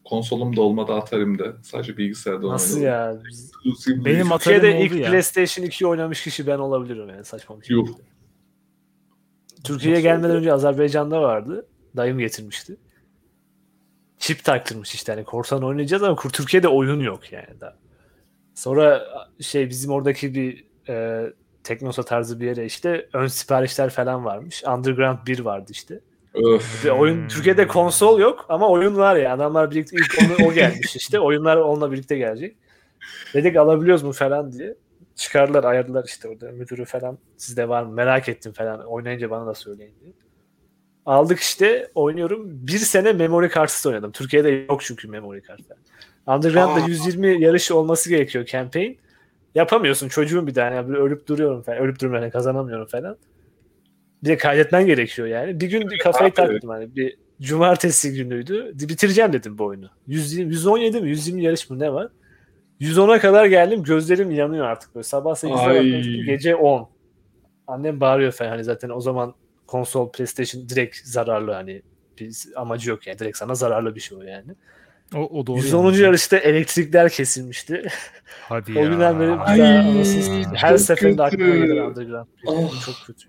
Konsolum 0.05 0.57
da 0.57 0.61
olmadı 0.61 0.93
Atari'mde. 0.93 1.53
Sadece 1.63 1.97
bilgisayarda 1.97 2.49
Nasıl 2.49 2.77
oynadım. 2.77 2.93
ya? 2.93 3.21
Exclusively. 3.29 4.05
Benim 4.05 4.33
Atari'm 4.33 4.61
Türkiye'de 4.61 4.85
ilk 4.85 4.93
oldu 4.93 5.01
ya. 5.01 5.11
PlayStation 5.11 5.65
2 5.67 5.87
oynamış 5.87 6.23
kişi 6.25 6.47
ben 6.47 6.59
olabilirim 6.59 7.09
yani 7.09 7.25
saçma 7.25 7.61
bir 7.61 7.67
şey. 7.67 7.77
Yuh. 7.77 7.89
Türkiye'ye 9.65 9.95
Nasıl 9.97 10.03
gelmeden 10.03 10.31
oldu? 10.31 10.39
önce 10.39 10.53
Azerbaycan'da 10.53 11.23
vardı. 11.23 11.67
Dayım 11.97 12.19
getirmişti. 12.19 12.77
Çip 14.19 14.45
taktırmış 14.45 14.95
işte 14.95 15.13
hani 15.13 15.25
korsan 15.25 15.63
oynayacağız 15.65 16.03
ama 16.03 16.17
kur- 16.17 16.31
Türkiye'de 16.31 16.69
oyun 16.69 17.01
yok 17.01 17.33
yani 17.33 17.61
daha. 17.61 17.77
Sonra 18.55 19.03
şey 19.41 19.69
bizim 19.71 19.91
oradaki 19.93 20.35
bir 20.35 20.65
e, 20.89 21.27
Teknosa 21.65 22.03
tarzı 22.03 22.41
bir 22.41 22.47
yere 22.47 22.65
işte 22.65 23.09
ön 23.13 23.27
siparişler 23.27 23.91
falan 23.91 24.25
varmış. 24.25 24.65
Underground 24.65 25.19
1 25.27 25.39
vardı 25.41 25.73
işte. 25.73 26.01
Öf. 26.35 26.87
Oyun. 26.99 27.29
Türkiye'de 27.29 27.67
konsol 27.67 28.21
yok 28.21 28.47
ama 28.49 28.69
oyun 28.69 28.97
var 28.97 29.17
ya. 29.17 29.35
Adamlar 29.35 29.71
birlikte 29.71 29.97
ilk 29.97 30.19
onu, 30.23 30.49
o 30.49 30.53
gelmiş 30.53 30.97
işte. 30.97 31.21
Oyunlar 31.21 31.57
onunla 31.57 31.93
birlikte 31.93 32.19
gelecek. 32.19 32.57
Dedik 33.35 33.57
alabiliyoruz 33.57 34.03
mu 34.03 34.13
falan 34.13 34.53
diye. 34.53 34.75
Çıkardılar 35.17 35.65
ayardılar 35.65 36.05
işte 36.05 36.29
orada 36.29 36.53
müdürü 36.53 36.85
falan. 36.85 37.19
Sizde 37.37 37.69
var 37.69 37.83
mı? 37.83 37.93
Merak 37.93 38.29
ettim 38.29 38.53
falan. 38.53 38.85
Oynayınca 38.85 39.31
bana 39.31 39.47
da 39.47 39.55
söyleyin 39.55 39.95
diye. 40.01 40.13
Aldık 41.07 41.41
işte 41.41 41.91
oynuyorum. 41.95 42.43
Bir 42.47 42.79
sene 42.79 43.13
memory 43.13 43.49
kartsız 43.49 43.87
oynadım. 43.87 44.13
Türkiye'de 44.13 44.49
yok 44.49 44.83
çünkü 44.83 45.09
memory 45.09 45.41
kartlar. 45.41 45.79
Underground'da 46.27 46.85
Aa. 46.85 46.89
120 46.89 47.43
yarış 47.43 47.71
olması 47.71 48.11
gerekiyor 48.11 48.45
campaign. 48.45 48.93
Yapamıyorsun 49.55 50.09
çocuğum 50.09 50.47
bir 50.47 50.55
tane. 50.55 50.77
Yani 50.77 50.97
ölüp 50.97 51.27
duruyorum 51.29 51.63
falan. 51.63 51.79
Ölüp 51.79 52.01
durmuyorum 52.01 52.31
kazanamıyorum 52.31 52.87
falan. 52.87 53.17
Bir 54.23 54.29
de 54.29 54.37
kaydetmen 54.37 54.87
gerekiyor 54.87 55.29
yani. 55.29 55.61
Bir 55.61 55.67
gün 55.67 55.91
bir 55.91 55.99
kafayı 55.99 56.35
taktım 56.35 56.71
hani 56.71 56.97
bir 56.97 57.17
cumartesi 57.41 58.15
günüydü. 58.15 58.71
Bitireceğim 58.75 59.33
dedim 59.33 59.59
bu 59.59 59.65
oyunu. 59.65 59.91
120, 60.07 60.53
117 60.53 61.01
mi 61.01 61.09
120 61.09 61.43
yarış 61.43 61.71
mı 61.71 61.79
ne 61.79 61.93
var? 61.93 62.09
110'a 62.81 63.19
kadar 63.19 63.47
geldim 63.47 63.83
gözlerim 63.83 64.31
yanıyor 64.31 64.67
artık 64.67 64.95
böyle. 64.95 65.05
Sabah 65.05 65.35
8'de 65.35 65.55
Ay. 65.55 65.77
bakmıştım, 65.77 66.25
gece 66.27 66.57
10. 66.57 66.89
Annem 67.67 68.01
bağırıyor 68.01 68.33
falan 68.33 68.51
hani 68.51 68.65
zaten 68.65 68.91
o 68.91 69.01
zaman 69.01 69.35
konsol 69.67 70.13
PlayStation 70.13 70.69
direkt 70.69 70.97
zararlı 70.97 71.53
hani 71.53 71.83
bir 72.19 72.37
amacı 72.57 72.91
yok 72.91 73.07
yani 73.07 73.19
direkt 73.19 73.37
sana 73.37 73.55
zararlı 73.55 73.95
bir 73.95 74.01
şey 74.01 74.19
o 74.19 74.23
yani. 74.23 74.55
O, 75.15 75.19
o 75.19 75.47
doğru. 75.47 75.57
110. 75.57 75.85
yani. 75.85 75.99
yarışta 75.99 76.37
elektrikler 76.37 77.11
kesilmişti. 77.11 77.87
Hadi 78.49 78.73
o 78.79 78.83
ya. 78.83 78.89
günden 78.89 79.21
beri 79.21 79.31
Ay, 79.33 79.59
her 80.55 80.77
seferinde 80.77 81.23
aklıma 81.23 81.55
gelir 81.55 81.81
Underground. 81.81 82.27
Oh. 82.47 82.85
Çok 82.87 82.95
kötü. 83.07 83.29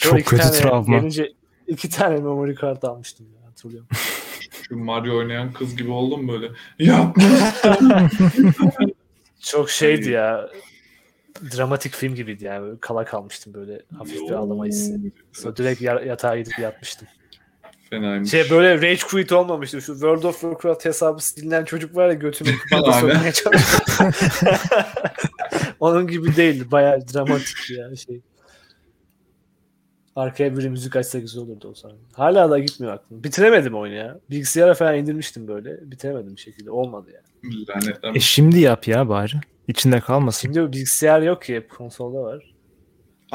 Çok 0.00 0.20
iki 0.20 0.30
kötü 0.30 0.42
tane 0.42 0.52
travma. 0.56 0.96
Gelince 0.98 1.32
iki 1.66 1.88
tane 1.90 2.14
memory 2.16 2.54
kart 2.54 2.84
almıştım 2.84 3.26
ya 3.42 3.48
hatırlıyorum. 3.50 3.88
Şu 4.68 4.76
Mario 4.76 5.16
oynayan 5.18 5.52
kız 5.52 5.76
gibi 5.76 5.90
oldum 5.90 6.28
böyle. 6.28 6.48
Yapma. 6.78 7.22
Çok 9.40 9.70
şeydi 9.70 10.10
ya. 10.10 10.48
Dramatik 11.56 11.92
film 11.94 12.14
gibiydi 12.14 12.44
yani. 12.44 12.62
Böyle 12.62 12.80
kala 12.80 13.04
kalmıştım 13.04 13.54
böyle 13.54 13.82
hafif 13.98 14.20
bir 14.20 14.30
ağlama 14.30 14.66
hissi. 14.66 15.12
Sonra 15.32 15.56
direkt 15.56 15.80
ya- 15.80 16.00
yatağa 16.00 16.38
gidip 16.38 16.58
yatmıştım. 16.58 17.08
Fenaymış. 17.90 18.30
Şey 18.30 18.50
böyle 18.50 18.74
rage 18.76 19.00
quit 19.10 19.32
olmamıştı. 19.32 19.82
Şu 19.82 19.92
World 19.92 20.22
of 20.22 20.40
Warcraft 20.40 20.84
hesabı 20.84 21.24
silinen 21.24 21.64
çocuk 21.64 21.96
var 21.96 22.08
ya 22.08 22.14
götünü 22.14 22.48
Aynen. 22.72 22.92
sokmaya 22.92 23.32
çalışıyor. 23.32 24.14
Onun 25.80 26.06
gibi 26.06 26.36
değildi. 26.36 26.70
Bayağı 26.70 27.00
dramatik 27.14 27.70
ya 27.70 27.96
şey. 27.96 28.20
Arkaya 30.18 30.56
bir 30.56 30.68
müzik 30.68 30.96
açsa 30.96 31.18
güzel 31.18 31.42
olurdu 31.42 31.68
o 31.68 31.74
zaman. 31.74 31.96
Hala 32.12 32.50
da 32.50 32.58
gitmiyor 32.58 32.92
aklım. 32.94 33.24
Bitiremedim 33.24 33.74
oyunu 33.74 33.94
ya. 33.94 34.20
Bilgisayara 34.30 34.74
falan 34.74 34.96
indirmiştim 34.96 35.48
böyle. 35.48 35.90
Bitiremedim 35.90 36.36
bir 36.36 36.40
şekilde. 36.40 36.70
Olmadı 36.70 37.10
yani. 37.14 38.14
E 38.14 38.20
şimdi 38.20 38.58
yap 38.60 38.88
ya 38.88 39.08
bari. 39.08 39.32
İçinde 39.68 40.00
kalmasın. 40.00 40.52
Şimdi 40.52 40.72
bilgisayar 40.72 41.22
yok 41.22 41.42
ki. 41.42 41.54
Hep 41.56 41.70
konsolda 41.70 42.22
var. 42.22 42.54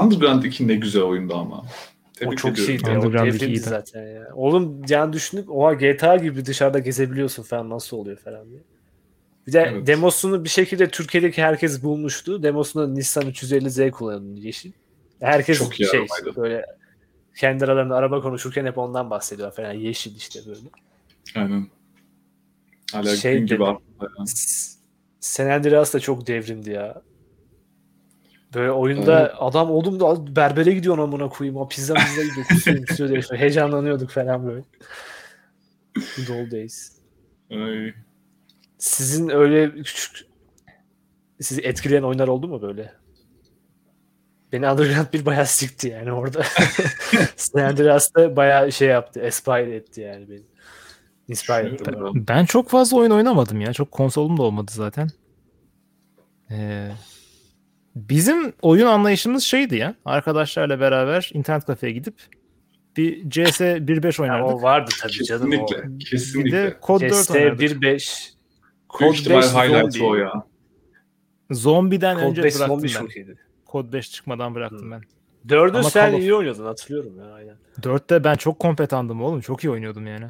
Underground 0.01 0.43
2 0.43 0.67
ne 0.67 0.75
güzel 0.75 1.01
oyundu 1.03 1.36
ama. 1.36 1.65
Tebrik 2.13 2.34
o 2.34 2.36
çok 2.36 2.51
ediyorum. 2.51 2.73
şeydi. 2.73 2.89
ya, 2.89 2.99
O 2.99 3.05
Underground 3.05 3.34
devrimdi 3.34 3.59
zaten 3.59 4.07
ya. 4.07 4.27
Oğlum 4.36 4.81
yani 4.89 5.13
düşünüp 5.13 5.51
oha 5.51 5.73
GTA 5.73 6.15
gibi 6.15 6.45
dışarıda 6.45 6.79
gezebiliyorsun 6.79 7.43
falan 7.43 7.69
nasıl 7.69 7.97
oluyor 7.97 8.17
falan 8.17 8.49
diye. 8.49 8.61
Bir 9.47 9.53
de 9.53 9.59
Evet. 9.59 9.88
demosunu 9.88 10.43
bir 10.43 10.49
şekilde 10.49 10.89
Türkiye'deki 10.89 11.43
herkes 11.43 11.84
bulmuştu. 11.84 12.43
Demosunda 12.43 12.88
Nissan 12.88 13.23
350Z 13.23 13.91
kullanıyordu 13.91 14.39
yeşil. 14.39 14.71
Herkes 15.20 15.57
Çok 15.57 15.80
iyi 15.80 15.89
şey 15.89 15.99
arabaydı. 15.99 16.36
böyle 16.41 16.66
kendi 17.36 17.66
aralarında 17.66 17.95
araba 17.95 18.22
konuşurken 18.22 18.66
hep 18.66 18.78
ondan 18.78 19.09
bahsediyor 19.09 19.51
falan. 19.51 19.72
Yeşil 19.72 20.16
işte 20.16 20.39
böyle. 20.47 20.59
Aynen. 21.36 21.68
Hala 22.91 23.16
Şey 23.16 23.38
gün 23.39 23.45
gibi 23.45 23.64
San 25.20 25.49
Andreas 25.49 25.93
da 25.93 25.99
çok 25.99 26.28
devrimdi 26.28 26.72
ya. 26.72 27.01
Böyle 28.53 28.72
oyunda 28.72 29.20
Evet. 29.22 29.32
adam 29.39 29.72
oldum 29.72 29.99
da 29.99 30.36
berbere 30.36 30.72
gidiyorsun 30.74 31.03
amına 31.03 31.30
koyayım. 31.30 31.57
O 31.57 31.68
pizza 31.68 31.93
pizza 31.93 32.24
gidiyor. 32.24 32.45
Kusuyor, 32.47 32.86
kusuyor 32.86 33.09
diye. 33.09 33.22
Şöyle 33.22 33.41
Heyecanlanıyorduk 33.41 34.09
falan 34.09 34.47
böyle. 34.47 34.64
Good 36.28 36.51
days. 36.51 36.91
Ay. 37.51 37.93
Sizin 38.78 39.30
öyle 39.30 39.72
küçük 39.84 40.28
sizi 41.41 41.61
etkileyen 41.61 42.03
oyunlar 42.03 42.28
oldu 42.28 42.47
mu 42.47 42.61
böyle? 42.61 42.93
Beni 44.54 44.70
Underground 44.72 45.14
bir 45.14 45.26
bayağı 45.26 45.45
sikti 45.45 45.88
yani 45.88 46.12
orada. 46.12 46.43
San 47.36 47.60
Andreas'ta 47.62 48.36
bayağı 48.36 48.72
şey 48.72 48.88
yaptı. 48.88 49.24
Aspire 49.28 49.76
etti 49.76 50.01
yani 50.01 50.30
beni. 50.30 50.41
Inspire 51.28 51.68
etti. 51.70 51.84
Pardon. 51.84 52.26
Ben 52.28 52.45
çok 52.45 52.70
fazla 52.70 52.97
oyun 52.97 53.12
oynamadım 53.12 53.62
ya. 53.62 53.74
Çok 53.74 53.91
konsolum 53.91 54.38
da 54.38 54.41
olmadı 54.43 54.72
zaten. 54.76 55.10
Ee, 56.51 56.89
bizim 57.95 58.54
oyun 58.62 58.88
anlayışımız 58.88 59.43
şeydi 59.43 59.76
ya. 59.76 59.95
Arkadaşlarla 60.06 60.80
beraber 60.80 61.32
internet 61.34 61.66
kafeye 61.66 61.93
gidip 61.93 62.16
bir 62.97 63.30
CS 63.30 63.62
1.5 63.62 64.18
Ya 64.18 64.34
oynardık. 64.34 64.56
o 64.56 64.62
vardı 64.62 64.91
tabii 65.01 65.12
canım. 65.26 65.51
Kesinlikle. 65.51 65.78
O. 65.88 65.99
bir 65.99 66.06
Kesinlikle. 66.06 66.51
de 66.64 66.78
Kod 66.82 67.01
4 67.01 67.14
CS 67.14 67.32
oynardık. 67.32 67.62
1.5 67.62 67.82
Büyük 67.82 68.04
Kod 68.89 69.14
ihtimal 69.14 69.38
5 69.41 69.45
highlight 69.45 69.93
zombi. 69.93 70.06
o 70.06 70.16
ya. 70.16 70.34
Zombie'den 71.51 72.16
Kod 72.18 72.24
önce 72.24 72.43
5 72.43 72.56
bıraktım 72.56 72.80
ben. 72.84 72.88
çok 72.88 73.16
iyiydi. 73.16 73.36
Kod 73.74 73.93
5 73.93 74.11
çıkmadan 74.11 74.55
bıraktım 74.55 74.88
Hı. 74.88 74.91
ben. 74.91 75.01
Dördü 75.49 75.78
Ama 75.78 75.89
sen 75.89 76.11
Call 76.11 76.17
of- 76.17 76.21
iyi 76.21 76.34
oynuyordun 76.34 76.65
hatırlıyorum 76.65 77.19
ya 77.19 77.34
aynen. 77.34 77.55
4'te 77.82 78.24
ben 78.24 78.36
çok 78.36 78.59
kompetandım 78.59 79.21
oğlum. 79.21 79.41
Çok 79.41 79.63
iyi 79.63 79.69
oynuyordum 79.69 80.07
yani. 80.07 80.26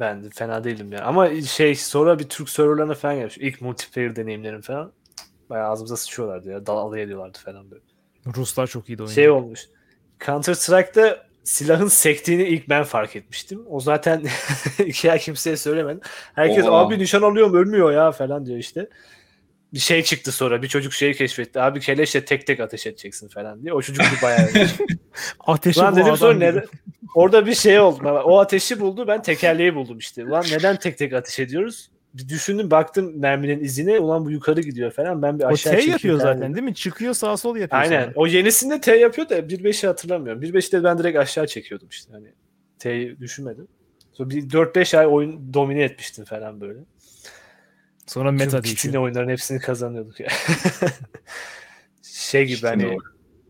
Ben 0.00 0.24
de 0.24 0.30
fena 0.30 0.64
değilim 0.64 0.92
ya. 0.92 1.04
Ama 1.04 1.40
şey 1.40 1.74
sonra 1.74 2.18
bir 2.18 2.28
Türk 2.28 2.48
serverlarına 2.48 2.94
falan 2.94 3.16
gelmiş. 3.16 3.38
İlk 3.38 3.60
multiplayer 3.60 4.16
deneyimlerim 4.16 4.60
falan. 4.60 4.92
Bayağı 5.50 5.70
ağzımıza 5.70 5.96
sıçıyorlardı 5.96 6.50
ya. 6.50 6.66
Dal 6.66 6.76
alay 6.76 7.02
ediyorlardı 7.02 7.38
falan 7.38 7.70
böyle. 7.70 7.82
Ruslar 8.36 8.66
çok 8.66 8.88
iyi 8.88 8.98
de 8.98 9.02
oynuyor. 9.02 9.14
Şey 9.14 9.30
olmuş. 9.30 9.68
Counter 10.26 10.54
Strike'da 10.54 11.26
silahın 11.44 11.88
sektiğini 11.88 12.42
ilk 12.44 12.68
ben 12.68 12.84
fark 12.84 13.16
etmiştim. 13.16 13.64
O 13.68 13.80
zaten 13.80 14.22
iki 14.86 15.12
ay 15.12 15.18
kimseye 15.18 15.56
söylemedim. 15.56 16.00
Herkes 16.34 16.66
Oha. 16.66 16.78
abi 16.78 16.98
nişan 16.98 17.22
alıyorum 17.22 17.54
ölmüyor 17.54 17.92
ya 17.92 18.12
falan 18.12 18.46
diyor 18.46 18.58
işte. 18.58 18.88
Bir 19.74 19.78
şey 19.78 20.02
çıktı 20.02 20.32
sonra. 20.32 20.62
Bir 20.62 20.68
çocuk 20.68 20.92
şeyi 20.92 21.14
keşfetti. 21.14 21.60
Abi 21.60 21.80
keleşle 21.80 22.24
tek 22.24 22.46
tek 22.46 22.60
ateş 22.60 22.86
edeceksin 22.86 23.28
falan 23.28 23.62
diye. 23.62 23.72
O 23.72 23.82
çocuk 23.82 24.04
bir 24.16 24.22
bayağı. 24.22 24.48
Ateşi 25.40 25.80
Lan 25.80 25.96
dedim 25.96 26.16
sonra 26.16 26.38
neden? 26.38 26.64
Orada 27.14 27.46
bir 27.46 27.54
şey 27.54 27.80
oldu. 27.80 28.02
O 28.04 28.38
ateşi 28.38 28.80
buldu. 28.80 29.06
Ben 29.08 29.22
tekerleği 29.22 29.74
buldum 29.74 29.98
işte. 29.98 30.24
Ulan 30.24 30.44
neden 30.52 30.76
tek 30.76 30.98
tek 30.98 31.12
ateş 31.12 31.38
ediyoruz? 31.38 31.90
Bir 32.14 32.28
düşündüm 32.28 32.70
baktım 32.70 33.12
merminin 33.18 33.64
izine. 33.64 33.98
Ulan 33.98 34.24
bu 34.24 34.30
yukarı 34.30 34.60
gidiyor 34.60 34.90
falan. 34.90 35.22
Ben 35.22 35.38
bir 35.38 35.44
O 35.44 35.48
aşağı 35.48 35.72
T 35.72 35.76
çekeyim 35.76 35.92
yapıyor 35.92 36.18
zaten 36.18 36.42
dedim. 36.42 36.54
değil 36.54 36.64
mi? 36.64 36.74
Çıkıyor 36.74 37.14
sağ 37.14 37.36
sol 37.36 37.56
yapıyor. 37.56 37.82
Aynen. 37.82 38.02
sonra. 38.02 38.12
O 38.16 38.26
yenisinde 38.26 38.80
T 38.80 38.96
yapıyor 38.96 39.28
da 39.28 39.38
1.5'i 39.38 39.86
hatırlamıyorum. 39.86 40.42
1.5'te 40.42 40.84
ben 40.84 40.98
direkt 40.98 41.18
aşağı 41.18 41.46
çekiyordum 41.46 41.88
işte. 41.90 42.12
Hani 42.12 42.26
T'yi 42.78 43.20
düşünmedim. 43.20 43.68
Sonra 44.12 44.30
bir 44.30 44.48
4-5 44.48 44.98
ay 44.98 45.06
oyun 45.06 45.54
domine 45.54 45.82
etmiştim 45.82 46.24
falan 46.24 46.60
böyle. 46.60 46.78
Sonra 48.06 48.32
meta 48.32 48.52
değişiyor. 48.52 48.76
Kitine 48.76 48.98
oyunların 48.98 49.28
hepsini 49.28 49.58
kazanıyorduk 49.58 50.20
ya. 50.20 50.28
şey 52.02 52.44
gibi 52.44 52.54
Kitine 52.54 52.70
hani 52.70 52.86
oyun. 52.86 53.02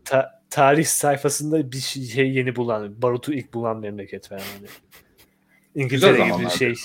ta- 0.05 0.41
tarih 0.49 0.85
sayfasında 0.85 1.71
bir 1.71 1.77
şey 1.79 2.31
yeni 2.31 2.55
bulan, 2.55 3.01
barutu 3.01 3.33
ilk 3.33 3.53
bulan 3.53 3.77
memleket 3.77 4.27
falan 4.27 4.39
hani. 4.39 4.67
İngiltere 5.75 6.17
gibi 6.17 6.49
şey 6.49 6.75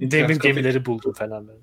demir 0.00 0.34
kafe- 0.34 0.42
gemileri 0.42 0.86
buldum 0.86 1.12
falan 1.12 1.48
ben. 1.48 1.56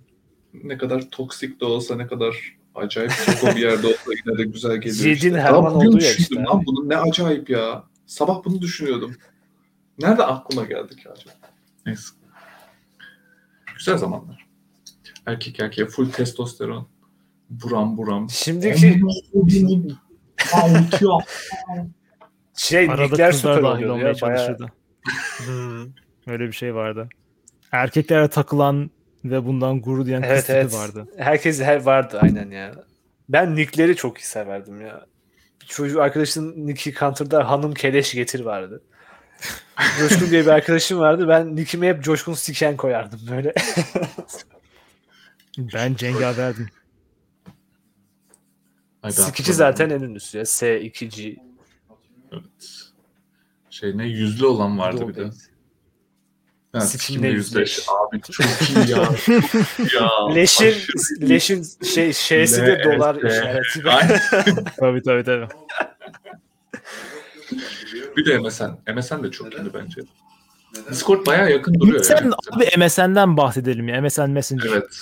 Ne 0.54 0.78
kadar 0.78 1.10
toksik 1.10 1.62
de 1.62 1.66
olsa 1.66 1.96
ne 1.96 2.08
kadar 2.08 2.58
acayip 2.76 3.12
çok 3.42 3.56
bir 3.56 3.62
yerde 3.62 3.88
olsa 3.88 4.12
yine 4.26 4.38
de 4.38 4.44
güzel 4.44 4.78
geliyor 4.78 5.06
Yiğidin 5.06 5.38
işte. 5.38 5.52
Olduğu 5.54 6.00
yer 6.00 6.18
düşündüm 6.18 6.18
işte 6.20 6.36
lan 6.36 6.58
abi. 6.58 6.66
bunu 6.66 6.90
ne 6.90 6.98
acayip 6.98 7.50
ya. 7.50 7.84
Sabah 8.06 8.46
bunu 8.46 8.62
düşünüyordum. 8.62 9.16
Nerede 10.00 10.24
aklıma 10.24 10.66
geldi 10.66 10.96
ki 10.96 11.10
acaba? 11.10 11.34
Neyse. 11.86 12.14
Güzel 13.78 13.98
zamanlar. 13.98 14.49
Erkek 15.30 15.60
erkeğe 15.60 15.88
full 15.88 16.12
testosteron. 16.12 16.88
Buram 17.50 17.98
buram. 17.98 18.30
Şimdiki 18.30 19.02
şey 22.56 22.90
Arada 22.90 23.10
kızlar 23.10 23.32
süper 23.32 23.64
dahil 23.64 23.84
olmaya 23.84 24.08
ya. 24.08 24.14
Çalışırdı. 24.14 24.72
Hmm. 25.38 25.82
Öyle 26.28 26.48
bir 26.48 26.52
şey 26.52 26.76
vardı. 26.76 27.10
Erkeklere 27.72 28.28
takılan 28.28 28.92
ve 29.26 29.46
bundan 29.46 29.82
gurur 29.82 30.06
duyan 30.06 30.22
kız 30.22 30.32
Evet 30.32 30.46
tipi 30.46 30.58
evet. 30.58 30.74
vardı. 30.74 31.08
Herkes 31.18 31.62
her 31.62 31.82
vardı 31.82 32.20
aynen 32.22 32.52
ya. 32.52 32.72
Ben 33.30 33.56
nickleri 33.56 33.96
çok 33.96 34.18
iyi 34.18 34.26
severdim 34.26 34.82
ya. 34.82 35.06
Çocuğu 35.68 36.02
arkadaşın 36.02 36.68
nicki 36.68 36.94
Counter'da 36.94 37.50
hanım 37.50 37.74
keleş 37.74 38.14
getir 38.14 38.40
vardı. 38.40 38.82
Coşkun 40.00 40.32
diye 40.32 40.42
bir 40.42 40.48
arkadaşım 40.48 41.00
vardı. 41.00 41.28
Ben 41.28 41.56
nickimi 41.56 41.88
hep 41.88 42.04
Coşkun 42.04 42.34
Siken 42.34 42.78
koyardım 42.78 43.20
böyle. 43.32 43.54
Ben 45.74 45.96
cengaverdim. 45.96 46.68
Sikici 49.10 49.54
zaten 49.54 49.90
en 49.90 50.02
ünlüsü 50.02 50.38
ya. 50.38 50.44
S2G. 50.44 51.38
Evet. 52.32 52.44
Şey 53.70 53.98
ne 53.98 54.08
yüzlü 54.08 54.46
olan 54.46 54.80
vardı 54.80 55.08
bir 55.08 55.16
de. 55.16 55.22
Doğru. 55.22 55.32
Ha, 56.72 56.82
Sikimle 56.82 57.28
yüzleş. 57.28 57.80
Abi 57.90 58.22
çok 58.22 58.46
iyi 58.70 58.92
ya. 58.92 59.10
İyi 59.80 59.96
ya. 59.96 60.28
Leşin, 60.36 60.66
Aşırı 60.68 61.26
iyi. 61.26 61.30
leşin 61.30 61.66
şey 61.94 62.14
şeysi 62.14 62.62
de 62.62 62.82
dolar 62.84 63.16
işareti. 63.16 63.82
Tabii 64.80 65.02
tabii 65.04 65.24
tabii. 65.24 65.48
Bir 68.18 68.26
de 68.26 68.38
MSN. 68.40 68.94
MSN 68.96 69.24
de 69.24 69.32
çok 69.32 69.54
iyiydi 69.54 69.70
bence. 69.74 70.02
Discord 70.92 71.26
bayağı 71.26 71.52
yakın 71.52 71.74
duruyor 71.74 72.04
Sen 72.04 72.16
yani. 72.16 72.34
abi 72.52 72.86
MSN'den 72.86 73.38
bahsedelim 73.38 73.88
ya. 73.88 74.02
MSN 74.02 74.30
Messenger. 74.30 74.70
Evet. 74.70 74.98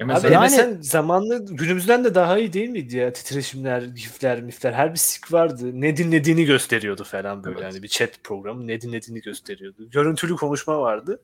MSN 0.00 0.26
Abi 0.26 0.32
Yani- 0.32 0.46
MSN 0.46 0.80
zamanlı 0.80 1.46
günümüzden 1.46 2.04
de 2.04 2.14
daha 2.14 2.38
iyi 2.38 2.52
değil 2.52 2.68
miydi 2.68 2.96
ya? 2.96 3.12
Titreşimler, 3.12 3.82
gifler, 3.82 4.42
mifler 4.42 4.72
her 4.72 4.92
bir 4.92 4.98
sik 4.98 5.32
vardı. 5.32 5.70
Ne 5.80 5.96
dinlediğini 5.96 6.44
gösteriyordu 6.44 7.04
falan 7.04 7.44
böyle. 7.44 7.60
Evet. 7.60 7.72
Yani 7.72 7.82
bir 7.82 7.88
chat 7.88 8.10
programı 8.24 8.66
ne 8.66 8.80
dinlediğini 8.80 9.20
gösteriyordu. 9.20 9.90
Görüntülü 9.90 10.36
konuşma 10.36 10.80
vardı. 10.80 11.22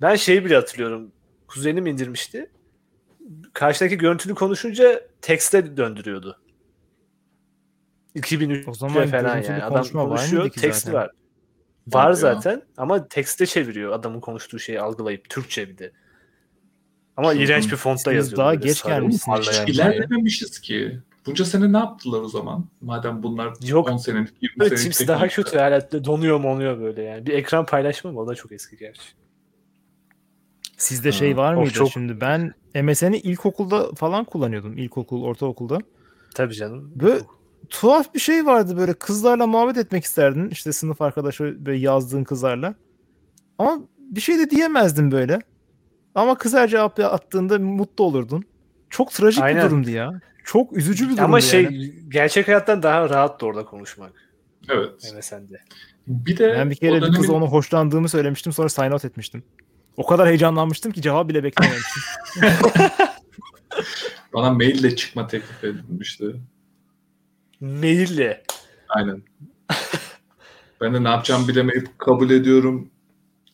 Ben 0.00 0.16
şeyi 0.16 0.44
bile 0.44 0.54
hatırlıyorum. 0.54 1.12
Kuzenim 1.48 1.86
indirmişti. 1.86 2.50
Karşıdaki 3.52 3.98
görüntülü 3.98 4.34
konuşunca 4.34 5.02
tekste 5.22 5.76
döndürüyordu. 5.76 6.40
2003 8.14 8.68
O 8.68 8.74
zaman 8.74 9.06
falan 9.06 9.42
yani. 9.42 9.64
Adam 9.64 9.84
konuşuyor, 9.84 10.50
zaten? 10.56 10.92
var. 10.92 11.10
Var 11.86 12.08
ya. 12.08 12.14
zaten 12.14 12.62
ama 12.76 13.08
tekste 13.08 13.46
çeviriyor 13.46 13.92
adamın 13.92 14.20
konuştuğu 14.20 14.58
şeyi 14.58 14.80
algılayıp 14.80 15.28
Türkçe 15.28 15.68
bir 15.68 15.78
de. 15.78 15.92
Ama 17.18 17.32
Çılgın. 17.32 17.44
iğrenç 17.46 17.72
bir 17.72 17.76
fontta 17.76 18.12
yazıyor. 18.12 18.36
daha 18.38 18.50
böyle 18.52 18.66
geç 18.66 18.82
gelmişsiniz. 18.84 19.46
şey. 19.46 19.64
ilerlememişiz 19.68 20.60
ki. 20.60 20.98
Bunca 21.26 21.44
sene 21.44 21.72
ne 21.72 21.78
yaptılar 21.78 22.20
o 22.20 22.28
zaman? 22.28 22.64
Madem 22.80 23.22
bunlar 23.22 23.52
Yok. 23.66 23.90
10 23.90 23.96
senelik, 23.96 24.42
20 24.42 24.66
Evet, 24.66 24.80
senelik 24.80 25.08
daha 25.08 25.28
kötü 25.28 25.58
hala 25.58 26.04
donuyor 26.04 26.40
monuyor 26.40 26.80
böyle 26.80 27.02
yani. 27.02 27.26
Bir 27.26 27.32
ekran 27.32 27.66
paylaşma 27.66 28.12
mı? 28.12 28.20
O 28.20 28.26
da 28.28 28.34
çok 28.34 28.52
eski 28.52 28.76
gerçi. 28.76 29.00
Sizde 30.76 31.08
Ha, 31.08 31.12
şey 31.12 31.36
var 31.36 31.52
of, 31.54 31.58
mıydı? 31.60 31.72
çok- 31.74 31.90
Şimdi 31.90 32.20
ben 32.20 32.54
MSN'i 32.82 33.18
ilkokulda 33.18 33.92
falan 33.94 34.24
kullanıyordum. 34.24 34.78
İlkokul, 34.78 35.22
ortaokulda. 35.24 35.78
Tabii 36.34 36.54
canım. 36.54 36.92
Böyle 36.94 37.20
tuhaf 37.70 38.14
bir 38.14 38.20
şey 38.20 38.46
vardı 38.46 38.76
böyle 38.76 38.94
kızlarla 38.94 39.46
muhabbet 39.46 39.76
etmek 39.76 40.04
isterdin. 40.04 40.48
İşte 40.50 40.72
sınıf 40.72 41.02
arkadaşı 41.02 41.56
böyle 41.66 41.78
yazdığın 41.78 42.24
kızlarla. 42.24 42.74
Ama 43.58 43.80
bir 43.98 44.20
şey 44.20 44.38
de 44.38 44.50
diyemezdin 44.50 45.10
böyle. 45.10 45.38
Ama 46.14 46.38
kız 46.38 46.54
her 46.54 46.68
cevap 46.68 47.00
attığında 47.00 47.58
mutlu 47.58 48.04
olurdun. 48.04 48.44
Çok 48.90 49.12
trajik 49.12 49.42
Aynen. 49.42 49.64
bir 49.64 49.70
durumdu 49.70 49.90
ya. 49.90 50.20
Çok 50.44 50.76
üzücü 50.76 51.04
bir 51.04 51.08
durumdu 51.10 51.22
Ama 51.22 51.40
şey 51.40 51.62
yani. 51.62 51.92
gerçek 52.08 52.48
hayattan 52.48 52.82
daha 52.82 53.10
rahat 53.10 53.40
da 53.40 53.46
orada 53.46 53.64
konuşmak. 53.64 54.12
Evet. 54.68 55.12
MSN'de. 55.16 55.60
Bir 56.06 56.38
de 56.38 56.54
Ben 56.58 56.70
bir 56.70 56.76
kere 56.76 56.92
o 56.92 56.94
bir 56.94 57.00
kıza 57.00 57.12
dönemin 57.16 57.28
onu 57.28 57.46
hoşlandığımı 57.46 58.08
söylemiştim 58.08 58.52
sonra 58.52 58.68
sign 58.68 58.90
out 58.90 59.04
etmiştim. 59.04 59.42
O 59.96 60.06
kadar 60.06 60.28
heyecanlanmıştım 60.28 60.92
ki 60.92 61.02
cevap 61.02 61.28
bile 61.28 61.44
beklememiştim. 61.44 62.02
bana 64.34 64.50
maille 64.50 64.96
çıkma 64.96 65.26
teklif 65.26 65.64
edilmişti. 65.64 66.36
Maille. 67.60 68.42
Aynen. 68.88 69.22
ben 70.80 70.94
de 70.94 71.04
ne 71.04 71.08
yapacağımı 71.08 71.48
bilemeyip 71.48 71.98
kabul 71.98 72.30
ediyorum 72.30 72.90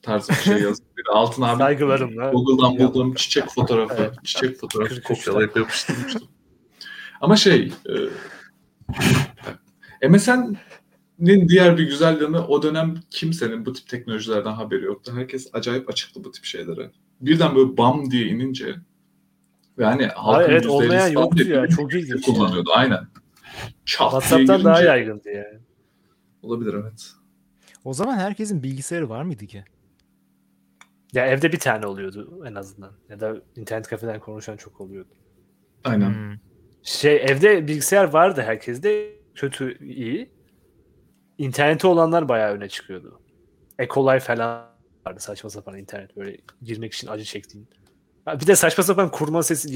tarzı 0.05 0.33
bir 0.33 0.37
şey 0.37 0.63
yazdım. 0.63 0.87
Altına 1.13 1.51
abi 1.51 1.59
Saygılarımla. 1.59 2.31
Google'dan 2.31 2.79
bulduğum 2.79 3.15
çiçek 3.15 3.45
fotoğrafı, 3.51 3.95
Evet. 3.99 4.15
çiçek 4.25 4.57
fotoğrafı 4.57 4.95
43 4.95 5.05
kopyalayıp 5.05 5.57
yapıştırmıştım. 5.57 6.29
Ama 7.21 7.37
şey, 7.37 7.73
e, 10.03 10.09
MSN'nin 10.09 11.49
diğer 11.49 11.79
bir 11.79 11.85
güzel 11.85 12.21
yanı 12.21 12.47
o 12.47 12.63
dönem 12.63 12.95
kimsenin 13.11 13.67
bu 13.67 13.73
tip 13.73 13.89
teknolojilerden 13.89 14.53
haberi 14.53 14.85
yoktu. 14.85 15.13
Herkes 15.17 15.51
acayip 15.53 15.89
açıktı 15.91 16.25
bu 16.25 16.33
tip 16.33 16.45
şeylere. 16.45 16.91
Birden 17.21 17.57
böyle 17.57 17.77
bam 17.77 18.11
diye 18.11 18.27
inince 18.27 18.75
ve 19.79 19.85
hani 19.85 20.07
halkın 20.07 20.53
evet 20.53 20.65
%50'si 20.65 20.69
olmayan 20.69 21.09
yoktu 21.09 21.49
ya. 21.49 21.69
Çok 21.69 21.93
şey 21.93 22.01
ilginç. 22.01 22.25
kullanıyordu. 22.25 22.71
Aynen. 22.75 23.07
Çat 23.85 24.11
WhatsApp'tan 24.11 24.65
daha 24.65 24.83
yaygındı 24.83 25.31
yani. 25.31 25.59
Olabilir 26.43 26.75
evet. 26.75 27.13
o 27.85 27.95
zaman 27.95 28.17
herkesin 28.17 28.63
bilgisayarı 28.63 29.09
var 29.09 29.23
mıydı 29.23 29.47
ki? 29.47 29.65
Ya 31.15 31.27
evde 31.27 31.53
bir 31.53 31.59
tane 31.59 31.87
oluyordu 31.87 32.45
en 32.47 32.55
azından. 32.55 32.93
Ya 33.09 33.21
da 33.21 33.37
internet 33.57 33.89
kafeden 33.89 34.21
konuşan 34.21 34.57
çok 34.57 34.81
oluyordu. 34.81 35.15
Aynen. 35.85 36.09
Hmm. 36.09 36.39
Şey 36.83 37.17
evde 37.17 37.69
bilgisayar 37.69 38.05
vardı 38.05 38.43
herkeste. 38.43 39.09
Kötü 39.35 39.85
iyi. 39.85 40.31
İnterneti 41.39 41.87
olanlar 41.87 42.29
bayağı 42.29 42.53
öne 42.53 42.69
çıkıyordu. 42.69 43.21
Ecolay 43.79 44.21
falan 44.21 44.67
vardı 45.07 45.21
saçma 45.21 45.51
sapan 45.51 45.79
internet 45.79 46.17
böyle 46.17 46.37
girmek 46.63 46.93
için 46.93 47.09
acı 47.09 47.25
çektiğin. 47.25 47.69
Bir 48.41 48.47
de 48.47 48.57
saçma 48.57 48.85
sapan 48.85 49.11
kurma 49.11 49.43
sesi 49.43 49.69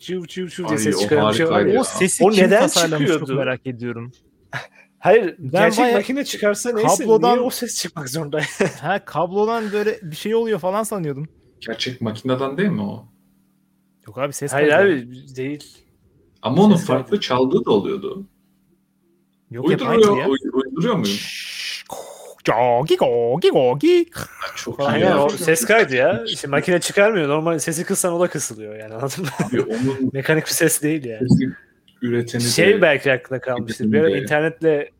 ciu 0.00 0.26
ciu 0.26 0.48
ciu 0.48 0.68
diye 0.68 0.78
ses 0.78 0.96
o 0.96 1.00
çıkaran 1.00 1.30
bir 1.30 1.36
şey 1.36 1.48
var 1.48 1.60
ya. 1.60 1.80
O 1.80 1.84
sesi 1.84 2.24
O 2.24 2.32
neden 2.32 2.60
tasarlamış 2.60 3.08
çok 3.08 3.18
çıkıyordu? 3.20 3.44
merak 3.44 3.66
ediyorum. 3.66 4.12
Hayır 5.04 5.34
Ben 5.38 5.50
gerçek 5.50 5.78
bayağı 5.84 5.96
makine 5.96 6.24
çıkarsa 6.24 6.72
neyse 6.72 7.04
kablodan- 7.04 7.32
niye 7.36 7.40
o 7.46 7.50
ses 7.50 7.78
çıkmak 7.82 8.08
zorunda? 8.10 8.40
Ha 8.80 9.04
kablodan 9.04 9.72
böyle 9.72 9.98
bir 10.02 10.16
şey 10.16 10.34
oluyor 10.34 10.58
falan 10.58 10.82
sanıyordum. 10.82 11.28
Gerçek 11.60 12.00
makineden 12.00 12.56
değil 12.56 12.68
mi 12.70 12.82
o? 12.82 13.04
Yok 14.06 14.18
abi 14.18 14.32
ses 14.32 14.52
Hayır 14.52 14.70
kaydı. 14.70 14.92
abi 14.92 15.36
değil. 15.36 15.64
Ama 16.42 16.62
onun 16.62 16.76
Ses 16.76 16.86
farklı 16.86 17.10
kaydı. 17.10 17.20
çaldığı 17.20 17.64
da 17.64 17.70
oluyordu. 17.70 18.26
Yok 19.50 19.70
hep 19.70 19.80
Uyduruyor, 19.82 20.16
ya. 20.18 20.28
uy- 20.28 20.38
uyduruyor 20.52 20.94
muyum? 20.94 21.16
Gogi 22.46 22.96
gogi 22.96 23.48
gogi. 23.50 24.06
Çok 24.56 24.80
iyi. 24.80 24.84
Aynen 24.86 25.06
ya. 25.10 25.24
o 25.24 25.28
ses 25.28 25.64
kaydı 25.64 25.94
ya. 25.94 26.24
İşte 26.26 26.48
makine 26.48 26.80
çıkarmıyor. 26.80 27.28
Normal 27.28 27.58
sesi 27.58 27.84
kıssan 27.84 28.12
o 28.12 28.20
da 28.20 28.28
kısılıyor 28.28 28.76
yani 28.76 28.94
anladın 28.94 29.24
mı? 29.24 29.30
Abi 29.48 29.60
onun 29.62 30.10
Mekanik 30.12 30.44
bir 30.46 30.50
ses 30.50 30.82
değil 30.82 31.04
yani. 31.04 31.28
sesi 31.28 31.52
üreteni 32.04 32.42
Şey 32.42 32.74
de 32.74 32.82
belki 32.82 33.12
aklına 33.12 33.40
kalmıştır. 33.40 33.92
Bir 33.92 34.00
ara 34.00 34.08
de- 34.12 34.18
internetle 34.22 34.90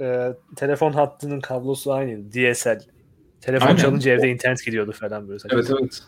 e, 0.00 0.28
telefon 0.56 0.92
hattının 0.92 1.40
kablosu 1.40 1.92
aynıydı. 1.92 2.32
DSL. 2.32 2.80
Telefon 3.40 3.66
Aynen. 3.66 3.76
çalınca 3.76 4.12
evde 4.12 4.28
internet 4.28 4.64
gidiyordu 4.64 4.92
falan 4.92 5.28
böyle. 5.28 5.38
saçma 5.38 5.58
Evet 5.58 5.70
evet. 5.80 6.02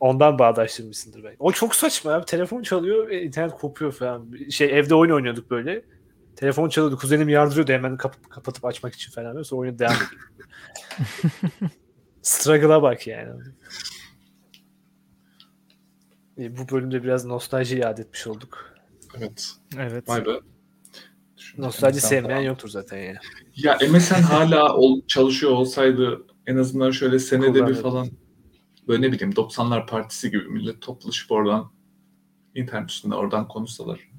Ondan 0.00 0.38
bağdaştırmışsındır 0.38 1.24
belki. 1.24 1.36
O 1.38 1.52
çok 1.52 1.74
saçma 1.74 2.12
abi. 2.12 2.24
Telefon 2.24 2.62
çalıyor 2.62 3.08
ve 3.08 3.22
internet 3.22 3.52
kopuyor 3.52 3.92
falan. 3.92 4.34
Şey 4.50 4.78
evde 4.78 4.94
oyun 4.94 5.12
oynuyorduk 5.12 5.50
böyle. 5.50 5.82
Telefon 6.36 6.68
çalıyordu. 6.68 6.96
Kuzenim 6.98 7.28
yardırıyordu 7.28 7.72
hemen 7.72 7.96
kapıp, 7.96 8.30
kapatıp 8.30 8.64
açmak 8.64 8.94
için 8.94 9.12
falan. 9.12 9.34
böyle. 9.34 9.44
Sonra 9.44 9.60
oyun 9.60 9.78
devam 9.78 9.92
ediyor. 9.96 10.22
Struggle'a 12.22 12.82
bak 12.82 13.06
yani. 13.06 13.30
E, 16.38 16.56
Bu 16.56 16.68
bölümde 16.76 17.02
biraz 17.02 17.24
nostalji 17.24 17.78
yad 17.78 17.98
etmiş 17.98 18.26
olduk. 18.26 18.69
Evet. 19.18 19.52
Evet. 19.78 20.08
Vay 20.08 20.26
be. 20.26 20.30
Nostalji 21.58 21.96
MSN 21.96 22.06
sevmeyen 22.08 22.36
falan. 22.38 22.46
yoktur 22.46 22.68
zaten 22.68 22.98
yani. 22.98 23.16
Ya 23.56 23.78
MSN 23.90 24.14
hala 24.14 24.76
ol, 24.76 25.00
çalışıyor 25.06 25.52
olsaydı 25.52 26.26
en 26.46 26.56
azından 26.56 26.90
şöyle 26.90 27.18
senede 27.18 27.54
bir 27.54 27.58
Kullanırdım. 27.58 27.82
falan 27.82 28.08
böyle 28.88 29.02
ne 29.02 29.12
bileyim 29.12 29.32
90'lar 29.32 29.86
partisi 29.86 30.30
gibi 30.30 30.44
millet 30.44 30.80
toplaşıp 30.82 31.32
oradan 31.32 31.70
internet 32.54 32.90
üstünde 32.90 33.14
oradan 33.14 33.48
konuşsalar 33.48 34.10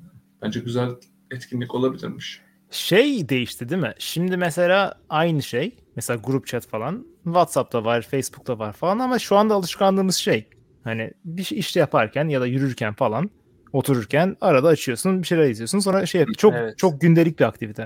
bence 0.42 0.60
güzel 0.60 0.90
etkinlik 1.32 1.76
olabilirmiş. 1.76 2.42
Şey 2.72 3.30
değişti 3.30 3.70
değil 3.70 3.82
mi? 3.82 3.94
Şimdi 4.00 4.38
mesela 4.38 5.00
aynı 5.10 5.44
şey. 5.44 5.76
Mesela 5.96 6.22
grup 6.24 6.48
chat 6.48 6.68
falan. 6.68 7.06
WhatsApp'ta 7.24 7.86
var, 7.86 8.02
Facebook'ta 8.02 8.60
var 8.60 8.74
falan 8.74 9.00
ama 9.00 9.20
şu 9.20 9.36
anda 9.36 9.54
alışkanlığımız 9.54 10.16
şey. 10.16 10.50
Hani 10.84 11.12
bir 11.26 11.44
şey 11.44 11.60
işte 11.60 11.80
yaparken 11.80 12.28
ya 12.28 12.42
da 12.42 12.48
yürürken 12.48 12.94
falan 12.94 13.30
otururken 13.74 14.38
arada 14.42 14.68
açıyorsun 14.68 15.22
bir 15.22 15.28
şeyler 15.28 15.50
izliyorsun 15.50 15.80
sonra 15.80 16.06
şey 16.06 16.26
çok 16.38 16.54
Evet. 16.54 16.78
çok 16.78 17.02
gündelik 17.02 17.40
bir 17.40 17.46
aktivite. 17.46 17.86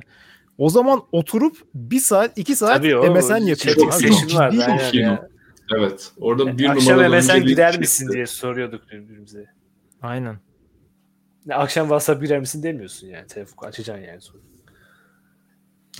O 0.57 0.69
zaman 0.69 1.01
oturup 1.11 1.57
bir 1.73 1.99
saat 1.99 2.37
iki 2.37 2.55
saat 2.55 2.77
Tabii 2.77 2.97
o 2.97 3.15
MSN 3.15 3.37
yapıyorduk. 3.45 3.93
abi. 3.93 4.01
session 4.01 4.27
Ciddi 4.27 4.33
bir- 4.33 4.39
aynen 4.39 4.91
iyi 4.93 5.01
ya. 5.01 5.27
Evet. 5.77 6.11
Orada 6.19 6.57
bir 6.57 6.69
Akşam 6.69 6.93
numaralı 6.97 7.15
MSN 7.17 7.39
gider 7.45 7.67
chatti. 7.67 7.79
misin 7.79 8.09
diye 8.13 8.25
soruyorduk 8.25 8.89
birbirimize. 8.91 9.45
Aynen. 10.01 10.35
Ne, 11.45 11.55
Akşam 11.55 11.83
WhatsApp 11.85 12.21
girer 12.23 12.39
misin 12.39 12.63
demiyorsun 12.63 13.07
yani. 13.07 13.27
Telefon 13.27 13.67
açacaksın 13.67 14.03
yani 14.05 14.21
sonra. 14.21 14.39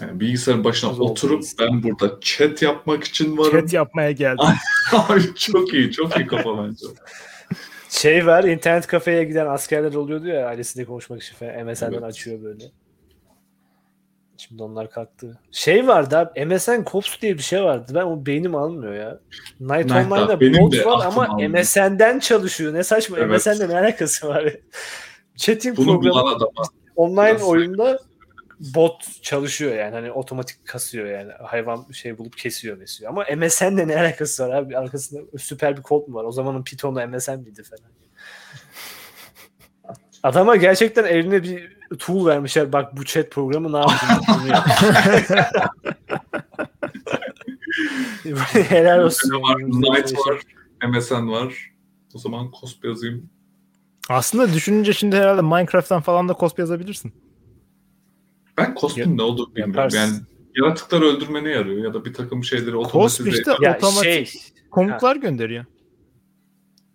Yani 0.01 0.19
bilgisayarın 0.19 0.63
başına 0.63 0.89
oldu 0.91 1.03
oturup 1.03 1.43
ben 1.59 1.83
burada 1.83 2.17
chat 2.21 2.61
yapmak 2.61 3.03
için 3.03 3.37
varım. 3.37 3.59
Chat 3.61 3.73
yapmaya 3.73 4.11
geldim. 4.11 4.45
Abi 4.93 5.35
çok 5.35 5.73
iyi, 5.73 5.91
çok 5.91 6.17
iyi 6.17 6.27
kafa 6.27 6.63
bence. 6.63 6.85
Şey 7.95 8.25
var 8.25 8.43
internet 8.43 8.87
kafeye 8.87 9.23
giden 9.23 9.45
askerler 9.45 9.93
oluyordu 9.93 10.27
ya 10.27 10.47
ailesiyle 10.47 10.85
konuşmak 10.85 11.23
için 11.23 11.35
falan 11.35 11.65
MSN'den 11.65 11.91
Evet. 11.93 12.03
açıyor 12.03 12.43
böyle. 12.43 12.63
Şimdi 14.37 14.63
onlar 14.63 14.89
kalktı. 14.89 15.39
Şey 15.51 15.87
vardı 15.87 16.17
abi 16.17 16.45
MSN 16.45 16.83
Cops 16.91 17.21
diye 17.21 17.33
bir 17.33 17.43
şey 17.43 17.63
vardı. 17.63 17.91
Ben 17.95 18.01
o 18.05 18.25
beynim 18.25 18.55
almıyor 18.55 18.93
ya. 18.93 19.19
Night, 19.59 19.85
Night 19.85 20.11
Online'da 20.11 20.61
bot 20.61 20.85
var 20.85 21.05
ama 21.05 21.27
almıyor. 21.27 21.49
MSN'den 21.49 22.19
çalışıyor. 22.19 22.73
Ne 22.73 22.83
saçma 22.83 23.17
Evet. 23.19 23.45
MSN'le 23.47 23.69
ne 23.69 23.79
alakası 23.79 24.27
var? 24.27 24.53
Chatting 25.35 25.77
Bunu 25.77 26.01
programı 26.01 26.37
online 26.95 27.25
biraz 27.25 27.43
oyunda 27.43 27.99
bot 28.59 29.23
çalışıyor 29.23 29.75
yani. 29.75 29.95
Hani 29.95 30.11
otomatik 30.11 30.67
kasıyor 30.67 31.07
yani. 31.07 31.31
Hayvan 31.43 31.85
şey 31.91 32.17
bulup 32.17 32.37
kesiyor 32.37 32.77
mesiyor 32.77 33.11
ama 33.11 33.25
MSN'le 33.37 33.87
ne 33.87 33.97
alakası 33.99 34.43
var 34.43 34.55
abi? 34.55 34.77
Arkasında 34.77 35.21
süper 35.37 35.77
bir 35.77 35.81
kod 35.81 36.07
mu 36.07 36.15
var? 36.15 36.23
O 36.23 36.31
zamanın 36.31 36.63
Python'la 36.63 37.07
MSN 37.07 37.39
miydi 37.39 37.63
falan? 37.63 37.91
Adama 40.23 40.55
gerçekten 40.55 41.03
eline 41.03 41.43
bir 41.43 41.77
tool 41.99 42.25
vermişler. 42.25 42.73
Bak 42.73 42.97
bu 42.97 43.05
chat 43.05 43.31
programı 43.31 43.73
ne 43.73 43.77
yapıyor 43.77 44.65
helal 48.69 48.99
olsun. 48.99 49.41
Var, 49.41 49.57
Night 49.59 50.09
şey- 50.09 50.17
var, 50.17 50.41
MSN 50.89 51.27
var. 51.31 51.71
O 52.13 52.17
zaman 52.17 52.51
cosplay 52.61 52.91
yazayım. 52.91 53.29
Aslında 54.09 54.53
düşününce 54.53 54.93
şimdi 54.93 55.15
herhalde 55.15 55.41
Minecraft'tan 55.41 56.01
falan 56.01 56.29
da 56.29 56.35
cosplay 56.39 56.63
yazabilirsin. 56.63 57.24
Ben 58.57 58.75
cosplay'in 58.79 59.17
ne 59.17 59.21
olduğunu 59.21 59.49
bilmiyorum. 59.49 59.73
Yaparsın. 59.73 59.97
Yani 59.97 60.13
yaratıkları 60.55 61.05
öldürmene 61.05 61.49
yarıyor 61.49 61.83
ya 61.83 61.93
da 61.93 62.05
bir 62.05 62.13
takım 62.13 62.43
şeyleri 62.43 62.75
otomatize 62.75 63.29
işte 63.29 63.51
ya 63.61 63.75
otomatik 63.77 64.03
şey 64.03 64.31
komutlar 64.71 65.15
gönderiyor. 65.15 65.65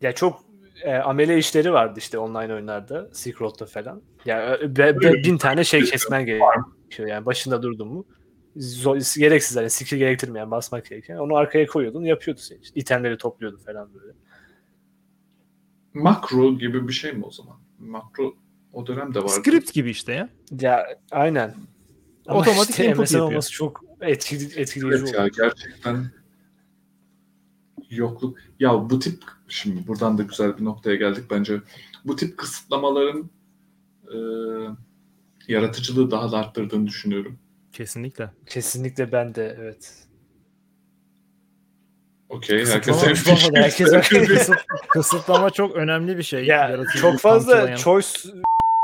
Ya 0.01 0.15
çok 0.15 0.45
e, 0.83 0.95
amele 0.95 1.39
işleri 1.39 1.73
vardı 1.73 1.99
işte 1.99 2.19
online 2.19 2.55
oyunlarda, 2.55 3.09
Silk 3.13 3.41
Road'da 3.41 3.67
falan. 3.67 4.03
Ya 4.25 4.59
e, 4.63 4.77
be- 4.77 5.01
be- 5.01 5.25
bin 5.25 5.39
tane 5.39 5.65
şey 5.65 5.85
kesmen 5.85 6.27
gerekiyor 6.27 7.09
yani 7.09 7.27
başında 7.27 7.63
durdun 7.63 7.89
mu. 7.89 8.07
Zor, 8.57 8.97
gereksiz 9.19 9.57
hani 9.57 9.71
skill 9.71 9.97
gerektirmeyen 9.97 10.51
basmak 10.51 10.87
gereken. 10.87 11.17
Onu 11.17 11.37
arkaya 11.37 11.67
koyuyordun 11.67 12.05
yapıyordu 12.05 12.41
senin 12.41 12.61
için. 12.61 12.73
İtemleri 12.75 13.19
topluyordu 13.19 13.59
falan 13.67 13.95
böyle. 13.95 14.13
Makro 15.95 16.59
gibi 16.59 16.89
bir 16.89 16.93
şey 16.93 17.13
mi 17.13 17.25
o 17.25 17.31
zaman? 17.31 17.57
Makro 17.79 18.35
o 18.73 18.87
dönemde 18.87 19.18
vardı. 19.18 19.33
Script 19.33 19.73
gibi 19.73 19.91
işte 19.91 20.12
ya. 20.12 20.29
Ya 20.61 20.87
aynen. 21.11 21.55
Ama 22.27 22.39
Otomatik 22.41 22.71
işte 22.71 22.85
input 22.87 22.99
MSN 23.05 23.14
yapıyor. 23.14 23.31
olması 23.33 23.53
çok 23.53 23.81
etkili, 24.01 24.61
etkileyici 24.61 24.97
Evet 25.05 25.09
oldu. 25.09 25.16
ya 25.16 25.29
gerçekten 25.29 26.11
yokluk. 27.91 28.39
Ya 28.61 28.91
bu 28.91 28.99
tip 28.99 29.23
şimdi 29.49 29.87
buradan 29.87 30.18
da 30.18 30.23
güzel 30.23 30.59
bir 30.59 30.64
noktaya 30.64 30.97
geldik 30.97 31.25
bence. 31.31 31.61
Bu 32.05 32.16
tip 32.16 32.39
kısıtlamaların 32.39 33.31
e, 34.05 34.16
yaratıcılığı 35.49 36.11
daha 36.11 36.33
da 36.33 36.39
arttırdığını 36.39 36.87
düşünüyorum. 36.87 37.39
Kesinlikle. 37.73 38.31
Kesinlikle 38.47 39.12
ben 39.12 39.35
de 39.35 39.57
evet. 39.61 39.95
Okey. 42.29 42.66
Herkes 42.66 43.03
herkes 43.03 44.29
Kısıt- 44.29 44.66
Kısıtlama 44.89 45.51
çok 45.51 45.77
önemli 45.77 46.18
bir 46.18 46.23
şey. 46.23 46.45
ya 46.47 46.85
çok 47.01 47.18
fazla 47.21 47.77
choice 47.77 48.09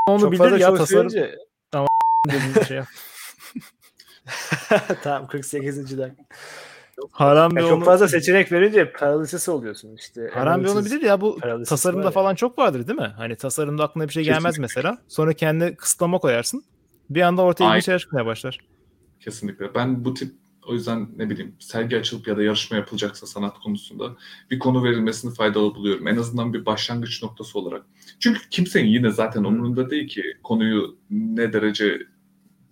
onu 0.06 0.20
çok 0.20 0.32
bilir 0.32 0.60
ya 0.60 0.74
tasarım 0.74 1.08
dediğin 2.28 2.54
bir 2.54 2.64
şey. 2.64 2.80
tamam 5.02 5.28
48. 5.28 5.98
dakika. 5.98 6.22
Haram 7.10 7.56
Ya 7.56 7.62
çok 7.62 7.72
onu, 7.72 7.84
fazla 7.84 8.08
seçenek 8.08 8.52
verince 8.52 8.92
paralisesi 8.92 9.50
oluyorsun 9.50 9.94
işte. 9.94 10.30
Haram 10.34 10.64
Bey 10.64 10.70
onu 10.70 10.84
bilir 10.84 11.02
ya 11.02 11.20
bu 11.20 11.38
tasarımda 11.68 12.10
falan 12.10 12.34
çok 12.34 12.58
vardır 12.58 12.88
değil 12.88 12.98
mi? 12.98 13.14
Hani 13.16 13.36
tasarımda 13.36 13.84
aklına 13.84 14.08
bir 14.08 14.12
şey 14.12 14.24
gelmez 14.24 14.42
Kesinlikle. 14.42 14.62
mesela. 14.62 14.98
Sonra 15.08 15.32
kendi 15.32 15.76
kısıtlama 15.76 16.18
koyarsın. 16.18 16.64
Bir 17.10 17.22
anda 17.22 17.42
ortaya 17.42 17.76
bir 17.76 17.80
şeyler 17.80 17.98
çıkmaya 17.98 18.26
başlar. 18.26 18.58
Kesinlikle. 19.20 19.74
Ben 19.74 20.04
bu 20.04 20.14
tip 20.14 20.34
o 20.66 20.74
yüzden 20.74 21.08
ne 21.16 21.30
bileyim 21.30 21.56
sergi 21.58 21.96
açılıp 21.96 22.28
ya 22.28 22.36
da 22.36 22.42
yarışma 22.42 22.76
yapılacaksa 22.76 23.26
sanat 23.26 23.58
konusunda 23.58 24.16
bir 24.50 24.58
konu 24.58 24.84
verilmesini 24.84 25.34
faydalı 25.34 25.74
buluyorum. 25.74 26.08
En 26.08 26.16
azından 26.16 26.52
bir 26.52 26.66
başlangıç 26.66 27.22
noktası 27.22 27.58
olarak. 27.58 27.86
Çünkü 28.20 28.40
kimsenin 28.50 28.88
yine 28.88 29.10
zaten 29.10 29.44
umurunda 29.44 29.90
değil 29.90 30.08
ki 30.08 30.22
konuyu 30.42 30.98
ne 31.10 31.52
derece 31.52 31.98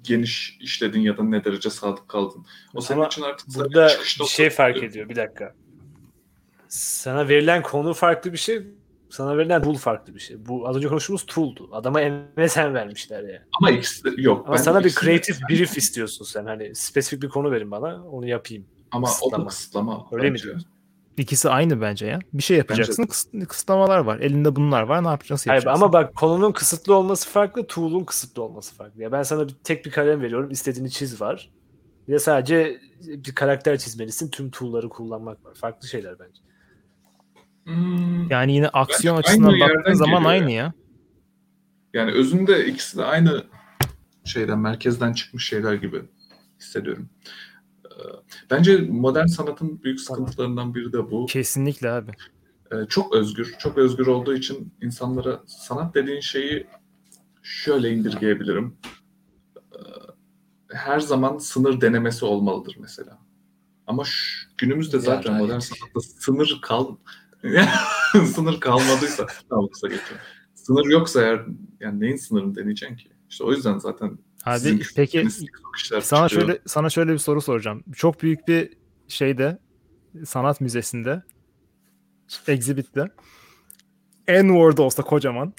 geniş 0.02 0.58
işledin 0.60 1.00
ya 1.00 1.16
da 1.16 1.22
ne 1.22 1.44
derece 1.44 1.70
sadık 1.70 2.08
kaldın. 2.08 2.46
O 2.74 2.80
senin 2.80 2.98
Ama 2.98 3.06
için 3.06 3.22
artık 3.22 3.48
Burada 3.54 3.90
bir 4.20 4.24
şey 4.24 4.50
fark 4.50 4.82
ediyor 4.82 5.08
bir 5.08 5.16
dakika. 5.16 5.54
Sana 6.68 7.28
verilen 7.28 7.62
konu 7.62 7.94
farklı 7.94 8.32
bir 8.32 8.38
şey. 8.38 8.62
Sana 9.14 9.38
verilen 9.38 9.62
tool 9.62 9.74
farklı 9.74 10.14
bir 10.14 10.20
şey. 10.20 10.46
Bu 10.46 10.68
az 10.68 10.76
önce 10.76 10.88
konuştuğumuz 10.88 11.26
tool'du. 11.26 11.68
Adama 11.72 12.00
MSN 12.36 12.74
vermişler 12.74 13.22
ya. 13.22 13.42
Ama 13.60 13.70
ikisi 13.70 14.04
de 14.04 14.22
yok. 14.22 14.44
Ama 14.48 14.58
sana 14.58 14.84
bir 14.84 14.90
creative 14.90 15.36
brief 15.50 15.78
istiyorsun 15.78 16.24
sen. 16.24 16.46
Hani 16.46 16.74
spesifik 16.74 17.22
bir 17.22 17.28
konu 17.28 17.50
verin 17.50 17.70
bana. 17.70 18.04
Onu 18.04 18.26
yapayım. 18.26 18.66
Ama 18.90 19.06
o 19.06 19.10
kısıtlama. 19.10 19.44
da 19.44 19.48
kısıtlama. 19.48 20.06
Öyle 20.12 20.30
mi 20.30 20.34
bence. 20.34 20.44
diyorsun? 20.44 20.68
İkisi 21.16 21.50
aynı 21.50 21.80
bence 21.80 22.06
ya. 22.06 22.18
Bir 22.32 22.42
şey 22.42 22.56
yapacaksın. 22.56 23.02
kıs- 23.02 23.46
kısıtlamalar 23.46 23.98
var. 23.98 24.18
Elinde 24.20 24.56
bunlar 24.56 24.82
var. 24.82 25.04
Ne 25.04 25.08
yapacaksın? 25.08 25.50
Hayır, 25.50 25.62
yapacaksın. 25.62 25.84
ama 25.84 25.92
bak 25.92 26.14
konunun 26.14 26.52
kısıtlı 26.52 26.94
olması 26.94 27.28
farklı, 27.28 27.66
tool'un 27.66 28.04
kısıtlı 28.04 28.42
olması 28.42 28.74
farklı. 28.74 29.02
Ya 29.02 29.12
ben 29.12 29.22
sana 29.22 29.48
bir, 29.48 29.54
tek 29.64 29.86
bir 29.86 29.90
kalem 29.90 30.22
veriyorum, 30.22 30.50
istediğini 30.50 30.90
çiz 30.90 31.20
var. 31.20 31.50
Bir 32.08 32.12
de 32.12 32.18
sadece 32.18 32.80
bir 33.06 33.34
karakter 33.34 33.78
çizmelisin, 33.78 34.30
tüm 34.30 34.50
tool'ları 34.50 34.88
kullanmak 34.88 35.44
var. 35.44 35.54
Farklı 35.54 35.88
şeyler 35.88 36.18
bence. 36.18 36.43
Hmm, 37.64 38.30
Yani 38.30 38.52
yine 38.54 38.68
aksiyon 38.68 39.16
Bence 39.16 39.28
açısından 39.28 39.60
baktığın 39.60 39.94
zaman 39.94 40.24
aynı 40.24 40.50
ya. 40.50 40.56
ya. 40.64 40.72
Yani 41.94 42.10
özünde 42.10 42.66
ikisi 42.66 42.98
de 42.98 43.04
aynı 43.04 43.44
şeyden, 44.24 44.58
merkezden 44.58 45.12
çıkmış 45.12 45.46
şeyler 45.48 45.74
gibi 45.74 46.02
hissediyorum. 46.60 47.08
Ee, 47.84 47.88
Bence 48.50 48.76
modern 48.76 49.26
sanatın 49.26 49.82
büyük 49.82 50.00
sıkıntılarından 50.00 50.74
biri 50.74 50.92
de 50.92 51.10
bu. 51.10 51.26
Kesinlikle 51.26 51.90
abi. 51.90 52.10
Ee, 52.72 52.76
Çok 52.88 53.14
özgür, 53.14 53.54
çok 53.58 53.78
özgür 53.78 54.06
olduğu 54.06 54.34
için 54.34 54.74
insanlara 54.82 55.42
sanat 55.46 55.94
dediğin 55.94 56.20
şeyi 56.20 56.66
şöyle 57.42 57.90
indirgeyebilirim. 57.90 58.76
Ee, 59.56 59.78
her 60.70 61.00
zaman 61.00 61.38
sınır 61.38 61.80
denemesi 61.80 62.24
olmalıdır 62.24 62.76
mesela. 62.80 63.18
Ama 63.86 64.04
şu, 64.04 64.48
günümüzde 64.58 64.98
zaten 64.98 65.34
modern 65.34 65.58
sanatta 65.58 66.00
sınır 66.00 66.58
kal 66.62 66.96
sınır 68.34 68.60
kalmadıysa 68.60 69.26
tamam 69.48 69.68
kısa 69.68 69.88
geçiyorum. 69.88 70.18
Sınır 70.54 70.86
yoksa 70.86 71.22
eğer 71.22 71.40
yani 71.80 72.00
neyin 72.00 72.16
sınırını 72.16 72.54
deneyeceksin 72.54 72.96
ki? 72.96 73.08
İşte 73.30 73.44
o 73.44 73.52
yüzden 73.52 73.78
zaten 73.78 74.18
sizin 74.56 74.82
peki 74.96 75.28
sana 76.02 76.28
çıkıyor. 76.28 76.46
şöyle 76.46 76.60
sana 76.66 76.90
şöyle 76.90 77.12
bir 77.12 77.18
soru 77.18 77.40
soracağım. 77.40 77.84
Çok 77.96 78.22
büyük 78.22 78.48
bir 78.48 78.72
şeyde 79.08 79.58
sanat 80.24 80.60
müzesinde 80.60 81.22
exhibit'te 82.48 83.08
N-word 84.28 84.78
olsa 84.78 85.02
kocaman 85.02 85.52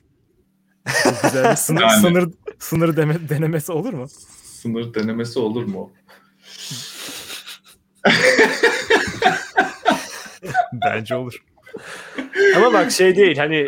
çok 1.04 1.22
güzel 1.24 1.52
bir 1.52 1.56
sınır, 1.56 1.82
Yani. 1.92 2.02
sınır, 2.02 2.34
sınır 2.60 2.98
deme- 2.98 3.30
denemesi 3.30 3.72
olur 3.72 3.94
mu? 3.94 4.08
sınır 4.44 4.94
denemesi 4.94 5.40
olur 5.40 5.64
mu? 5.66 5.92
Bence 10.74 11.16
olur. 11.16 11.44
Ama 12.56 12.74
bak 12.74 12.92
şey 12.92 13.16
değil 13.16 13.38
hani 13.38 13.68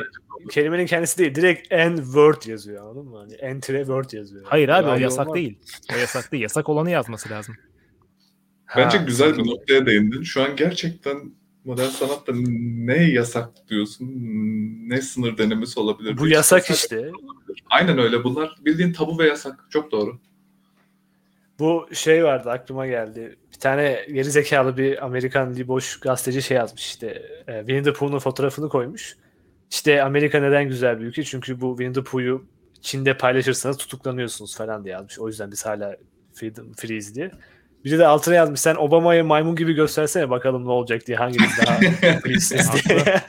kelimenin 0.50 0.86
kendisi 0.86 1.18
değil. 1.18 1.36
Direkt 1.36 1.72
N 1.72 1.96
word 1.96 2.42
yazıyor 2.46 2.84
anladın 2.84 3.06
mı? 3.06 3.18
Hani 3.18 3.34
enter 3.34 3.78
word 3.78 4.12
yazıyor. 4.12 4.46
Hayır 4.48 4.70
abi 4.70 4.90
o 4.90 4.96
yasak 4.96 5.28
olmaz. 5.28 5.36
değil. 5.36 5.60
O 5.96 5.98
yasak 5.98 6.32
değil. 6.32 6.44
Yasak 6.44 6.70
olanı 6.70 6.92
yazması 6.92 7.30
lazım. 7.30 7.56
Bence 8.76 8.98
Ha, 8.98 9.04
güzel 9.04 9.38
bir 9.38 9.48
noktaya 9.48 9.86
değindin. 9.86 10.24
Şu 10.24 10.42
an 10.44 10.56
gerçekten 10.56 11.32
modern 11.66 11.90
sanatta 11.90 12.32
ne 12.36 13.04
yasak 13.04 13.50
diyorsun, 13.70 14.08
ne 14.90 15.02
sınır 15.02 15.38
denemesi 15.38 15.80
olabilir? 15.80 16.18
Bu 16.18 16.26
diye 16.26 16.36
yasak 16.36 16.70
işte. 16.70 17.12
Aynen 17.70 17.98
öyle. 17.98 18.24
Bunlar 18.24 18.56
bildiğin 18.66 18.94
tabu 18.94 19.20
ve 19.20 19.28
yasak. 19.28 19.68
Çok 19.70 19.92
doğru. 19.92 20.20
Bu 21.60 21.88
şey 21.94 22.24
vardı 22.24 22.50
aklıma 22.52 22.88
geldi. 22.88 23.36
Bir 23.54 23.60
tane 23.60 24.06
geri 24.14 24.32
zekalı 24.32 24.78
bir 24.78 25.06
Amerikan 25.06 25.68
boş 25.68 26.00
gazeteci 26.00 26.42
şey 26.42 26.58
yazmış 26.58 26.86
işte. 26.86 27.08
E, 27.48 27.58
Winnie 27.60 27.84
the 27.84 27.94
Pooh'un 27.94 28.20
fotoğrafını 28.20 28.70
koymuş. 28.70 29.16
İşte 29.72 30.04
Amerika 30.04 30.40
neden 30.40 30.68
güzel 30.68 31.00
bir 31.00 31.06
ülke? 31.06 31.24
Çünkü 31.24 31.62
bu 31.62 31.70
Winnie 31.78 31.94
the 31.94 32.04
Pooh'yu 32.04 32.46
Çin'de 32.82 33.18
paylaşırsanız 33.18 33.78
tutuklanıyorsunuz 33.78 34.58
falan 34.58 34.84
diye 34.84 34.94
yazmış. 34.94 35.20
O 35.20 35.28
yüzden 35.28 35.52
biz 35.52 35.66
hala 35.66 35.96
freedom, 36.34 36.74
freeze 36.74 37.16
diye. 37.16 37.32
Biri 37.86 38.00
de 38.00 38.08
altına 38.08 38.36
yazmış 38.36 38.60
sen 38.60 38.76
Obama'yı 38.76 39.24
maymun 39.24 39.56
gibi 39.56 39.74
göstersene 39.74 40.30
bakalım 40.30 40.66
ne 40.66 40.72
olacak 40.72 41.08
diye 41.08 41.18
hanginiz 41.18 41.52
daha 41.66 41.78
freesiniz 42.24 42.70
diye. 42.90 43.22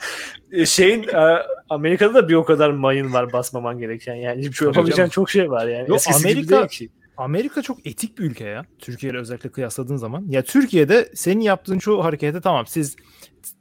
E, 0.51 0.65
Şeyin 0.65 1.03
e, 1.03 1.43
Amerika'da 1.69 2.13
da 2.13 2.29
bir 2.29 2.33
o 2.33 2.45
kadar 2.45 2.69
mayın 2.69 3.13
var 3.13 3.33
basmaman 3.33 3.79
gereken 3.79 4.15
yani. 4.15 4.53
Şey 4.53 4.67
yapabileceğin 4.67 5.09
çok 5.09 5.29
şey 5.29 5.51
var 5.51 5.67
yani. 5.67 5.89
Yo, 5.89 5.95
Eskisi 5.95 6.27
gibi 6.27 6.27
Amerika- 6.39 6.57
değil 6.57 6.67
ki. 6.67 6.89
Amerika 7.19 7.61
çok 7.61 7.87
etik 7.87 8.17
bir 8.17 8.23
ülke 8.23 8.43
ya. 8.43 8.65
Türkiye 8.79 9.11
ile 9.11 9.19
özellikle 9.19 9.51
kıyasladığın 9.51 9.95
zaman. 9.95 10.25
Ya 10.29 10.43
Türkiye'de 10.43 11.11
senin 11.15 11.41
yaptığın 11.41 11.79
çoğu 11.79 12.03
harekete 12.03 12.41
tamam 12.41 12.67
siz 12.67 12.95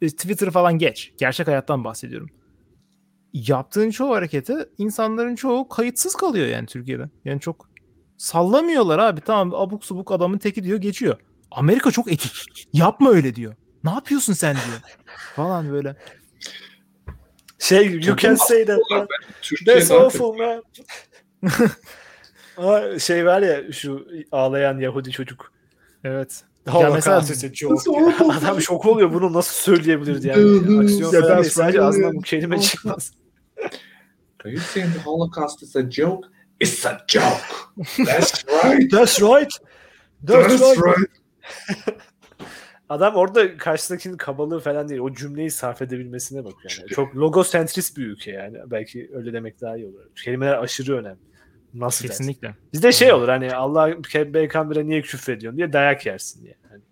t- 0.00 0.06
Twitter 0.09 0.50
falan 0.50 0.78
geç. 0.78 1.12
Gerçek 1.18 1.46
hayattan 1.46 1.84
bahsediyorum. 1.84 2.28
Yaptığın 3.32 3.90
çoğu 3.90 4.14
harekete 4.14 4.68
insanların 4.78 5.34
çoğu 5.34 5.68
kayıtsız 5.68 6.14
kalıyor 6.14 6.46
yani 6.46 6.66
Türkiye'de. 6.66 7.11
Yani 7.24 7.40
çok 7.40 7.70
sallamıyorlar 8.16 8.98
abi. 8.98 9.20
Tamam 9.20 9.54
abuk 9.54 9.84
subuk 9.84 10.12
adamın 10.12 10.38
teki 10.38 10.64
diyor 10.64 10.78
geçiyor. 10.78 11.16
Amerika 11.50 11.90
çok 11.90 12.12
etik. 12.12 12.32
Yapma 12.72 13.11
öyle 13.11 13.34
diyor. 13.34 13.54
Ne 13.84 13.90
yapıyorsun 13.90 14.32
sen 14.32 14.54
diyor. 14.54 14.80
Falan 15.36 15.72
böyle. 15.72 15.96
Şey 17.59 17.92
you 17.92 18.16
can 18.16 18.34
say 18.34 18.64
that. 18.64 18.78
That's 19.66 19.90
awful 19.90 20.34
man. 20.34 20.62
Ama 22.59 22.98
şey 22.98 23.26
var 23.26 23.42
ya 23.42 23.72
şu 23.72 24.06
ağlayan 24.32 24.78
Yahudi 24.78 25.11
çocuk. 25.11 25.52
Evet. 26.04 26.44
Holocaust 26.68 27.30
mesela- 27.30 27.70
ya. 28.30 28.36
Adam 28.38 28.61
şok 28.61 28.86
oluyor 28.86 29.12
bunu 29.12 29.32
nasıl 29.32 29.54
söyleyebilirdi 29.54 30.28
yani. 30.28 30.80
Aksiyon 30.84 31.12
Ya 31.12 31.20
falan 31.20 31.38
ben. 31.38 31.42
Sadece 31.42 31.82
ağzından 31.82 32.14
bu 32.14 32.20
kelime 32.20 32.61
çıkmaz. 32.61 33.12
Are 34.44 34.52
you 34.52 34.61
saying 34.61 34.94
the 34.94 35.00
Holocaust 35.00 35.62
is 35.62 35.76
a 35.76 35.90
joke? 35.90 36.28
It's 36.61 36.86
a 36.86 36.98
joke. 37.09 37.26
That's 38.06 38.44
right. 38.46 38.90
That's 38.90 39.22
right. 39.22 39.52
That's 40.26 40.61
right. 40.61 41.11
Adam 42.88 43.14
orada 43.14 43.56
karşısındakinin 43.56 44.16
kabalığı 44.16 44.61
falan 44.61 44.88
değil. 44.88 45.00
O 45.00 45.14
cümleyi 45.14 45.50
sarf 45.50 45.82
edebilmesine 45.82 46.44
bakıyor. 46.44 46.76
Yani. 46.80 46.88
Çok 46.88 47.16
logosentrist 47.16 47.96
bir 47.96 48.06
ülke 48.06 48.30
yani. 48.30 48.59
Belki 48.66 49.11
öyle 49.14 49.32
demek 49.32 49.61
daha 49.61 49.76
iyi 49.76 49.86
olur. 49.86 50.00
Kelimeler 50.24 50.59
aşırı 50.59 50.96
önemli. 50.96 51.28
Nasıl 51.74 52.08
dersin? 52.08 52.24
Kesinlikle. 52.24 52.54
Bizde 52.72 52.92
şey 52.92 53.12
olur 53.12 53.28
hani 53.28 53.54
Allah 53.54 53.96
peygambere 54.32 54.86
niye 54.86 55.02
küfrediyorsun 55.02 55.56
diye 55.58 55.72
dayak 55.72 56.06
yersin 56.06 56.44
diye. 56.44 56.54
Hani 56.70 56.82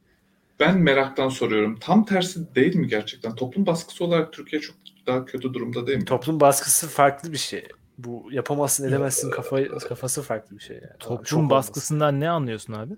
Ben 0.61 0.79
meraktan 0.79 1.29
soruyorum. 1.29 1.79
Tam 1.81 2.05
tersi 2.05 2.55
değil 2.55 2.77
mi 2.77 2.89
gerçekten? 2.89 3.35
Toplum 3.35 3.67
baskısı 3.67 4.05
olarak 4.05 4.33
Türkiye 4.33 4.63
çok 4.63 4.77
daha 5.07 5.25
kötü 5.25 5.55
durumda 5.55 5.87
değil 5.87 5.99
mi? 5.99 6.05
toplum 6.05 6.41
baskısı 6.41 6.89
farklı 6.89 7.33
bir 7.33 7.39
şey. 7.39 7.69
Bu 7.99 8.29
yapamazsın 8.31 8.89
edemezsin 8.89 9.31
kafa, 9.31 9.79
kafası 9.79 10.23
farklı 10.23 10.59
bir 10.59 10.63
şey. 10.63 10.77
Yani. 10.77 10.99
Toplum 10.99 11.39
olması. 11.41 11.51
baskısından 11.51 12.21
ne 12.21 12.31
anlıyorsun 12.31 12.73
abi? 12.73 12.95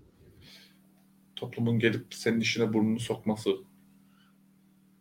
Toplumun 1.36 1.78
gelip 1.78 2.06
senin 2.14 2.40
işine 2.40 2.72
burnunu 2.72 3.00
sokması. 3.00 3.50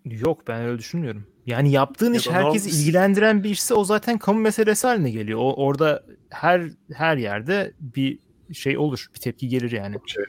Yok 0.06 0.48
ben 0.48 0.62
öyle 0.62 0.80
düşünmüyorum. 0.80 1.28
Yani 1.48 1.72
yaptığın 1.72 2.14
Ya 2.14 2.20
iş 2.20 2.30
herkesi 2.30 2.70
normal- 2.70 2.80
ilgilendiren 2.80 3.44
bir 3.44 3.50
işse 3.50 3.74
o 3.74 3.84
zaten 3.84 4.18
kamu 4.18 4.40
meselesi 4.40 4.88
haline 4.88 5.12
geliyor. 5.12 5.40
O 5.42 5.54
orada 5.54 6.04
her 6.30 6.62
her 6.94 7.18
yerde 7.18 7.74
bir 7.80 8.20
şey 8.54 8.78
olur, 8.78 9.08
bir 9.16 9.20
tepki 9.20 9.48
gelir 9.48 9.72
yani. 9.72 9.96
Şey, 10.08 10.24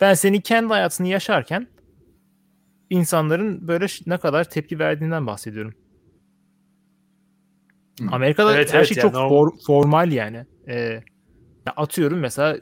Ben 0.00 0.14
senin 0.14 0.40
kendi 0.40 0.68
hayatını 0.68 1.08
yaşarken 1.08 1.66
insanların 2.90 3.68
böyle 3.68 3.86
ne 4.06 4.18
kadar 4.18 4.50
tepki 4.50 4.78
verdiğinden 4.78 5.26
bahsediyorum. 5.26 5.74
Hı. 8.00 8.06
Amerika'da 8.10 8.54
Evet, 8.56 8.72
her 8.72 8.78
evet 8.78 8.88
şey 8.88 8.96
ya, 8.96 9.02
çok 9.02 9.12
normal. 9.14 9.30
for- 9.36 9.66
formal 9.66 10.12
yani. 10.12 10.46
Ee, 10.68 11.02
atıyorum 11.76 12.18
mesela 12.18 12.58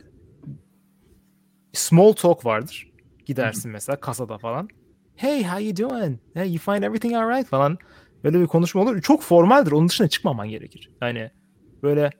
small 1.73 2.13
talk 2.13 2.45
vardır. 2.45 2.93
Gidersin 3.27 3.71
mesela 3.73 4.01
kasada 4.01 4.39
falan. 4.39 4.69
Hey 5.17 5.43
how 5.45 5.61
you 5.65 5.77
doing? 5.77 6.19
Hey 6.35 6.49
you 6.53 6.59
find 6.59 6.83
everything 6.83 7.15
alright 7.15 7.47
falan. 7.49 7.79
Böyle 8.25 8.41
bir 8.41 8.47
konuşma 8.47 8.83
olur. 8.83 9.01
Çok 9.03 9.23
formaldir. 9.23 9.73
Onun 9.73 9.89
dışına 9.89 10.09
çıkmaman 10.09 10.49
gerekir. 10.49 10.91
Yani 11.03 11.31
böyle 11.83 12.11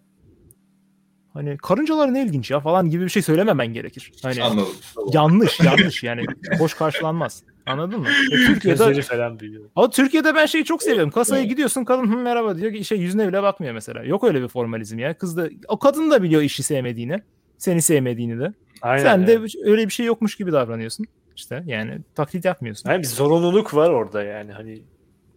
hani 1.33 1.57
karıncalar 1.57 2.15
ne 2.15 2.23
ilginç 2.25 2.51
ya 2.51 2.61
falan 2.61 2.91
gibi 2.91 3.05
bir 3.05 3.09
şey 3.09 3.23
söylememen 3.23 3.67
gerekir. 3.67 4.13
Hani 4.23 4.43
Anladım. 4.45 4.69
Yanlış 5.13 5.61
yanlış 5.61 6.03
yani 6.03 6.25
hoş 6.59 6.75
karşılanmaz. 6.75 7.43
Anladın 7.67 8.01
mı? 8.01 8.09
E, 8.33 8.37
Türkiye'de 8.47 8.79
Gözleri 8.85 9.03
falan 9.03 9.41
büyüyor. 9.41 9.71
ama 9.77 9.91
Türkiye'de 9.91 10.35
ben 10.35 10.47
şeyi 10.47 10.65
çok 10.65 10.83
seviyorum. 10.83 11.11
Kasaya 11.11 11.45
gidiyorsun 11.45 11.85
kadın 11.85 12.13
"Hı, 12.13 12.17
merhaba 12.17 12.57
diyor 12.57 12.73
ki 12.73 12.85
şey 12.85 12.99
yüzüne 12.99 13.29
bile 13.29 13.43
bakmıyor 13.43 13.75
mesela. 13.75 14.05
Yok 14.05 14.25
öyle 14.25 14.43
bir 14.43 14.49
formalizm 14.49 14.99
ya. 14.99 15.19
Kız 15.19 15.37
da 15.37 15.49
o 15.69 15.79
kadın 15.79 16.11
da 16.11 16.23
biliyor 16.23 16.43
işi 16.43 16.63
sevmediğini. 16.63 17.23
Seni 17.59 17.83
sevmediğini 17.83 18.39
de. 18.41 18.53
Aynen, 18.83 19.03
Sen 19.03 19.27
de 19.27 19.41
öyle 19.65 19.87
bir 19.87 19.93
şey 19.93 20.07
yokmuş 20.07 20.37
gibi 20.37 20.53
davranıyorsun. 20.53 21.07
İşte 21.37 21.63
yani 21.67 21.99
taklit 22.15 22.45
yapmıyorsun. 22.45 22.91
Yani 22.91 23.03
bir 23.03 23.07
zorunluluk 23.09 23.75
var 23.75 23.91
orada 23.91 24.23
yani 24.23 24.53
hani 24.53 24.83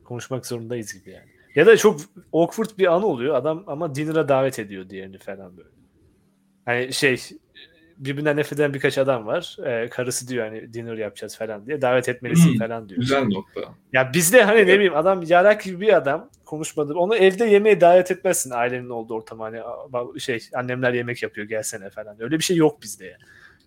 konuşmak 0.03 0.45
zorundayız 0.45 0.93
gibi 0.93 1.09
yani. 1.11 1.25
Ya 1.55 1.65
da 1.65 1.77
çok 1.77 1.99
awkward 2.33 2.69
bir 2.77 2.93
an 2.93 3.03
oluyor 3.03 3.35
adam 3.35 3.63
ama 3.67 3.95
dinner'a 3.95 4.29
davet 4.29 4.59
ediyor 4.59 4.89
diğerini 4.89 5.17
falan 5.17 5.57
böyle. 5.57 5.69
Hani 6.65 6.93
şey 6.93 7.17
birbirinden 7.97 8.37
nefret 8.37 8.59
eden 8.59 8.73
birkaç 8.73 8.97
adam 8.97 9.25
var. 9.25 9.57
Ee, 9.65 9.89
karısı 9.89 10.27
diyor 10.27 10.45
hani 10.45 10.73
dinner 10.73 10.97
yapacağız 10.97 11.37
falan 11.37 11.65
diye. 11.67 11.81
Davet 11.81 12.09
etmelisin 12.09 12.51
Hmm, 12.51 12.59
falan 12.59 12.89
diyor. 12.89 12.99
Güzel 12.99 13.23
nokta. 13.25 13.61
Ya 13.93 14.11
bizde 14.13 14.43
hani 14.43 14.59
ne 14.67 14.73
bileyim 14.73 14.95
adam 14.95 15.23
yarak 15.23 15.63
gibi 15.63 15.81
bir 15.81 15.93
adam 15.97 16.29
konuşmadı. 16.45 16.93
Onu 16.93 17.15
evde 17.15 17.45
yemeğe 17.45 17.81
davet 17.81 18.11
etmezsin 18.11 18.51
ailenin 18.51 18.89
olduğu 18.89 19.13
ortama. 19.13 19.45
Hani 19.45 19.61
"Aa, 19.63 20.19
şey 20.19 20.39
annemler 20.53 20.93
yemek 20.93 21.23
yapıyor 21.23 21.47
gelsene 21.47 21.89
falan. 21.89 22.15
Öyle 22.19 22.37
bir 22.39 22.43
şey 22.43 22.57
yok 22.57 22.81
bizde 22.81 23.05
yani. 23.05 23.21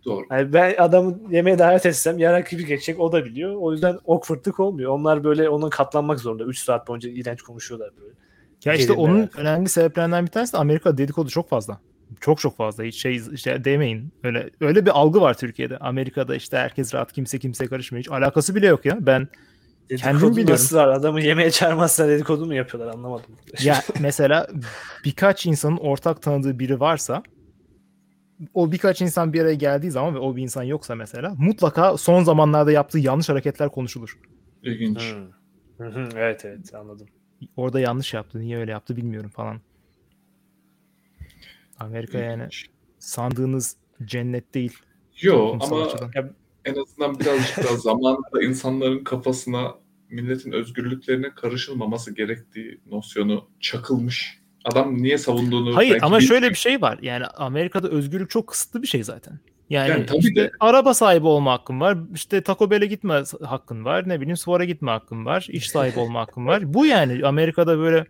Doğru. 0.05 0.27
Yani 0.31 0.53
ben 0.53 0.75
adamı 0.79 1.19
yemeğe 1.31 1.59
davet 1.59 1.87
etsem 1.87 2.19
yarak 2.19 2.51
gibi 2.51 2.67
geçecek 2.67 3.01
o 3.01 3.13
da 3.13 3.25
biliyor. 3.25 3.55
O 3.59 3.73
yüzden 3.73 3.99
awkwardlık 4.07 4.61
olmuyor. 4.61 4.93
Onlar 4.93 5.25
böyle 5.25 5.49
ona 5.49 5.71
katlanmak 5.71 6.21
zorunda. 6.21 6.45
3 6.45 6.59
saat 6.59 6.89
boyunca 6.89 7.11
iğrenç 7.11 7.43
konuşuyorlar 7.43 7.91
böyle. 8.01 8.15
Ya 8.65 8.75
işte 8.75 8.87
Gerilme 8.87 9.03
onun 9.03 9.19
yani. 9.19 9.29
önemli 9.37 9.69
sebeplerinden 9.69 10.27
bir 10.27 10.31
tanesi 10.31 10.53
de 10.53 10.57
Amerika 10.57 10.99
dedikodu 10.99 11.29
çok 11.29 11.49
fazla. 11.49 11.81
Çok 12.21 12.39
çok 12.41 12.57
fazla. 12.57 12.85
Hiç 12.85 13.03
şey 13.03 13.23
işte 13.33 13.65
demeyin. 13.65 14.13
Öyle 14.25 14.51
öyle 14.61 14.87
bir 14.87 14.91
algı 14.91 15.21
var 15.21 15.35
Türkiye'de. 15.35 15.79
Amerika'da 15.79 16.35
işte 16.37 16.57
herkes 16.57 16.95
rahat 16.95 17.13
kimse 17.13 17.39
kimseye 17.39 17.67
karışmıyor. 17.67 18.05
Hiç 18.05 18.11
alakası 18.11 18.55
bile 18.55 18.67
yok 18.67 18.85
ya. 18.85 18.99
Ben 19.01 19.29
Kendim 19.89 20.07
Dedikodu 20.13 20.31
biliyorum. 20.33 20.53
nasıl 20.53 20.77
var? 20.77 20.89
Adamı 20.89 21.21
yemeğe 21.21 21.51
çağırmazsa 21.51 22.09
dedikodu 22.09 22.47
mu 22.47 22.55
yapıyorlar 22.55 22.95
anlamadım. 22.95 23.27
Ya 23.63 23.83
mesela 24.01 24.47
birkaç 25.05 25.47
insanın 25.47 25.77
ortak 25.77 26.23
tanıdığı 26.23 26.59
biri 26.59 26.81
varsa 26.81 27.23
o 28.55 28.73
birkaç 28.73 29.03
insan 29.03 29.33
bir 29.33 29.41
araya 29.41 29.55
geldiği 29.55 29.91
zaman 29.91 30.15
ve 30.15 30.19
o 30.19 30.37
bir 30.37 30.43
insan 30.43 30.63
yoksa 30.63 30.95
mesela 30.95 31.35
mutlaka 31.39 31.97
son 31.97 32.25
zamanlarda 32.25 32.73
yaptığı 32.73 32.99
yanlış 32.99 33.29
hareketler 33.29 33.69
konuşulur. 33.69 34.19
İlginç. 34.63 35.15
Hmm. 35.15 35.87
Hı 35.87 35.93
hı, 35.93 36.09
evet 36.17 36.45
evet 36.45 36.75
anladım. 36.75 37.07
Orada 37.57 37.81
yanlış 37.81 38.15
yaptı, 38.15 38.41
niye 38.41 38.59
öyle 38.59 38.71
yaptı 38.71 38.97
bilmiyorum 38.97 39.31
falan. 39.31 39.61
Amerika 41.79 42.19
yani 42.19 42.43
İlginç. 42.43 42.71
sandığınız 42.99 43.77
cennet 44.05 44.55
değil. 44.55 44.79
Yo 45.21 45.57
ama 45.61 45.83
açıdan. 45.83 46.35
en 46.65 46.75
azından 46.75 47.19
birazcık 47.19 47.57
daha 47.57 47.77
zamanında 47.77 48.43
insanların 48.43 49.05
kafasına 49.05 49.75
milletin 50.11 50.53
özgürlüklerine 50.53 51.35
karışılmaması 51.35 52.15
gerektiği 52.15 52.81
nosyonu 52.87 53.51
çakılmış. 53.61 54.41
Adam 54.73 55.03
niye 55.03 55.19
savunduğunu 55.19 55.77
Hayır 55.77 55.93
belki 55.93 56.05
ama 56.07 56.19
bil- 56.19 56.27
şöyle 56.27 56.51
bir 56.51 56.55
şey 56.55 56.83
var. 56.83 56.99
Yani 57.03 57.27
Amerika'da 57.27 57.89
özgürlük 57.89 58.31
çok 58.31 58.47
kısıtlı 58.47 58.83
bir 58.83 58.87
şey 58.87 59.05
zaten. 59.05 59.39
Yani, 59.71 59.91
Yani 59.91 60.07
tabii 60.07 60.19
işte 60.19 60.35
de. 60.43 60.51
araba 60.61 60.95
sahibi 60.95 61.27
olma 61.27 61.53
hakkın 61.53 61.81
var. 61.81 61.99
İşte 62.15 62.41
Taco 62.41 62.71
Bell'e 62.71 62.87
gitme 62.87 63.23
hakkın 63.45 63.85
var. 63.85 64.09
Ne 64.09 64.21
bileyim 64.21 64.37
spora 64.37 64.65
gitme 64.65 64.91
hakkın 64.91 65.25
var. 65.25 65.47
iş 65.51 65.71
sahibi 65.71 65.99
olma 65.99 66.21
hakkın 66.21 66.47
var. 66.47 66.75
Bu 66.75 66.87
yani 66.87 67.27
Amerika'da 67.27 67.79
böyle 67.79 68.05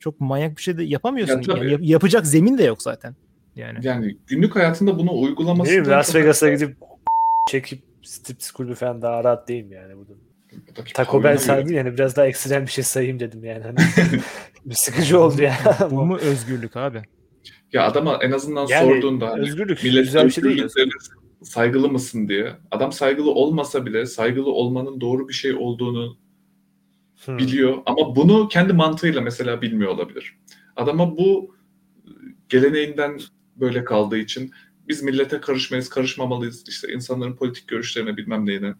çok 0.00 0.20
manyak 0.20 0.56
bir 0.56 0.62
şey 0.62 0.78
de 0.78 0.84
yapamıyorsun. 0.84 1.36
Ya 1.36 1.42
tabii. 1.42 1.58
Yani 1.58 1.72
yap- 1.72 1.80
yapacak 1.82 2.26
zemin 2.26 2.58
de 2.58 2.64
yok 2.64 2.82
zaten. 2.82 3.16
Yani. 3.56 3.78
yani 3.82 4.16
günlük 4.26 4.56
hayatında 4.56 4.98
bunu 4.98 5.06
Ne 5.06 5.10
uygulaması 5.10 5.70
bileyim 5.70 5.88
Las 5.90 6.14
Vegas'a 6.14 6.50
gidip 6.50 6.76
çekip 7.50 7.82
striptiz 8.02 8.50
kulübü 8.50 8.74
falan 8.74 9.02
daha 9.02 9.24
rahat 9.24 9.48
değil 9.48 9.64
mi 9.64 9.74
yani 9.74 9.96
burada? 9.96 10.12
Taco 10.94 11.24
Bell 11.24 11.38
sahibi 11.38 11.74
yani 11.74 11.94
biraz 11.94 12.16
daha 12.16 12.26
ekstrem 12.26 12.62
bir 12.66 12.70
şey 12.70 12.84
sayayım 12.84 13.20
dedim 13.20 13.44
yani. 13.44 13.62
Hani 13.62 13.76
bir 14.64 14.74
sıkıcı 14.74 15.20
oldu 15.20 15.42
ya. 15.42 15.54
Bu 15.90 16.04
mu 16.06 16.16
özgürlük 16.16 16.76
abi? 16.76 17.02
Ya 17.72 17.86
adama 17.86 18.18
en 18.22 18.30
azından 18.30 18.66
Yani 18.66 18.94
sorduğunda 18.94 19.30
hani 19.30 19.40
özgürlük 19.40 19.84
millet 19.84 20.04
güzel 20.04 20.26
bir 20.26 20.30
şey 20.30 20.44
değil. 20.44 20.64
saygılı 21.42 21.88
mısın 21.88 22.28
diye. 22.28 22.52
Adam 22.70 22.92
saygılı 22.92 23.30
olmasa 23.30 23.86
bile 23.86 24.06
saygılı 24.06 24.50
olmanın 24.50 25.00
doğru 25.00 25.28
bir 25.28 25.34
şey 25.34 25.54
olduğunu 25.54 26.16
Hmm. 27.24 27.38
biliyor 27.38 27.78
ama 27.86 28.16
bunu 28.16 28.48
kendi 28.48 28.72
mantığıyla 28.72 29.20
mesela 29.20 29.62
bilmiyor 29.62 29.90
olabilir. 29.90 30.38
Adama 30.76 31.16
bu 31.18 31.56
geleneğinden 32.48 33.20
böyle 33.56 33.84
kaldığı 33.84 34.18
için 34.18 34.50
biz 34.88 35.02
millete 35.02 35.40
karışmayız, 35.40 35.88
karışmamalıyız 35.88 36.64
işte 36.68 36.92
insanların 36.92 37.36
politik 37.36 37.68
görüşlerine 37.68 38.16
bilmem 38.16 38.46
neyine. 38.46 38.74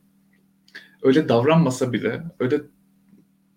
Öyle 1.04 1.28
davranmasa 1.28 1.92
bile 1.92 2.22
öyle 2.40 2.60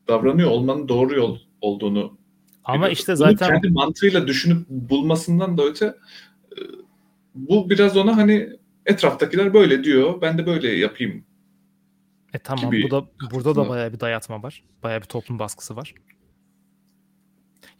davranıyor 0.07 0.49
olmanın 0.49 0.87
doğru 0.87 1.15
yol 1.15 1.37
olduğunu 1.61 2.17
Ama 2.63 2.89
işte 2.89 3.11
Bunu 3.11 3.17
zaten 3.17 3.47
kendi 3.49 3.69
mantığıyla 3.69 4.27
düşünüp 4.27 4.69
bulmasından 4.69 5.57
da 5.57 5.63
öte 5.63 5.85
e, 6.51 6.59
bu 7.35 7.69
biraz 7.69 7.97
ona 7.97 8.17
hani 8.17 8.49
etraftakiler 8.85 9.53
böyle 9.53 9.83
diyor 9.83 10.21
ben 10.21 10.37
de 10.37 10.45
böyle 10.45 10.71
yapayım 10.71 11.23
e 12.33 12.39
tamam 12.39 12.71
gibi 12.71 12.83
bu 12.83 12.91
da 12.91 13.05
burada 13.31 13.55
da 13.55 13.69
bayağı 13.69 13.93
bir 13.93 13.99
dayatma 13.99 14.43
var. 14.43 14.63
Bayağı 14.83 15.01
bir 15.01 15.05
toplum 15.05 15.39
baskısı 15.39 15.75
var. 15.75 15.93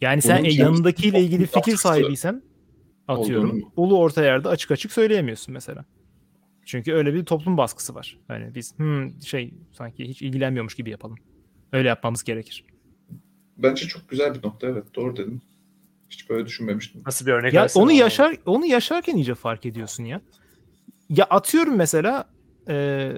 Yani 0.01 0.21
sen 0.21 0.39
Bunun 0.39 0.49
e, 0.49 0.53
yanındakiyle 0.53 1.21
ilgili 1.21 1.45
fikir 1.45 1.77
sahibiysen 1.77 2.43
atıyorum 3.07 3.71
ulu 3.75 3.97
orta 3.99 4.23
yerde 4.23 4.49
açık 4.49 4.71
açık 4.71 4.91
söyleyemiyorsun 4.91 5.53
mesela. 5.53 5.85
Çünkü 6.67 6.93
öyle 6.93 7.13
bir 7.13 7.25
toplum 7.25 7.57
baskısı 7.57 7.95
var. 7.95 8.17
Hani 8.27 8.55
biz 8.55 8.77
hmm, 8.77 9.21
şey 9.21 9.53
sanki 9.71 10.07
hiç 10.07 10.21
ilgilenmiyormuş 10.21 10.75
gibi 10.75 10.89
yapalım. 10.89 11.17
Öyle 11.71 11.87
yapmamız 11.87 12.23
gerekir. 12.23 12.65
Bence 13.57 13.87
çok 13.87 14.09
güzel 14.09 14.35
bir 14.35 14.47
nokta 14.47 14.67
evet 14.67 14.95
doğru 14.95 15.17
dedin. 15.17 15.41
Hiç 16.09 16.29
böyle 16.29 16.45
düşünmemiştim. 16.45 17.01
Nasıl 17.05 17.25
bir 17.25 17.31
örnek 17.31 17.53
Ya 17.53 17.67
onu 17.75 17.91
yaşar 17.91 18.37
onu 18.45 18.65
yaşarken 18.65 19.15
iyice 19.15 19.35
fark 19.35 19.65
ediyorsun 19.65 20.03
ya. 20.03 20.21
Ya 21.09 21.25
atıyorum 21.25 21.75
mesela 21.75 22.29
e, 22.69 23.11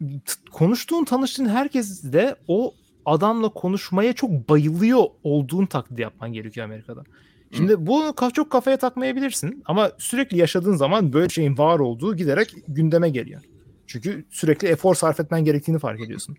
t- 0.00 0.50
konuştuğun 0.52 1.04
tanıştığın 1.04 1.48
herkes 1.48 2.12
de 2.12 2.36
o 2.48 2.74
adamla 3.04 3.48
konuşmaya 3.48 4.12
çok 4.12 4.48
bayılıyor 4.48 5.04
olduğun 5.22 5.66
taklidi 5.66 6.02
yapman 6.02 6.32
gerekiyor 6.32 6.66
Amerika'da. 6.66 7.04
Şimdi 7.52 7.86
bunu 7.86 8.14
çok 8.32 8.50
kafaya 8.50 8.76
takmayabilirsin 8.76 9.62
ama 9.66 9.90
sürekli 9.98 10.38
yaşadığın 10.38 10.76
zaman 10.76 11.12
böyle 11.12 11.28
şeyin 11.28 11.58
var 11.58 11.78
olduğu 11.78 12.16
giderek 12.16 12.54
gündeme 12.68 13.10
geliyor. 13.10 13.42
Çünkü 13.86 14.24
sürekli 14.30 14.68
efor 14.68 14.94
sarf 14.94 15.20
etmen 15.20 15.44
gerektiğini 15.44 15.78
fark 15.78 16.00
ediyorsun. 16.00 16.36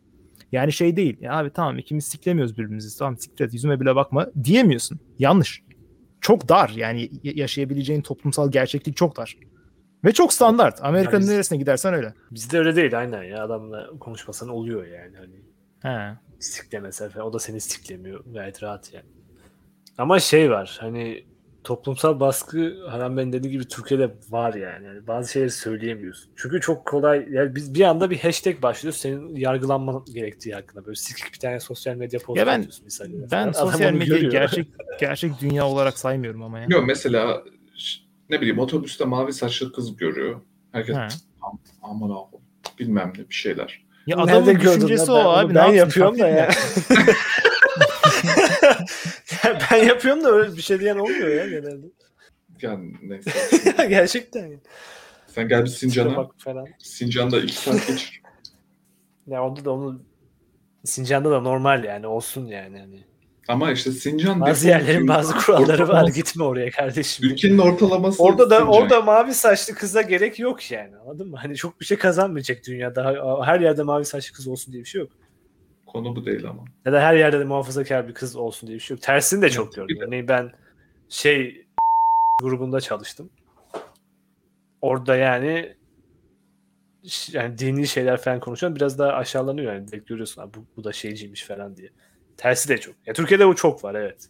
Yani 0.51 0.71
şey 0.73 0.95
değil. 0.95 1.17
Ya 1.21 1.33
abi 1.37 1.49
tamam 1.49 1.77
ikimiz 1.77 2.05
siklemiyoruz 2.05 2.57
birbirimizi. 2.57 2.97
Tamam 2.99 3.17
siklet 3.17 3.53
yüzüme 3.53 3.79
bile 3.79 3.95
bakma 3.95 4.27
diyemiyorsun. 4.43 4.99
Yanlış. 5.19 5.63
Çok 6.21 6.49
dar. 6.49 6.69
Yani 6.75 7.09
yaşayabileceğin 7.23 8.01
toplumsal 8.01 8.51
gerçeklik 8.51 8.97
çok 8.97 9.17
dar. 9.17 9.37
Ve 10.05 10.11
çok 10.11 10.33
standart. 10.33 10.79
Amerika'nın 10.83 11.21
biz- 11.21 11.29
neresine 11.29 11.57
gidersen 11.57 11.93
öyle. 11.93 12.13
Bizde 12.31 12.59
öyle 12.59 12.75
değil 12.75 12.99
aynen 12.99 13.23
ya 13.23 13.43
adamla 13.43 13.89
konuşmasan 13.99 14.49
oluyor 14.49 14.85
yani 14.87 15.15
hani 15.17 15.35
He. 15.81 16.17
siklemese 16.39 17.09
falan 17.09 17.27
o 17.27 17.33
da 17.33 17.39
seni 17.39 17.61
siklemiyor 17.61 18.23
gayet 18.33 18.63
rahat 18.63 18.93
yani. 18.93 19.05
Ama 19.99 20.19
şey 20.19 20.51
var 20.51 20.77
hani 20.81 21.23
toplumsal 21.63 22.19
baskı 22.19 22.77
Haram 22.89 23.17
Bey'in 23.17 23.33
dediği 23.33 23.51
gibi 23.51 23.67
Türkiye'de 23.67 24.09
var 24.29 24.53
yani. 24.53 24.85
yani 24.85 25.07
bazı 25.07 25.31
şeyleri 25.31 25.51
söyleyemiyorsun. 25.51 26.31
Çünkü 26.35 26.61
çok 26.61 26.85
kolay 26.85 27.25
yani 27.29 27.55
biz 27.55 27.73
bir 27.73 27.81
anda 27.81 28.09
bir 28.09 28.19
hashtag 28.19 28.61
başlıyor 28.61 28.93
senin 28.93 29.35
yargılanman 29.35 30.05
gerektiği 30.13 30.53
hakkında 30.55 30.85
böyle 30.85 30.95
sikik 30.95 31.33
bir 31.33 31.39
tane 31.39 31.59
sosyal 31.59 31.95
medya 31.95 32.19
postu 32.19 32.39
Ya 32.39 32.47
ben- 32.47 32.67
misal. 32.85 33.05
Ben 33.31 33.41
Adam 33.41 33.53
sosyal 33.53 33.91
medyayı 33.93 34.29
gerçek 34.29 34.67
gerçek 34.99 35.31
dünya 35.41 35.67
olarak 35.67 35.97
saymıyorum 35.99 36.41
ama 36.43 36.59
ya. 36.59 36.65
Yok 36.69 36.83
mesela 36.87 37.43
ne 38.29 38.41
bileyim 38.41 38.59
otobüste 38.59 39.05
mavi 39.05 39.33
saçlı 39.33 39.73
kız 39.73 39.97
görüyor. 39.97 40.41
Herkes 40.71 40.95
He. 40.95 40.99
"Am- 40.99 41.57
aman 41.81 42.09
Allah'ım 42.09 42.41
bilmem 42.79 43.13
ne 43.17 43.29
bir 43.29 43.35
şeyler. 43.35 43.85
Ya 44.07 44.17
Nerede 44.17 44.31
adamın 44.31 44.53
gördün 44.59 44.75
düşüncesi 44.75 45.11
o 45.11 45.15
Ben- 45.15 45.25
abi. 45.45 45.53
ne 45.53 45.55
Ben 45.55 45.61
yapsın? 45.63 45.75
yapıyorum 45.77 46.19
da 46.19 46.27
ya. 46.27 46.49
ben 49.71 49.77
yapıyorum 49.77 50.23
da 50.23 50.31
öyle 50.31 50.57
bir 50.57 50.61
şey 50.61 50.79
diyen 50.79 50.97
olmuyor 50.97 51.27
ya 51.29 51.47
genelde. 51.47 51.85
Yani 52.61 52.93
neyse. 53.03 53.31
Gerçekten. 53.89 54.41
yani. 54.41 54.59
Sen 55.27 55.47
gel 55.47 55.61
bir 55.65 55.69
Sincan'a. 55.69 56.17
bak 56.17 56.31
falan. 56.37 56.67
Sincan'da 56.79 57.39
iki 57.39 57.55
saat 57.55 57.87
geçir. 57.87 58.21
Ya 59.27 59.43
onda 59.45 59.65
da 59.65 59.71
onu 59.71 60.01
Sincan'da 60.85 61.31
da 61.31 61.39
normal 61.41 61.83
yani 61.83 62.07
olsun 62.07 62.45
yani. 62.45 62.79
Hani. 62.79 63.03
Ama 63.47 63.71
işte 63.71 63.91
Sincan 63.91 64.41
Bazı 64.41 64.67
yerlerin 64.67 65.07
bazı 65.07 65.33
kuralları 65.37 65.87
var. 65.87 65.93
ortalaması- 66.03 66.15
Gitme 66.15 66.43
oraya 66.43 66.71
kardeşim. 66.71 67.25
Ülkenin 67.29 67.57
ortalaması 67.57 68.23
Orada 68.23 68.49
da 68.49 68.57
Sincan. 68.59 68.73
orada 68.73 69.01
mavi 69.01 69.33
saçlı 69.33 69.73
kıza 69.75 70.01
gerek 70.01 70.39
yok 70.39 70.71
yani. 70.71 70.91
Anladın 71.05 71.29
mı? 71.29 71.37
Hani 71.41 71.55
çok 71.55 71.79
bir 71.81 71.85
şey 71.85 71.97
kazanmayacak 71.97 72.57
dünyada. 72.67 73.15
Her 73.45 73.59
yerde 73.59 73.83
mavi 73.83 74.05
saçlı 74.05 74.35
kız 74.35 74.47
olsun 74.47 74.73
diye 74.73 74.83
bir 74.83 74.89
şey 74.89 75.01
yok. 75.01 75.11
Konu 75.91 76.15
bu 76.15 76.25
değil 76.25 76.49
ama. 76.49 76.65
Ya 76.85 76.93
da 76.93 77.01
her 77.01 77.15
yerde 77.15 77.39
de 77.39 77.43
muhafazakar 77.43 78.07
bir 78.07 78.13
kız 78.13 78.35
olsun 78.35 78.67
diye 78.67 78.77
bir 78.77 78.83
şey 78.83 78.95
yok. 78.95 79.01
Tersini 79.03 79.41
de 79.41 79.49
çok 79.49 79.65
Evet, 79.65 79.75
gördüm. 79.75 79.97
Örneğin 80.01 80.27
ben 80.27 80.51
şey 81.09 81.65
grubunda 82.41 82.81
çalıştım. 82.81 83.29
Orada 84.81 85.15
yani 85.15 85.75
yani 87.31 87.57
dini 87.57 87.87
şeyler 87.87 88.21
falan 88.21 88.39
konuşuyor. 88.39 88.75
Biraz 88.75 88.99
daha 88.99 89.13
aşağılanıyor 89.13 89.73
yani. 89.73 89.87
Direkt 89.87 90.07
görüyorsun 90.07 90.41
"Abi 90.41 90.53
bu, 90.53 90.65
bu 90.77 90.83
da 90.83 90.91
şeyciymiş 90.93 91.43
falan 91.43 91.77
diye. 91.77 91.89
Tersi 92.37 92.69
de 92.69 92.77
çok. 92.77 92.95
Ya 93.05 93.13
Türkiye'de 93.13 93.47
bu 93.47 93.55
çok 93.55 93.83
var 93.83 93.95
evet. 93.95 94.29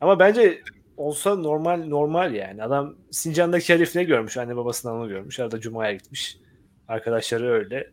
Ama 0.00 0.18
bence 0.18 0.62
olsa 0.96 1.34
normal 1.34 1.84
normal 1.86 2.34
yani. 2.34 2.62
Adam 2.64 2.94
Sincan'daki 3.10 3.74
herif 3.74 3.94
ne 3.96 4.04
görmüş? 4.04 4.36
Anne 4.36 4.56
babasından 4.56 4.96
onu 4.96 5.08
görmüş. 5.08 5.40
Arada 5.40 5.60
Cuma'ya 5.60 5.92
gitmiş. 5.92 6.38
Arkadaşları 6.88 7.50
öyle. 7.52 7.90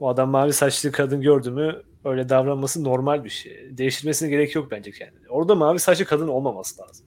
O 0.00 0.08
adam 0.08 0.30
mavi 0.30 0.52
saçlı 0.52 0.92
kadın 0.92 1.20
gördü 1.20 1.50
mü 1.50 1.82
öyle 2.06 2.28
davranması 2.28 2.84
normal 2.84 3.24
bir 3.24 3.30
şey. 3.30 3.78
Değiştirmesine 3.78 4.28
gerek 4.28 4.54
yok 4.54 4.70
bence 4.70 4.90
kendine. 4.90 5.28
Orada 5.28 5.54
mavi 5.54 5.78
saçlı 5.78 6.04
kadın 6.04 6.28
olmaması 6.28 6.82
lazım. 6.82 7.06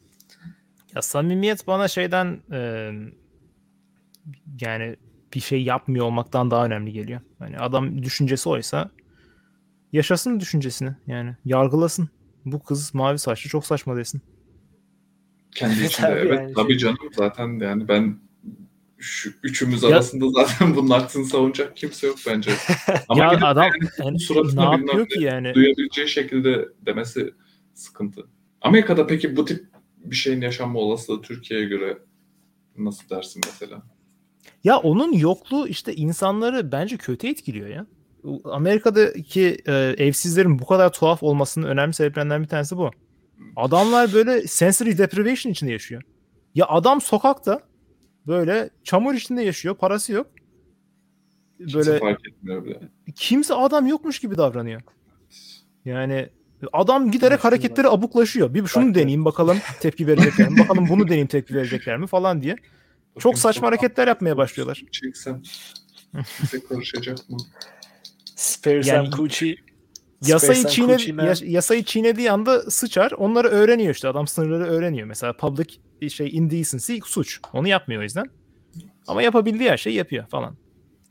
Ya 0.95 1.01
samimiyet 1.01 1.67
bana 1.67 1.87
şeyden 1.87 2.39
e, 2.51 2.91
yani 4.61 4.95
bir 5.33 5.39
şey 5.39 5.63
yapmıyor 5.63 6.05
olmaktan 6.05 6.51
daha 6.51 6.65
önemli 6.65 6.91
geliyor. 6.93 7.21
Hani 7.39 7.57
adam 7.57 8.03
düşüncesi 8.03 8.49
oysa 8.49 8.89
yaşasın 9.93 10.39
düşüncesini 10.39 10.95
yani 11.07 11.35
yargılasın. 11.45 12.09
Bu 12.45 12.63
kız 12.63 12.93
mavi 12.93 13.19
saçlı 13.19 13.49
çok 13.49 13.65
saçma 13.65 13.97
desin. 13.97 14.21
Kendi 15.55 15.79
Evet 15.79 15.91
içinde 15.91 16.07
evet. 16.07 16.39
yani 16.39 16.53
Tabii 16.53 16.69
şey- 16.69 16.77
canım 16.77 16.97
zaten 17.17 17.59
yani 17.59 17.87
ben 17.87 18.19
şu 18.99 19.31
üçümüz 19.43 19.83
Ya- 19.83 19.89
arasında 19.89 20.29
zaten 20.29 20.75
bunun 20.75 20.89
aksini 20.89 21.25
savunacak 21.25 21.77
kimse 21.77 22.07
yok 22.07 22.17
bence. 22.27 22.51
Ama 23.09 23.23
ya 23.23 23.29
adam 23.29 23.63
yani 23.63 23.89
yani 23.97 24.19
suratına 24.19 24.69
ne 24.69 24.75
yapıyor 24.75 25.07
ki 25.07 25.23
yani? 25.23 25.53
duyabileceği 25.53 26.07
şekilde 26.09 26.69
demesi 26.85 27.33
sıkıntı. 27.73 28.27
Amerika'da 28.61 29.07
peki 29.07 29.35
bu 29.35 29.45
tip 29.45 29.65
bir 29.97 30.15
şeyin 30.15 30.41
yaşanma 30.41 30.79
olasılığı 30.79 31.21
Türkiye'ye 31.21 31.65
göre 31.65 31.97
nasıl 32.77 33.09
dersin 33.09 33.41
mesela? 33.45 33.81
Ya 34.63 34.77
onun 34.77 35.13
yokluğu 35.13 35.67
işte 35.67 35.95
insanları 35.95 36.71
bence 36.71 36.97
kötü 36.97 37.27
etkiliyor 37.27 37.67
ya. 37.67 37.85
Amerika'daki 38.43 39.57
e, 39.67 39.73
evsizlerin 39.97 40.59
bu 40.59 40.65
kadar 40.65 40.93
tuhaf 40.93 41.23
olmasının 41.23 41.67
önemli 41.67 41.93
sebeplerinden 41.93 42.43
bir 42.43 42.47
tanesi 42.47 42.77
bu. 42.77 42.91
Adamlar 43.55 44.13
böyle 44.13 44.47
sensory 44.47 44.97
deprivation 44.97 45.51
içinde 45.51 45.71
yaşıyor. 45.71 46.01
Ya 46.55 46.65
adam 46.67 47.01
sokakta 47.01 47.68
böyle 48.29 48.69
çamur 48.83 49.13
içinde 49.13 49.41
yaşıyor, 49.41 49.75
parası 49.75 50.13
yok. 50.13 50.27
Kimse 51.57 51.77
Böyle 51.77 51.99
fark 51.99 52.27
etmiyor 52.27 52.65
bile. 52.65 52.79
kimse 53.15 53.53
adam 53.53 53.87
yokmuş 53.87 54.19
gibi 54.19 54.37
davranıyor. 54.37 54.81
Yani 55.85 56.29
adam 56.73 57.11
giderek 57.11 57.43
hareketleri 57.43 57.87
abuklaşıyor. 57.87 58.53
Bir 58.53 58.67
şunu 58.67 58.95
deneyeyim 58.95 59.25
bakalım 59.25 59.57
tepki 59.79 60.07
verecekler 60.07 60.49
mi? 60.49 60.59
Bakalım 60.59 60.89
bunu 60.89 61.03
deneyeyim 61.05 61.27
tepki 61.27 61.55
verecekler 61.55 61.97
mi 61.97 62.07
falan 62.07 62.41
diye. 62.41 62.55
Çok 63.19 63.37
saçma 63.37 63.67
hareketler 63.67 64.07
yapmaya 64.07 64.37
başlıyorlar. 64.37 64.83
Çeksem 64.91 65.41
bize 66.41 66.59
karışacak 66.59 67.29
mı? 67.29 67.37
Spare 68.35 68.81
Yani- 68.85 69.09
coochie. 69.09 69.55
Yasayı, 70.27 70.63
çiğne, 70.65 70.97
yasayı 71.43 71.83
çiğnediği 71.83 72.31
anda 72.31 72.71
sıçar. 72.71 73.11
Onları 73.11 73.47
öğreniyor 73.47 73.95
işte. 73.95 74.07
Adam 74.07 74.27
sınırları 74.27 74.65
öğreniyor. 74.65 75.07
Mesela 75.07 75.33
public 75.37 75.67
şey 76.09 76.29
indecency 76.37 76.97
suç. 77.05 77.39
Onu 77.53 77.67
yapmıyor 77.67 78.01
o 78.01 78.03
yüzden. 78.03 78.25
Ama 79.07 79.21
yapabildiği 79.21 79.71
her 79.71 79.77
şeyi 79.77 79.95
yapıyor 79.95 80.27
falan. 80.27 80.57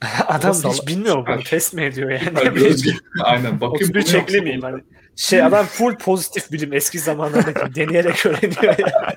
Adam 0.27 0.55
Salla- 0.55 0.73
hiç 0.73 0.87
bilmiyor 0.87 1.17
mu 1.17 1.25
bunu 1.29 1.43
test 1.43 1.75
mi 1.75 1.83
ediyor 1.83 2.11
yani? 2.11 2.55
Gözlü. 2.55 2.93
Aynen. 3.23 3.61
Bakayım 3.61 3.75
31 3.75 3.95
bunu 3.95 4.05
çekli 4.05 4.41
miyim? 4.41 4.63
Hani 4.63 4.83
şey 5.17 5.43
adam 5.43 5.67
full 5.67 5.97
pozitif 5.97 6.53
bilim 6.53 6.73
eski 6.73 6.99
zamanlardaki 6.99 7.75
deneyerek 7.75 8.27
öğreniyor 8.27 8.79
ya. 8.79 9.17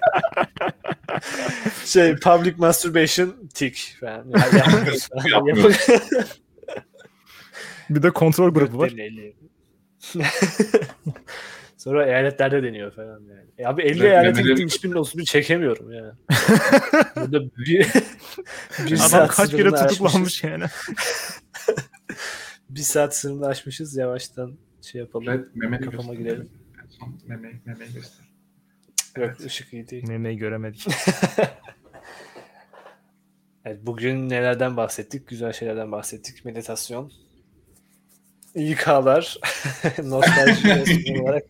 şey 1.85 2.15
public 2.15 2.53
masturbation 2.57 3.35
tik 3.53 3.97
falan. 3.99 4.25
Yani. 4.33 5.31
Yapmıyoruz. 5.31 5.87
Bir 7.89 8.03
de 8.03 8.11
kontrol 8.11 8.53
grubu 8.53 8.77
var. 8.77 8.91
Sonra 11.81 12.05
eyaletlerde 12.05 12.63
deniyor 12.63 12.91
falan 12.91 13.19
yani. 13.19 13.49
E 13.57 13.65
abi 13.65 13.81
50 13.81 14.01
Ve- 14.01 14.07
eyalete 14.07 14.41
gittim 14.41 14.67
hiçbirinin 14.67 14.95
31 14.95 15.25
çekemiyorum 15.25 15.91
ya. 15.91 16.17
Burada 17.15 17.45
bir, 17.57 17.87
bir 18.85 18.99
Adam 19.09 19.27
kaç 19.27 19.51
kere 19.51 19.71
tutuklanmış 19.71 20.43
yani. 20.43 20.63
Bir 22.69 22.81
saat 22.81 23.15
sınırını 23.15 23.47
aşmışız 23.47 23.97
yavaştan 23.97 24.57
şey 24.81 25.01
yapalım. 25.01 25.27
Red 25.27 25.43
memeni 25.55 25.85
Kafama 25.85 26.13
göster. 26.13 26.31
girelim. 26.31 26.49
En 26.83 26.87
son 26.89 27.19
Memeyi, 27.27 27.61
memeyi 27.65 27.93
göster. 27.93 28.25
Yok 29.17 29.39
ışık 29.45 29.73
iyi 29.73 29.89
değil. 29.89 30.07
Memeyi 30.07 30.37
göremedik. 30.37 30.87
Evet, 33.65 33.79
bugün 33.81 34.29
nelerden 34.29 34.77
bahsettik? 34.77 35.27
Güzel 35.27 35.53
şeylerden 35.53 35.91
bahsettik. 35.91 36.45
Meditasyon. 36.45 37.11
İK'lar. 38.55 39.37
Nostalji 40.03 41.21
olarak 41.21 41.43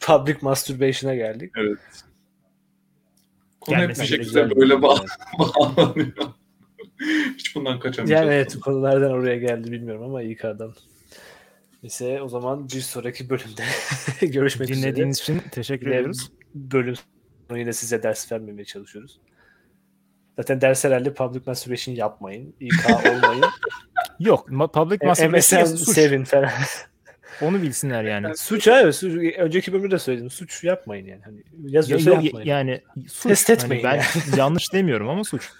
public 0.00 0.36
masturbation'a 0.40 1.14
geldik. 1.14 1.52
Evet. 1.58 1.78
Konu 3.60 3.78
hep 3.78 3.88
bir 3.88 3.94
şekilde 3.94 4.16
güzel. 4.16 4.56
böyle 4.56 4.82
bağ- 4.82 5.04
bağlanıyor. 5.38 6.12
Hiç 7.38 7.54
bundan 7.56 7.80
kaçamayacağız. 7.80 8.10
Yani 8.26 8.34
evet 8.34 8.60
konulardan 8.60 9.10
oraya 9.10 9.36
geldi 9.36 9.72
bilmiyorum 9.72 10.02
ama 10.02 10.22
İK'dan. 10.22 10.74
Neyse 11.82 12.22
o 12.22 12.28
zaman 12.28 12.68
bir 12.68 12.80
sonraki 12.80 13.30
bölümde 13.30 13.62
görüşmek 14.20 14.70
üzere. 14.70 14.82
Dinlediğiniz 14.82 15.20
için 15.20 15.42
teşekkür 15.50 15.86
Yine 15.86 15.96
ediyoruz. 15.96 16.30
Bölüm 16.54 16.94
sonu 17.48 17.58
yine 17.58 17.72
size 17.72 18.02
ders 18.02 18.32
vermemeye 18.32 18.64
çalışıyoruz. 18.64 19.20
Zaten 20.36 20.60
ders 20.60 20.84
herhalde 20.84 21.14
public 21.14 21.40
masturbation 21.46 21.94
yapmayın. 21.94 22.54
İK 22.60 22.86
olmayın. 22.90 23.44
Yok. 24.20 24.48
Public 24.48 24.98
masturbation 25.06 25.62
MSN 25.62 25.76
suç. 25.76 25.94
sevin 25.94 26.24
falan. 26.24 26.50
Onu 27.42 27.62
bilsinler 27.62 28.04
yani. 28.04 28.36
Suç 28.38 28.68
abi. 28.68 28.92
Suç, 28.92 29.12
önceki 29.38 29.72
bölümde 29.72 29.90
de 29.90 29.98
söyledim. 29.98 30.30
Suç 30.30 30.64
yapmayın 30.64 31.06
yani. 31.06 31.20
Hani 31.24 31.36
Ya, 31.38 31.42
yazıyorsa 31.62 32.10
yok, 32.10 32.24
yapmayın. 32.24 32.48
yani 32.48 32.80
suç. 33.08 33.28
Test 33.28 33.50
etmeyin 33.50 33.84
Hani 33.84 34.00
ben 34.00 34.36
yanlış 34.38 34.72
demiyorum 34.72 35.08
ama 35.08 35.24
suç. 35.24 35.50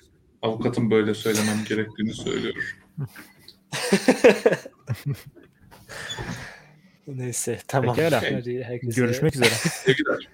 Avukatın 0.42 0.90
böyle 0.90 1.14
söylemem 1.14 1.64
gerektiğini 1.68 2.14
söylüyor. 2.14 2.54
Neyse 7.06 7.58
tamam. 7.68 7.96
Pekala. 7.96 8.22
Hadi 8.22 8.64
herkese 8.64 9.00
Görüşmek 9.00 9.34
üzere. 9.36 9.48
Sevgiler. 9.48 10.28